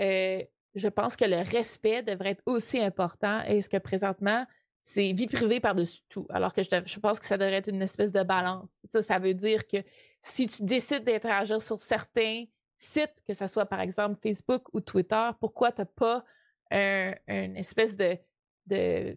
[0.00, 0.42] euh,
[0.74, 3.42] je pense que le respect devrait être aussi important.
[3.46, 4.46] Et ce que présentement,
[4.80, 6.26] c'est vie privée par-dessus tout.
[6.30, 8.70] Alors que je, pense que ça devrait être une espèce de balance.
[8.84, 9.78] Ça, ça veut dire que
[10.22, 12.44] si tu décides d'interagir sur certains
[12.78, 16.24] sites, que ce soit par exemple Facebook ou Twitter, pourquoi tu n'as pas
[16.70, 18.16] une espèce de,
[18.66, 19.16] de,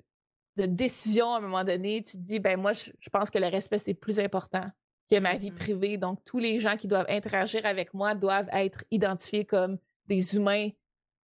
[0.58, 2.04] décision à un moment donné?
[2.04, 4.70] Tu te dis, ben moi, je, je pense que le respect, c'est plus important
[5.10, 5.56] que ma vie mm-hmm.
[5.56, 5.98] privée.
[5.98, 9.78] Donc, tous les gens qui doivent interagir avec moi doivent être identifiés comme
[10.08, 10.70] des humains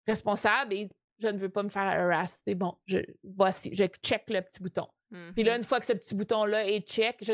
[0.09, 0.88] responsable et
[1.20, 2.40] je ne veux pas me faire harass.
[2.44, 4.86] C'est bon, je, voici, je check le petit bouton.
[5.34, 5.56] Puis là, mm-hmm.
[5.59, 7.32] une fois que ce petit bouton-là est check, je,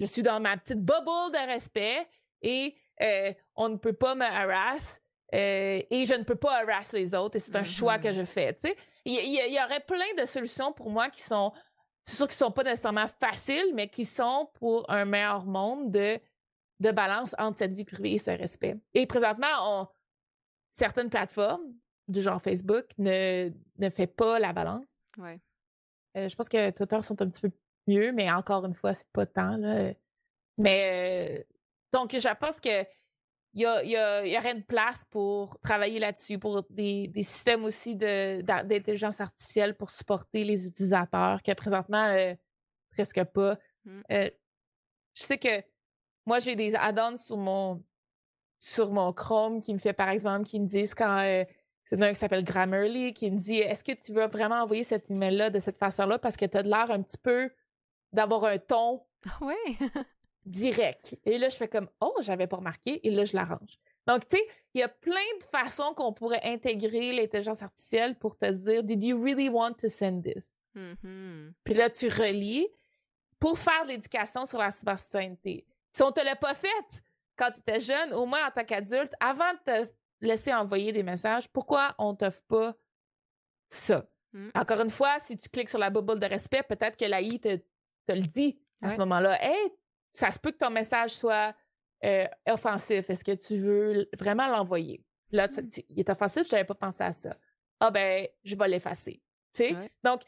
[0.00, 2.06] je suis dans ma petite bubble de respect
[2.42, 5.00] et euh, on ne peut pas me harass
[5.34, 8.14] euh, et je ne peux pas harasser les autres et c'est un choix que Mhm.
[8.14, 8.56] je fais.
[9.04, 11.52] Il y, il y aurait plein de solutions pour moi qui sont,
[12.04, 16.18] c'est sûr qu'ils sont pas nécessairement faciles, mais qui sont pour un meilleur monde de,
[16.80, 18.76] de balance entre cette vie privée et ce respect.
[18.94, 19.88] Et présentement, on,
[20.70, 21.74] certaines plateformes,
[22.08, 24.98] du genre Facebook, ne, ne fait pas la balance.
[25.18, 25.38] Ouais.
[26.16, 27.50] Euh, je pense que Twitter sont un petit peu
[27.86, 29.56] mieux, mais encore une fois, c'est pas tant.
[29.56, 29.92] Là.
[30.56, 31.44] Mais euh,
[31.92, 32.82] donc, je pense que
[33.54, 37.22] il y, a- y a- y aurait une place pour travailler là-dessus, pour des, des
[37.22, 42.34] systèmes aussi d'intelligence artificielle pour supporter les utilisateurs, que présentement, euh,
[42.90, 43.58] presque pas.
[43.84, 44.00] Mm.
[44.12, 44.30] Euh,
[45.14, 45.62] je sais que
[46.26, 47.82] moi, j'ai des add-ons sur mon,
[48.58, 51.44] sur mon Chrome qui me fait, par exemple, qui me disent quand.
[51.88, 55.10] C'est un qui s'appelle Grammarly qui me dit Est-ce que tu veux vraiment envoyer cet
[55.10, 56.18] email-là de cette façon-là?
[56.18, 57.50] Parce que tu as de l'air un petit peu
[58.12, 59.06] d'avoir un ton
[59.40, 59.56] Ouais?
[60.44, 61.16] direct.
[61.24, 63.78] Et là, je fais comme Oh, j'avais pas remarqué, et là, je l'arrange.
[64.06, 64.42] Donc, tu sais,
[64.74, 69.02] il y a plein de façons qu'on pourrait intégrer l'intelligence artificielle pour te dire Did
[69.02, 70.58] you really want to send this?
[70.74, 71.54] Mhm.
[71.64, 72.68] Puis là, tu relis
[73.40, 75.66] pour faire de l'éducation sur la cybersécurité.
[75.90, 76.68] Si on te l'a pas fait
[77.34, 79.90] quand tu étais jeune, au moins en tant qu'adulte, avant de te
[80.20, 82.76] laisser envoyer des messages, pourquoi on t'offre pas
[83.68, 84.06] ça?
[84.32, 84.48] Mm.
[84.54, 87.56] Encore une fois, si tu cliques sur la bubble de respect, peut-être que l'AI te,
[87.56, 89.38] te le dit à ce moment-là.
[89.42, 89.70] Hey,
[90.12, 91.54] ça se peut que ton message soit
[92.04, 93.10] euh, offensif.
[93.10, 95.04] Est-ce que tu veux vraiment l'envoyer?
[95.30, 95.68] Là, tu Mm.
[95.68, 97.36] tu- il est offensif, je n'avais pas pensé à ça.
[97.80, 99.22] Ah ben, je vais l'effacer.
[99.54, 99.74] Tu sais?
[99.74, 99.92] Ouais.
[100.04, 100.22] Donc,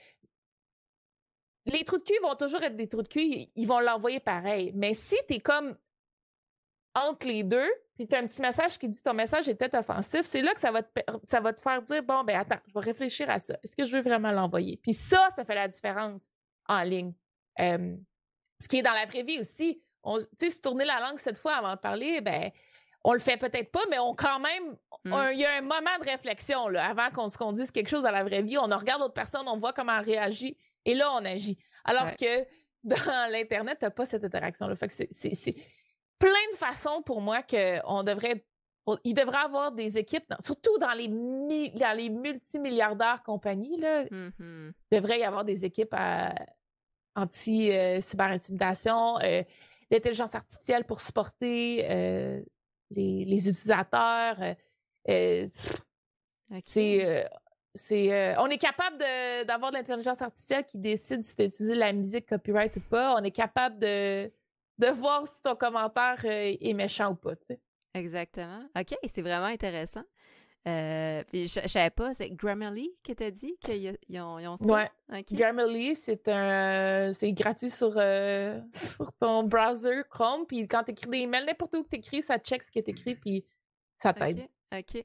[1.67, 4.73] les trous de cul vont toujours être des trous de cul, ils vont l'envoyer pareil.
[4.75, 5.77] Mais si tu es comme
[6.95, 7.69] entre les deux,
[8.01, 10.55] puis tu as un petit message qui dit ton message est peut-être offensif, c'est là
[10.55, 13.29] que ça va, te, ça va te faire dire bon, ben attends, je vais réfléchir
[13.29, 13.55] à ça.
[13.63, 14.79] Est-ce que je veux vraiment l'envoyer?
[14.83, 16.31] Puis ça, ça fait la différence
[16.67, 17.13] en ligne.
[17.61, 17.95] Euh,
[18.59, 19.83] ce qui est dans la vraie vie aussi.
[20.03, 22.51] On- Tu sais, se tourner la langue cette fois avant de parler, ben,
[23.05, 24.77] on le fait peut-être pas, mais on quand même.
[25.05, 25.13] Mm.
[25.13, 27.91] un- Il y a un moment de réflexion là, avant qu'on se qu'on dise quelque
[27.91, 28.57] chose dans la vraie vie.
[28.57, 31.59] On regarde l'autre personne, on voit comment elle réagit, et là, on agit.
[31.85, 32.17] Alors Ouais.
[32.17, 32.47] que
[33.15, 34.75] dans l'Internet, tu n'as pas cette interaction-là.
[34.75, 35.55] Fait que c'est
[36.21, 38.45] plein de façons pour moi qu'on devrait.
[39.05, 41.09] il devrait avoir des équipes, surtout dans les,
[41.71, 45.95] dans les multimilliardaires compagnies, là, il devrait y avoir des équipes
[47.17, 49.43] anti-cyber-intimidation, euh,
[49.91, 52.41] d'intelligence artificielle pour supporter euh,
[52.91, 54.37] les, les utilisateurs.
[54.41, 54.55] euh,
[55.09, 55.49] euh,
[56.53, 56.59] Ok.
[56.65, 57.23] c'est, euh,
[57.93, 61.93] euh, on est capable de- d'avoir de l'intelligence artificielle qui décide si tu utiliser la
[61.93, 63.15] musique copyright ou pas.
[63.15, 64.33] On est capable de,
[64.81, 67.37] de voir si ton commentaire euh, est méchant ou pas.
[67.37, 67.61] tu sais.
[67.95, 68.65] Exactement.
[68.79, 70.05] OK, c'est vraiment intéressant.
[70.69, 74.47] Euh, puis je, je savais pas, c'est Grammarly que t'as dit qu'ils ils ont, ils
[74.47, 74.91] ont ça?
[75.09, 75.25] Ouais.
[75.33, 80.47] Grammarly, c'est un, c'est gratuit sur, euh, sur ton browser Chrome.
[80.47, 82.81] Puis quand tu écris des emails, n'importe où que tu écris, ça check ce que
[82.81, 83.45] tu écris, puis
[83.97, 84.49] ça t'aide.
[84.73, 84.79] OK.
[84.97, 85.05] OK.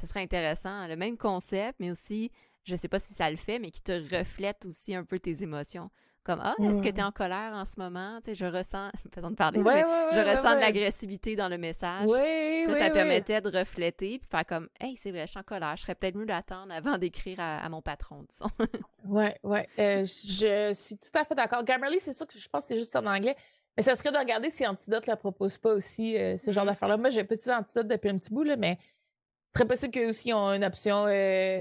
[0.00, 0.86] Ce serait intéressant.
[0.88, 2.30] Le même concept, mais aussi,
[2.64, 5.42] je sais pas si ça le fait, mais qui te reflète aussi un peu tes
[5.42, 5.90] émotions.
[6.26, 8.18] Comme, ah, est-ce que tu es en colère en ce moment?
[8.20, 10.60] Tu sais, je ressens, façon de parler, là, Ouais, mais ouais, je ouais, ressens de
[10.60, 12.08] l'agressivité dans le message.
[12.10, 12.92] Oui, Puis là, oui, ça oui.
[12.92, 15.94] permettait de refléter puis faire comme Hey, c'est vrai, je suis en colère, je serais
[15.94, 18.50] peut-être mieux d'attendre avant d'écrire à, à mon patron, disons.
[19.08, 19.68] Ouais, ouais.
[19.78, 21.62] Euh, je suis tout à fait d'accord.
[21.62, 23.36] Grammarly, c'est sûr que je pense que c'est juste en anglais.
[23.76, 26.64] Mais ça serait de regarder si Antidote ne la propose pas aussi, euh, ce genre
[26.64, 26.70] Mhm.
[26.70, 26.96] d'affaires-là.
[26.96, 28.78] Moi, j'ai pas utilisé Antidote depuis un petit bout, là, mais
[29.46, 31.60] c'est très possible qu'eux aussi ont une option euh,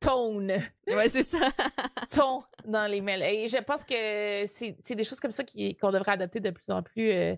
[0.00, 0.52] tone.
[0.88, 1.38] ouais, c'est ça.
[2.10, 3.22] ton dans les mails.
[3.22, 6.82] Et je pense que c'est des choses comme ça qu'on devrait adopter de plus en
[6.82, 7.10] plus.
[7.10, 7.36] Euh,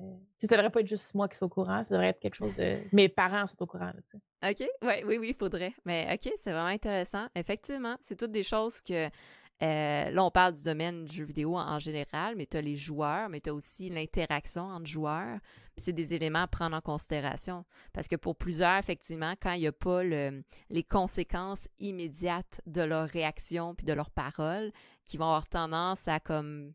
[0.00, 2.34] euh, ça devrait pas être juste moi qui suis au courant, ça devrait être quelque
[2.34, 2.78] chose de.
[2.92, 3.92] Mes parents sont au courant.
[3.92, 4.50] Là.
[4.50, 5.74] OK, ouais, oui, oui, il faudrait.
[5.84, 7.26] Mais OK, c'est vraiment intéressant.
[7.34, 9.06] Effectivement, c'est toutes des choses que.
[9.06, 12.62] euh, là, on parle du domaine du jeu vidéo en, en général, mais tu as
[12.62, 15.38] les joueurs, mais tu as aussi l'interaction entre joueurs.
[15.76, 17.64] C'est des éléments à prendre en considération.
[17.92, 22.82] Parce que pour plusieurs, effectivement, quand il n'y a pas le- les conséquences immédiates de
[22.82, 24.70] leur réaction puis de leurs paroles,
[25.04, 26.72] qui vont avoir tendance à, comme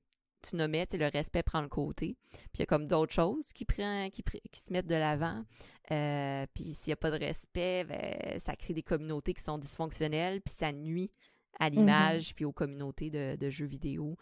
[0.47, 2.15] tu nommais, tu sais, le respect prend le côté.
[2.31, 5.43] Puis il y a comme d'autres choses qui, prend, qui, qui se mettent de l'avant.
[5.91, 9.57] Euh, puis s'il n'y a pas de respect, ben, ça crée des communautés qui sont
[9.57, 11.11] dysfonctionnelles, puis ça nuit
[11.59, 14.15] à l'image puis aux communautés de, de jeux vidéo,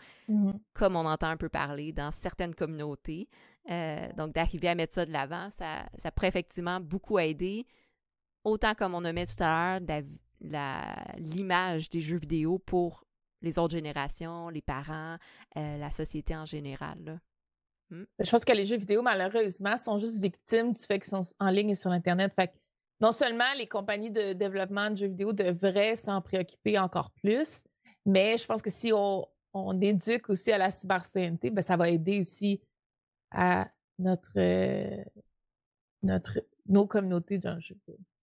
[0.74, 3.28] comme on entend un peu parler dans certaines communautés.
[3.72, 7.66] Euh, donc, d'arriver à mettre ça de l'avant, ça, ça pourrait effectivement beaucoup aider,
[8.44, 10.04] autant comme on a mis tout à l'heure,
[11.18, 13.04] l'image des jeux vidéo pour
[13.42, 15.18] les autres générations, les parents,
[15.58, 16.98] euh, la société en général.
[17.04, 17.18] là.
[18.20, 21.50] Je pense que les jeux vidéo, malheureusement, sont juste victimes du fait qu'ils sont en
[21.50, 22.34] ligne et sur Internet.
[22.34, 22.54] Fait que
[23.00, 27.64] non seulement les compagnies de développement de jeux vidéo devraient s'en préoccuper encore plus,
[28.06, 31.90] mais je pense que si on, on éduque aussi à la cybersécurité, ben, ça va
[31.90, 32.62] aider aussi
[33.36, 35.04] à notre, euh,
[36.04, 37.78] notre, nos communautés le jeu.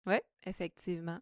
[0.07, 0.16] Oui,
[0.47, 1.19] effectivement.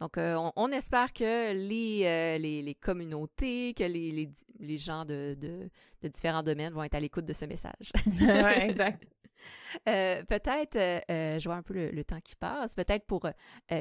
[0.00, 6.74] Donc, on, espère que les, les, communautés, que les, les, gens de, de, différents domaines
[6.74, 7.92] vont être à l'écoute de ce message.
[8.06, 9.02] oui, exact.
[9.84, 10.76] peut-être,
[11.08, 13.28] je vois un peu le, temps qui passe, peut-être pour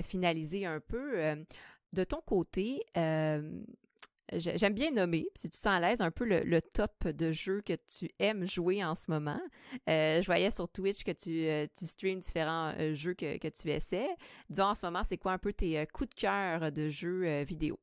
[0.03, 1.35] finaliser un peu,
[1.93, 2.83] de ton côté,
[4.37, 7.73] J'aime bien nommer, si tu sens à l'aise, un peu le, top de jeux que
[7.73, 9.39] tu aimes jouer en ce moment.
[9.89, 13.69] Euh, je voyais sur Twitch que tu, euh, tu streams différents euh, jeux que, tu
[13.69, 14.15] essaies.
[14.49, 17.79] Disons en ce moment, c'est quoi un peu tes coups de cœur de jeux vidéo?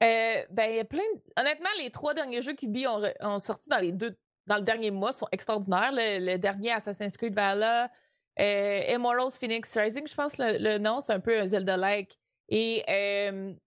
[0.00, 1.02] ben, plein
[1.38, 4.16] Honnêtement, les trois derniers jeux QB ont, ont, sorti dans les deux
[4.46, 5.92] dans le dernier mois sont extraordinaires.
[5.92, 7.90] Le, dernier Assassin's Creed Valhalla,
[8.38, 12.18] Immortals Phoenix Rising, je pense le, le nom, c'est un peu un Zelda-like.
[12.48, 12.82] Et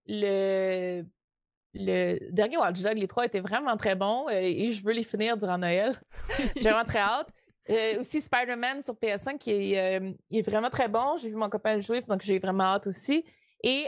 [0.08, 1.04] le
[1.74, 5.04] le dernier Watch Dogs, les trois étaient vraiment très bons euh, et je veux les
[5.04, 6.00] finir durant Noël.
[6.56, 7.30] J'ai vraiment très hâte.
[7.70, 11.18] Euh, aussi Spider-Man sur PS5 qui est, euh, est vraiment très bon.
[11.18, 13.24] J'ai vu mon copain le jouer, donc j'ai vraiment hâte aussi.
[13.64, 13.88] Et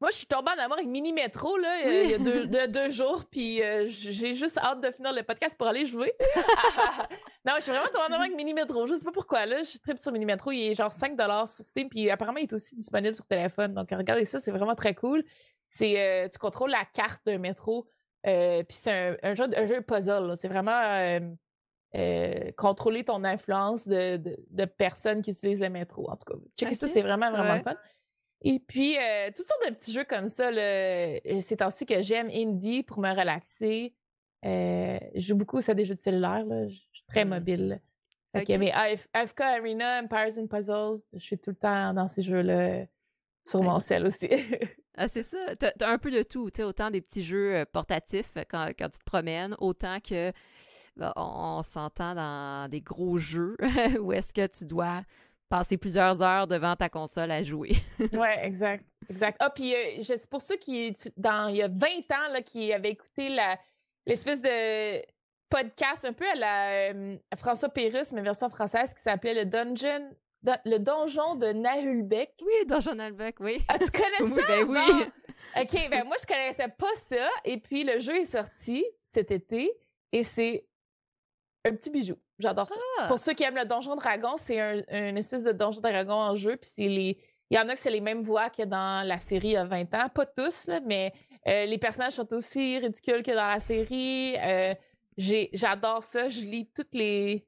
[0.00, 2.90] moi, je suis tombée en amour avec Mini Metro là, il y a deux, deux
[2.90, 6.12] jours, puis j'ai juste hâte de finir le podcast pour aller jouer.
[7.46, 8.86] non, je suis vraiment tombée en amour avec Mini Metro.
[8.86, 9.46] Je sais pas pourquoi.
[9.46, 10.50] Là, je tripe sur Mini Metro.
[10.50, 13.72] Il est genre 5 sur Steam, puis apparemment, il est aussi disponible sur téléphone.
[13.72, 15.24] Donc, regardez ça, c'est vraiment très cool.
[15.74, 17.88] C'est euh, tu contrôles la carte d'un métro.
[18.26, 20.36] Euh, puis c'est un, jeu, un jeu puzzle.
[20.36, 20.78] C'est vraiment
[21.94, 24.20] euh, contrôler ton influence de,
[24.50, 26.10] de, personnes qui utilisent le métro.
[26.10, 27.74] En tout cas, checker ça, c'est vraiment, vraiment fun.
[28.42, 28.98] Et puis,
[29.34, 33.94] toutes sortes de petits jeux comme ça, c'est ainsi que j'aime indie pour me relaxer.
[34.42, 36.44] je joue beaucoup à des jeux de cellulaire.
[36.68, 37.28] Je suis très mmh.
[37.30, 37.80] mobile.
[38.34, 38.72] Ok, mais
[39.14, 42.84] AFK Arena, Empires and Puzzles, je suis tout le temps dans ces jeux-là
[43.46, 44.28] sur mon cell aussi.
[44.96, 45.56] Ah, c'est ça.
[45.56, 48.68] T'as as un peu de tout, tu autant des petits jeux euh, portatifs euh, quand,
[48.78, 50.32] quand tu te promènes, autant que
[50.96, 53.56] bah, on, s'entend dans des gros jeux
[54.00, 55.02] où est-ce que tu dois
[55.48, 57.72] passer plusieurs heures devant ta console à jouer.
[58.12, 58.84] ouais, exact.
[59.08, 59.36] Exact.
[59.40, 61.76] Ah, puis euh, c'est pour ceux qui, dans, il y a 20
[62.12, 63.34] ans, là, qui avaient écouté
[64.06, 65.02] l'espèce de
[65.48, 70.10] podcast un peu à la François Pérus, mais version française, qui s'appelait le Dungeon
[70.42, 72.34] le donjon de Nahulbeck.
[72.42, 73.62] Oui, donjon Nahulbeck, oui.
[73.68, 74.46] Ah, tu connais ça?
[74.46, 75.04] ben oui.
[75.60, 77.28] OK, ben moi, je connaissais pas ça.
[77.44, 79.70] Et puis, le jeu est sorti cet été
[80.12, 80.66] et c'est
[81.64, 82.16] un petit bijou.
[82.38, 82.80] J'adore ça.
[82.98, 83.08] Ah!
[83.08, 86.56] Pour ceux qui aiment le Donjon Dragon, c'est un, espèce de Donjon Dragon en jeu.
[86.56, 87.18] Puis c'est les...
[87.50, 89.56] Il y en a que c'est les mêmes voix que dans la série il y
[89.56, 90.08] a 20 ans.
[90.08, 91.12] Pas tous, mais
[91.46, 94.36] euh, les personnages sont aussi ridicules que dans la série.
[94.38, 94.74] Euh,
[95.18, 96.28] j'adore ça.
[96.28, 97.46] Je lis toutes les,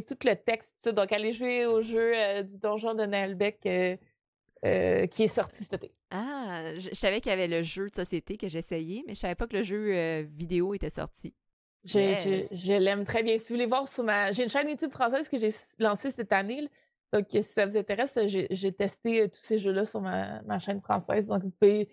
[0.00, 0.92] tout le texte, tout ça.
[0.92, 3.96] Donc, allez jouer au jeu euh, du donjon de Naelbeck euh,
[4.64, 5.92] euh, qui est sorti cet été.
[6.10, 9.34] Ah, je, savais qu'il y avait le jeu de société que j'essayais, mais je savais
[9.34, 11.34] pas que le jeu vidéo était sorti.
[11.84, 13.38] Je, l'aime très bien.
[13.38, 14.30] Si vous voulez voir sur ma.
[14.30, 15.48] J'ai une chaîne YouTube française que j'ai
[15.78, 16.68] lancée cette année.
[17.12, 21.26] Donc, si ça vous intéresse, j'ai testé tous ces jeux-là sur ma, chaîne française.
[21.26, 21.88] Donc, vous pouvez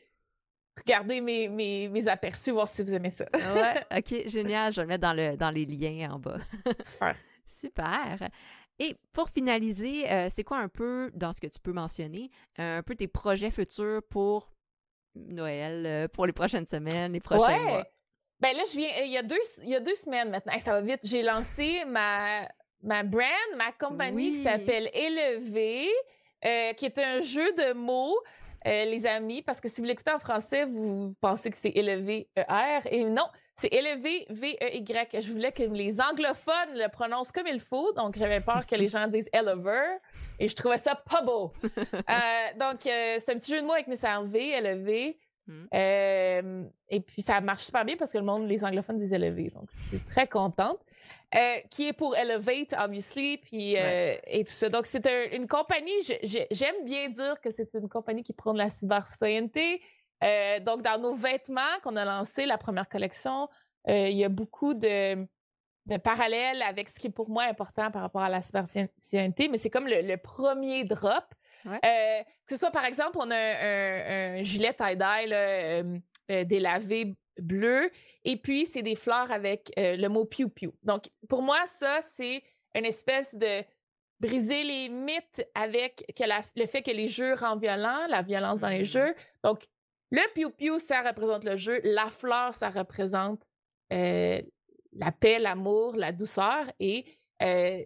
[0.77, 3.25] regarder mes, mes, aperçus, voir si vous aimez ça.
[3.33, 4.71] ouais, ok, génial.
[4.71, 6.37] Je vais le mettre dans, le, dans les liens en bas.
[6.83, 7.15] Super.
[7.59, 8.29] Super.
[8.79, 12.81] Et pour finaliser, euh, c'est quoi un peu, dans ce que tu peux mentionner, un
[12.81, 14.53] peu tes projets futurs pour
[15.15, 17.63] Noël, euh, pour les prochaines semaines, les prochains ouais.
[17.63, 17.85] mois?
[18.39, 20.71] Ben là, je viens, il y a deux, il y a deux semaines maintenant, ça
[20.71, 22.47] va vite, j'ai lancé ma,
[22.81, 23.27] ma brand,
[23.57, 25.89] ma compagnie qui s'appelle Élevé,
[26.45, 28.17] euh, qui est un jeu de mots.
[28.65, 32.79] les amis, parce que si vous l'écoutez en français, vous pensez que c'est élevé ER,
[32.91, 33.27] et non,
[33.59, 35.21] c'est élevé V-E-Y.
[35.21, 38.87] Je voulais que les anglophones le prononcent comme il faut, donc j'avais peur que les
[38.87, 39.97] gens disent Elever,
[40.39, 41.51] et je trouvais ça pas beau.
[42.09, 45.19] Euh, donc, euh, c'est un petit jeu de mots avec mes V, élevé.
[45.47, 45.65] Hmm.
[45.73, 49.49] Euh, et puis, ça marche super bien parce que le monde, les anglophones disent élevé,
[49.49, 50.79] donc je suis très contente.
[51.69, 54.69] qui est pour Elevate, obviously, puis, et tout ça.
[54.69, 55.99] Donc, c'est une compagnie,
[56.51, 59.81] j'aime bien dire que c'est une compagnie qui prend de la cybercitoyenneté,
[60.23, 63.49] euh, donc, dans nos vêtements qu'on a lancé, la première collection,
[63.87, 65.25] euh, il y a beaucoup de,
[66.03, 69.69] parallèles avec ce qui est pour moi important par rapport à la cybercitoyenneté, mais c'est
[69.69, 71.25] comme le, premier drop.
[71.65, 76.03] Euh, que ce soit, par exemple, on a un, gilet tie-dye
[76.45, 77.89] délavé bleu,
[78.23, 80.73] et puis c'est des fleurs avec le mot piou-piou.
[80.83, 82.43] Donc, pour moi, ça, c'est
[82.75, 83.63] une espèce de
[84.19, 86.23] briser les mythes avec que
[86.59, 89.07] le fait que les jeux rendent violents, la violence dans les mm-hmm.
[89.07, 89.15] jeux.
[89.43, 89.65] Donc,
[90.11, 91.81] le piou-piou, ça représente le jeu.
[91.83, 93.43] La fleur, ça représente
[93.93, 94.41] euh,
[94.93, 96.65] la paix, l'amour, la douceur.
[96.79, 97.05] Et
[97.43, 97.83] euh,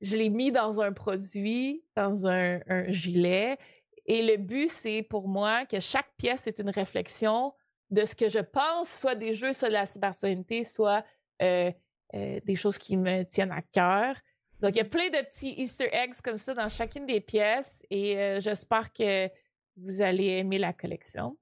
[0.00, 3.58] je l'ai mis dans un produit, dans un, gilet.
[4.06, 7.52] Et le but, c'est pour moi que chaque pièce est une réflexion
[7.90, 11.04] de ce que je pense, soit des jeux, soit de la cybersoinité, soit
[11.42, 11.70] euh,
[12.12, 14.16] des choses qui me tiennent à cœur.
[14.60, 17.82] Donc, il y a plein de petits Easter eggs comme ça dans chacune des pièces
[17.90, 19.28] et j'espère que
[19.76, 21.36] vous allez aimer la collection.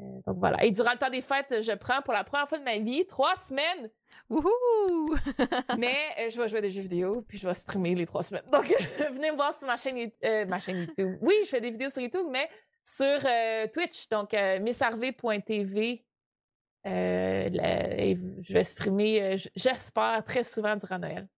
[0.00, 0.62] Euh, donc voilà.
[0.64, 3.06] Et durant le temps des fêtes, je prends pour la première fois de ma vie
[3.06, 3.90] trois semaines.
[4.30, 5.16] Wouhou!
[5.78, 8.22] Mais euh, je vais jouer à des jeux vidéo puis je vais streamer les trois
[8.22, 8.44] semaines.
[8.52, 8.66] Donc,
[9.12, 10.10] venez me voir sur ma chaîne,
[10.48, 11.18] ma chaîne YouTube.
[11.20, 12.48] Oui, je fais des vidéos sur YouTube, mais
[12.84, 13.20] sur
[13.72, 14.08] Twitch.
[14.08, 16.04] Donc, missarv.tv.
[16.84, 21.28] je vais streamer, j'espère, très souvent durant Noël.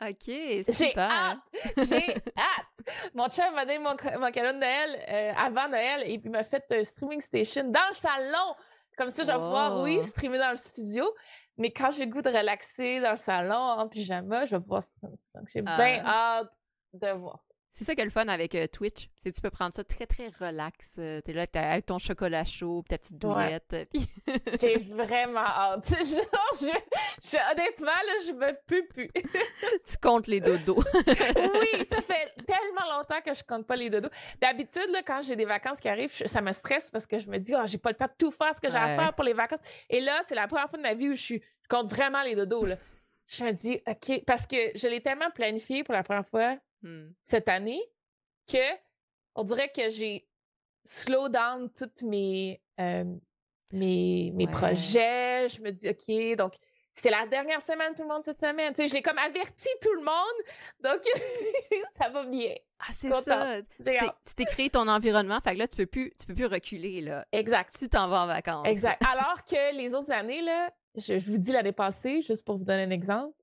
[0.00, 1.40] OK, super.
[1.76, 3.12] J'ai hâte.
[3.14, 6.64] Mon chum m'a donné mon, cadeau de Noël euh, avant Noël et puis m'a fait
[6.70, 8.54] un streaming station dans le salon.
[8.96, 11.04] Comme ça, je vais pouvoir, oui, streamer dans le studio.
[11.56, 14.84] Mais quand j'ai le goût de relaxer dans le salon en pyjama, je vais pouvoir
[14.84, 15.16] streamer.
[15.34, 16.38] Donc, j'ai bien ah.
[16.38, 16.52] hâte
[16.92, 17.47] de voir ça.
[17.78, 19.08] C'est ça qui est le fun avec euh, Twitch.
[19.14, 20.96] C'est que tu peux prendre ça très, très relax.
[20.98, 23.72] Euh, T'es là avec ton chocolat chaud, ta petite douillette.
[23.72, 23.84] Euh,
[24.60, 25.88] J'ai vraiment hâte.
[25.90, 26.72] Genre,
[27.22, 29.08] je, honnêtement, là, je me peux plus.
[29.14, 30.82] tu comptes les dodos.
[31.06, 34.10] oui, ça fait tellement longtemps que je compte pas les dodos.
[34.40, 37.54] D'habitude, quand j'ai des vacances qui arrivent, ça me stresse parce que je me dis,
[37.54, 39.34] oh, j'ai pas le temps de tout faire ce que j'ai à faire pour les
[39.34, 39.60] vacances.
[39.88, 42.24] Et là, c'est la première fois de ma vie où je, suis, je compte vraiment
[42.24, 42.66] les dodos.
[42.66, 42.74] Là.
[43.26, 47.08] Je me dis, OK, parce que je l'ai tellement planifié pour la première fois Mmh.
[47.22, 47.82] cette année
[48.46, 48.58] que
[49.34, 50.28] on dirait que j'ai
[50.84, 52.60] slow down tous mes,
[53.72, 55.48] mes, mes projets.
[55.48, 56.54] Je me dis, OK, donc
[56.94, 58.74] c'est la dernière semaine, tout le monde, cette semaine.
[58.74, 60.80] Tu sais, j'ai comme averti tout le monde.
[60.80, 61.02] Donc,
[62.00, 62.54] ça va bien.
[62.80, 63.60] Ah, c'est ça.
[64.26, 65.40] Tu t'es créé ton environnement.
[65.40, 67.24] Fait que là, tu peux plus, tu peux plus reculer, là.
[67.32, 67.74] Exact.
[67.78, 68.66] Tu t'en vas en vacances.
[68.66, 69.00] Exact.
[69.12, 72.64] Alors que les autres années, là, je, je vous dis l'année passée, juste pour vous
[72.64, 73.36] donner un exemple,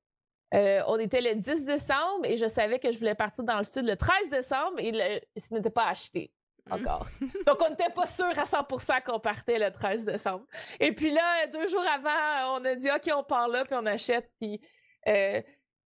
[0.56, 3.66] euh, on était le 10 décembre et je savais que je voulais partir dans le
[3.66, 6.32] sud le 13 décembre et ce n'était pas acheté
[6.68, 6.74] mm.
[6.74, 7.08] encore.
[7.46, 10.46] donc, on n'était pas sûr à 100% qu'on partait le 13 décembre.
[10.80, 13.86] Et puis là, deux jours avant, on a dit OK, on part là, puis on
[13.86, 14.32] achète.
[14.40, 14.62] Puis,
[15.08, 15.42] euh,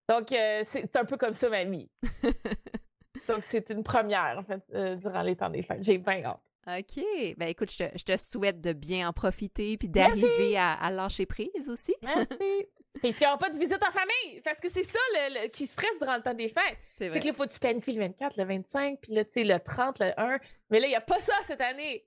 [0.10, 1.90] donc, euh, c'est un peu comme ça, mamie.
[3.28, 5.84] donc, c'est une première, en fait, durant les temps des fêtes.
[5.84, 6.42] J'ai bien hâte.
[6.80, 7.02] OK.
[7.38, 11.70] Ben écoute, je te, souhaite de bien en profiter puis d'arriver à, à, lâcher prise
[11.70, 11.96] aussi.
[12.02, 12.34] Merci.
[13.02, 14.42] Parce qu'il n'y aura pas de visite en famille.
[14.44, 16.78] Parce que c'est ça le, qui stresse durant le temps des fêtes.
[16.98, 19.32] C'est que là, il faut que tu planifies le 24, le 25, puis là, tu
[19.34, 20.40] sais, le 30, le 1.
[20.70, 22.06] Mais là, il n'y a pas ça cette année.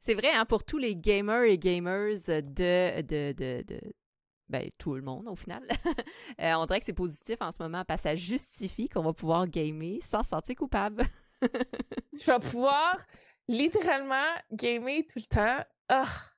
[0.00, 3.80] C'est vrai, hein, pour tous les gamers et gamers de, de, de, de
[4.48, 5.62] ben, tout le monde au final.
[6.38, 9.14] Euh, on dirait que c'est positif en ce moment parce que ça justifie qu'on va
[9.14, 11.04] pouvoir gamer sans se sentir coupable.
[12.12, 12.98] Je vais pouvoir
[13.48, 15.64] littéralement gamer tout le temps.
[15.90, 16.35] Oh.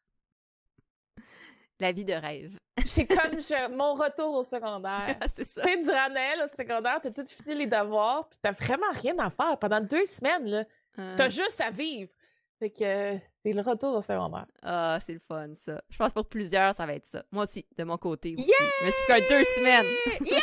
[1.80, 2.58] La vie de rêve.
[2.84, 5.16] C'est comme mon retour au secondaire.
[5.28, 5.62] c'est ça.
[5.62, 9.18] Tu sais, durant Noël au secondaire, t'as tout fini les devoirs, puis t'as vraiment rien
[9.18, 10.64] à faire pendant deux semaines, là.
[10.96, 11.14] Ah.
[11.16, 12.10] T'as juste à vivre.
[12.58, 14.46] Fait que c'est le retour au secondaire.
[14.62, 15.80] Ah, c'est le fun, ça.
[15.90, 17.22] Je pense pour plusieurs, ça va être ça.
[17.30, 18.48] Moi aussi, de mon côté aussi.
[18.48, 18.68] Yeah!
[18.82, 19.86] Mais c'est deux semaines.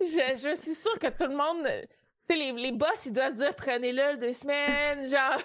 [0.00, 1.66] je, je suis sûre que tout le monde
[2.30, 5.42] les, les boss, ils doivent dire prenez-le deux semaines, genre.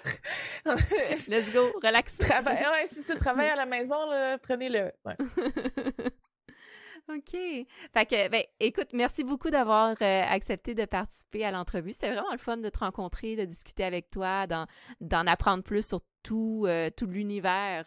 [1.28, 2.16] Let's go, relax.
[2.18, 3.96] Travail, ouais, c'est ça, travail à la maison,
[4.42, 4.92] prenez-le.
[5.04, 5.16] Ouais.
[7.08, 7.30] OK.
[7.32, 11.92] Fait que, ben, écoute, merci beaucoup d'avoir euh, accepté de participer à l'entrevue.
[11.92, 16.02] C'était vraiment le fun de te rencontrer, de discuter avec toi, d'en apprendre plus sur
[16.22, 17.84] tout, euh, tout l'univers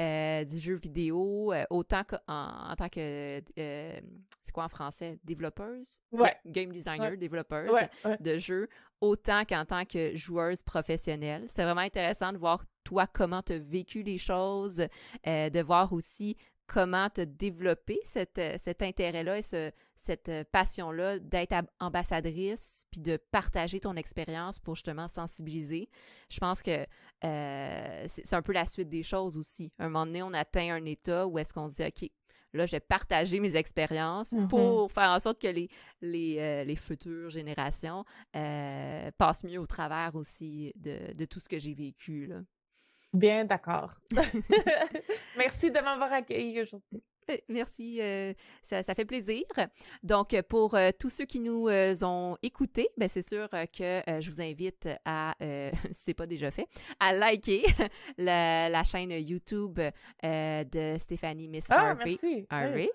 [0.00, 5.98] euh, du jeu vidéo, autant qu'en en, tant que, c'est quoi en français, développeuse?
[6.10, 6.34] Ouais.
[6.44, 7.16] Game designer, ouais.
[7.16, 7.70] développeuse
[8.18, 8.68] de jeux,
[9.00, 11.44] autant qu'en tant que joueuse professionnelle.
[11.46, 14.84] C'est vraiment intéressant de voir toi comment tu as vécu les choses,
[15.24, 16.36] de voir aussi
[16.66, 23.80] comment te développer euh, cet intérêt-là et cette euh, passion-là d'être ambassadrice puis de partager
[23.80, 25.88] ton expérience pour justement sensibiliser.
[26.30, 26.86] Je pense que
[27.24, 29.72] euh, c'est un peu la suite des choses aussi.
[29.78, 32.10] un moment donné, on atteint un état où est-ce qu'on dit, OK,
[32.52, 34.48] là, je vais partager mes expériences mm-hmm.
[34.48, 35.68] pour faire en sorte que les,
[36.00, 41.74] les, les futures générations passent mieux au travers aussi de, de tout ce que j'ai
[41.74, 42.26] vécu.
[42.26, 42.40] Là.
[43.14, 43.92] Bien d'accord.
[45.38, 47.02] Merci de m'avoir accueilli aujourd'hui.
[47.30, 48.32] Euh, merci, euh,
[48.62, 49.44] ça, fait plaisir.
[50.02, 51.68] Donc, pour euh, tous ceux qui nous
[52.02, 55.46] ont écoutés, ben, c'est sûr que je vous invite à, si
[55.92, 56.66] ce n'est pas déjà fait,
[57.00, 57.64] à liker
[58.18, 59.80] la, chaîne YouTube
[60.22, 61.96] de Stéphanie Miss ah,
[62.50, 62.90] Harvey.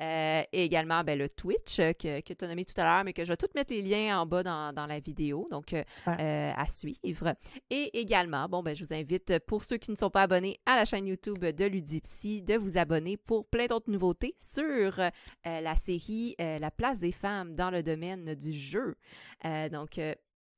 [0.00, 3.24] Et également ben, le Twitch que, que tu as nommé tout à l'heure, mais que
[3.24, 5.74] je vais tout mettre les liens en bas dans, la vidéo, donc
[6.06, 7.34] à suivre.
[7.70, 10.76] Et également, bon, ben, je vous invite, pour ceux qui ne sont pas abonnés à
[10.76, 15.10] la chaîne YouTube de Ludipsy, de vous abonner pour plein d'autres nouveautés sur euh,
[15.42, 18.96] la série euh, La place des femmes dans le domaine du jeu.
[19.44, 20.00] Euh, donc,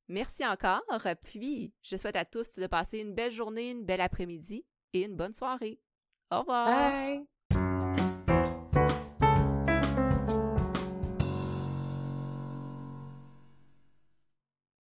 [0.09, 0.83] merci encore.
[1.25, 5.17] Puis, je souhaite à tous de passer une belle journée, une belle après-midi et une
[5.17, 5.81] bonne soirée.
[6.31, 6.67] Au revoir.
[6.67, 7.36] Bye.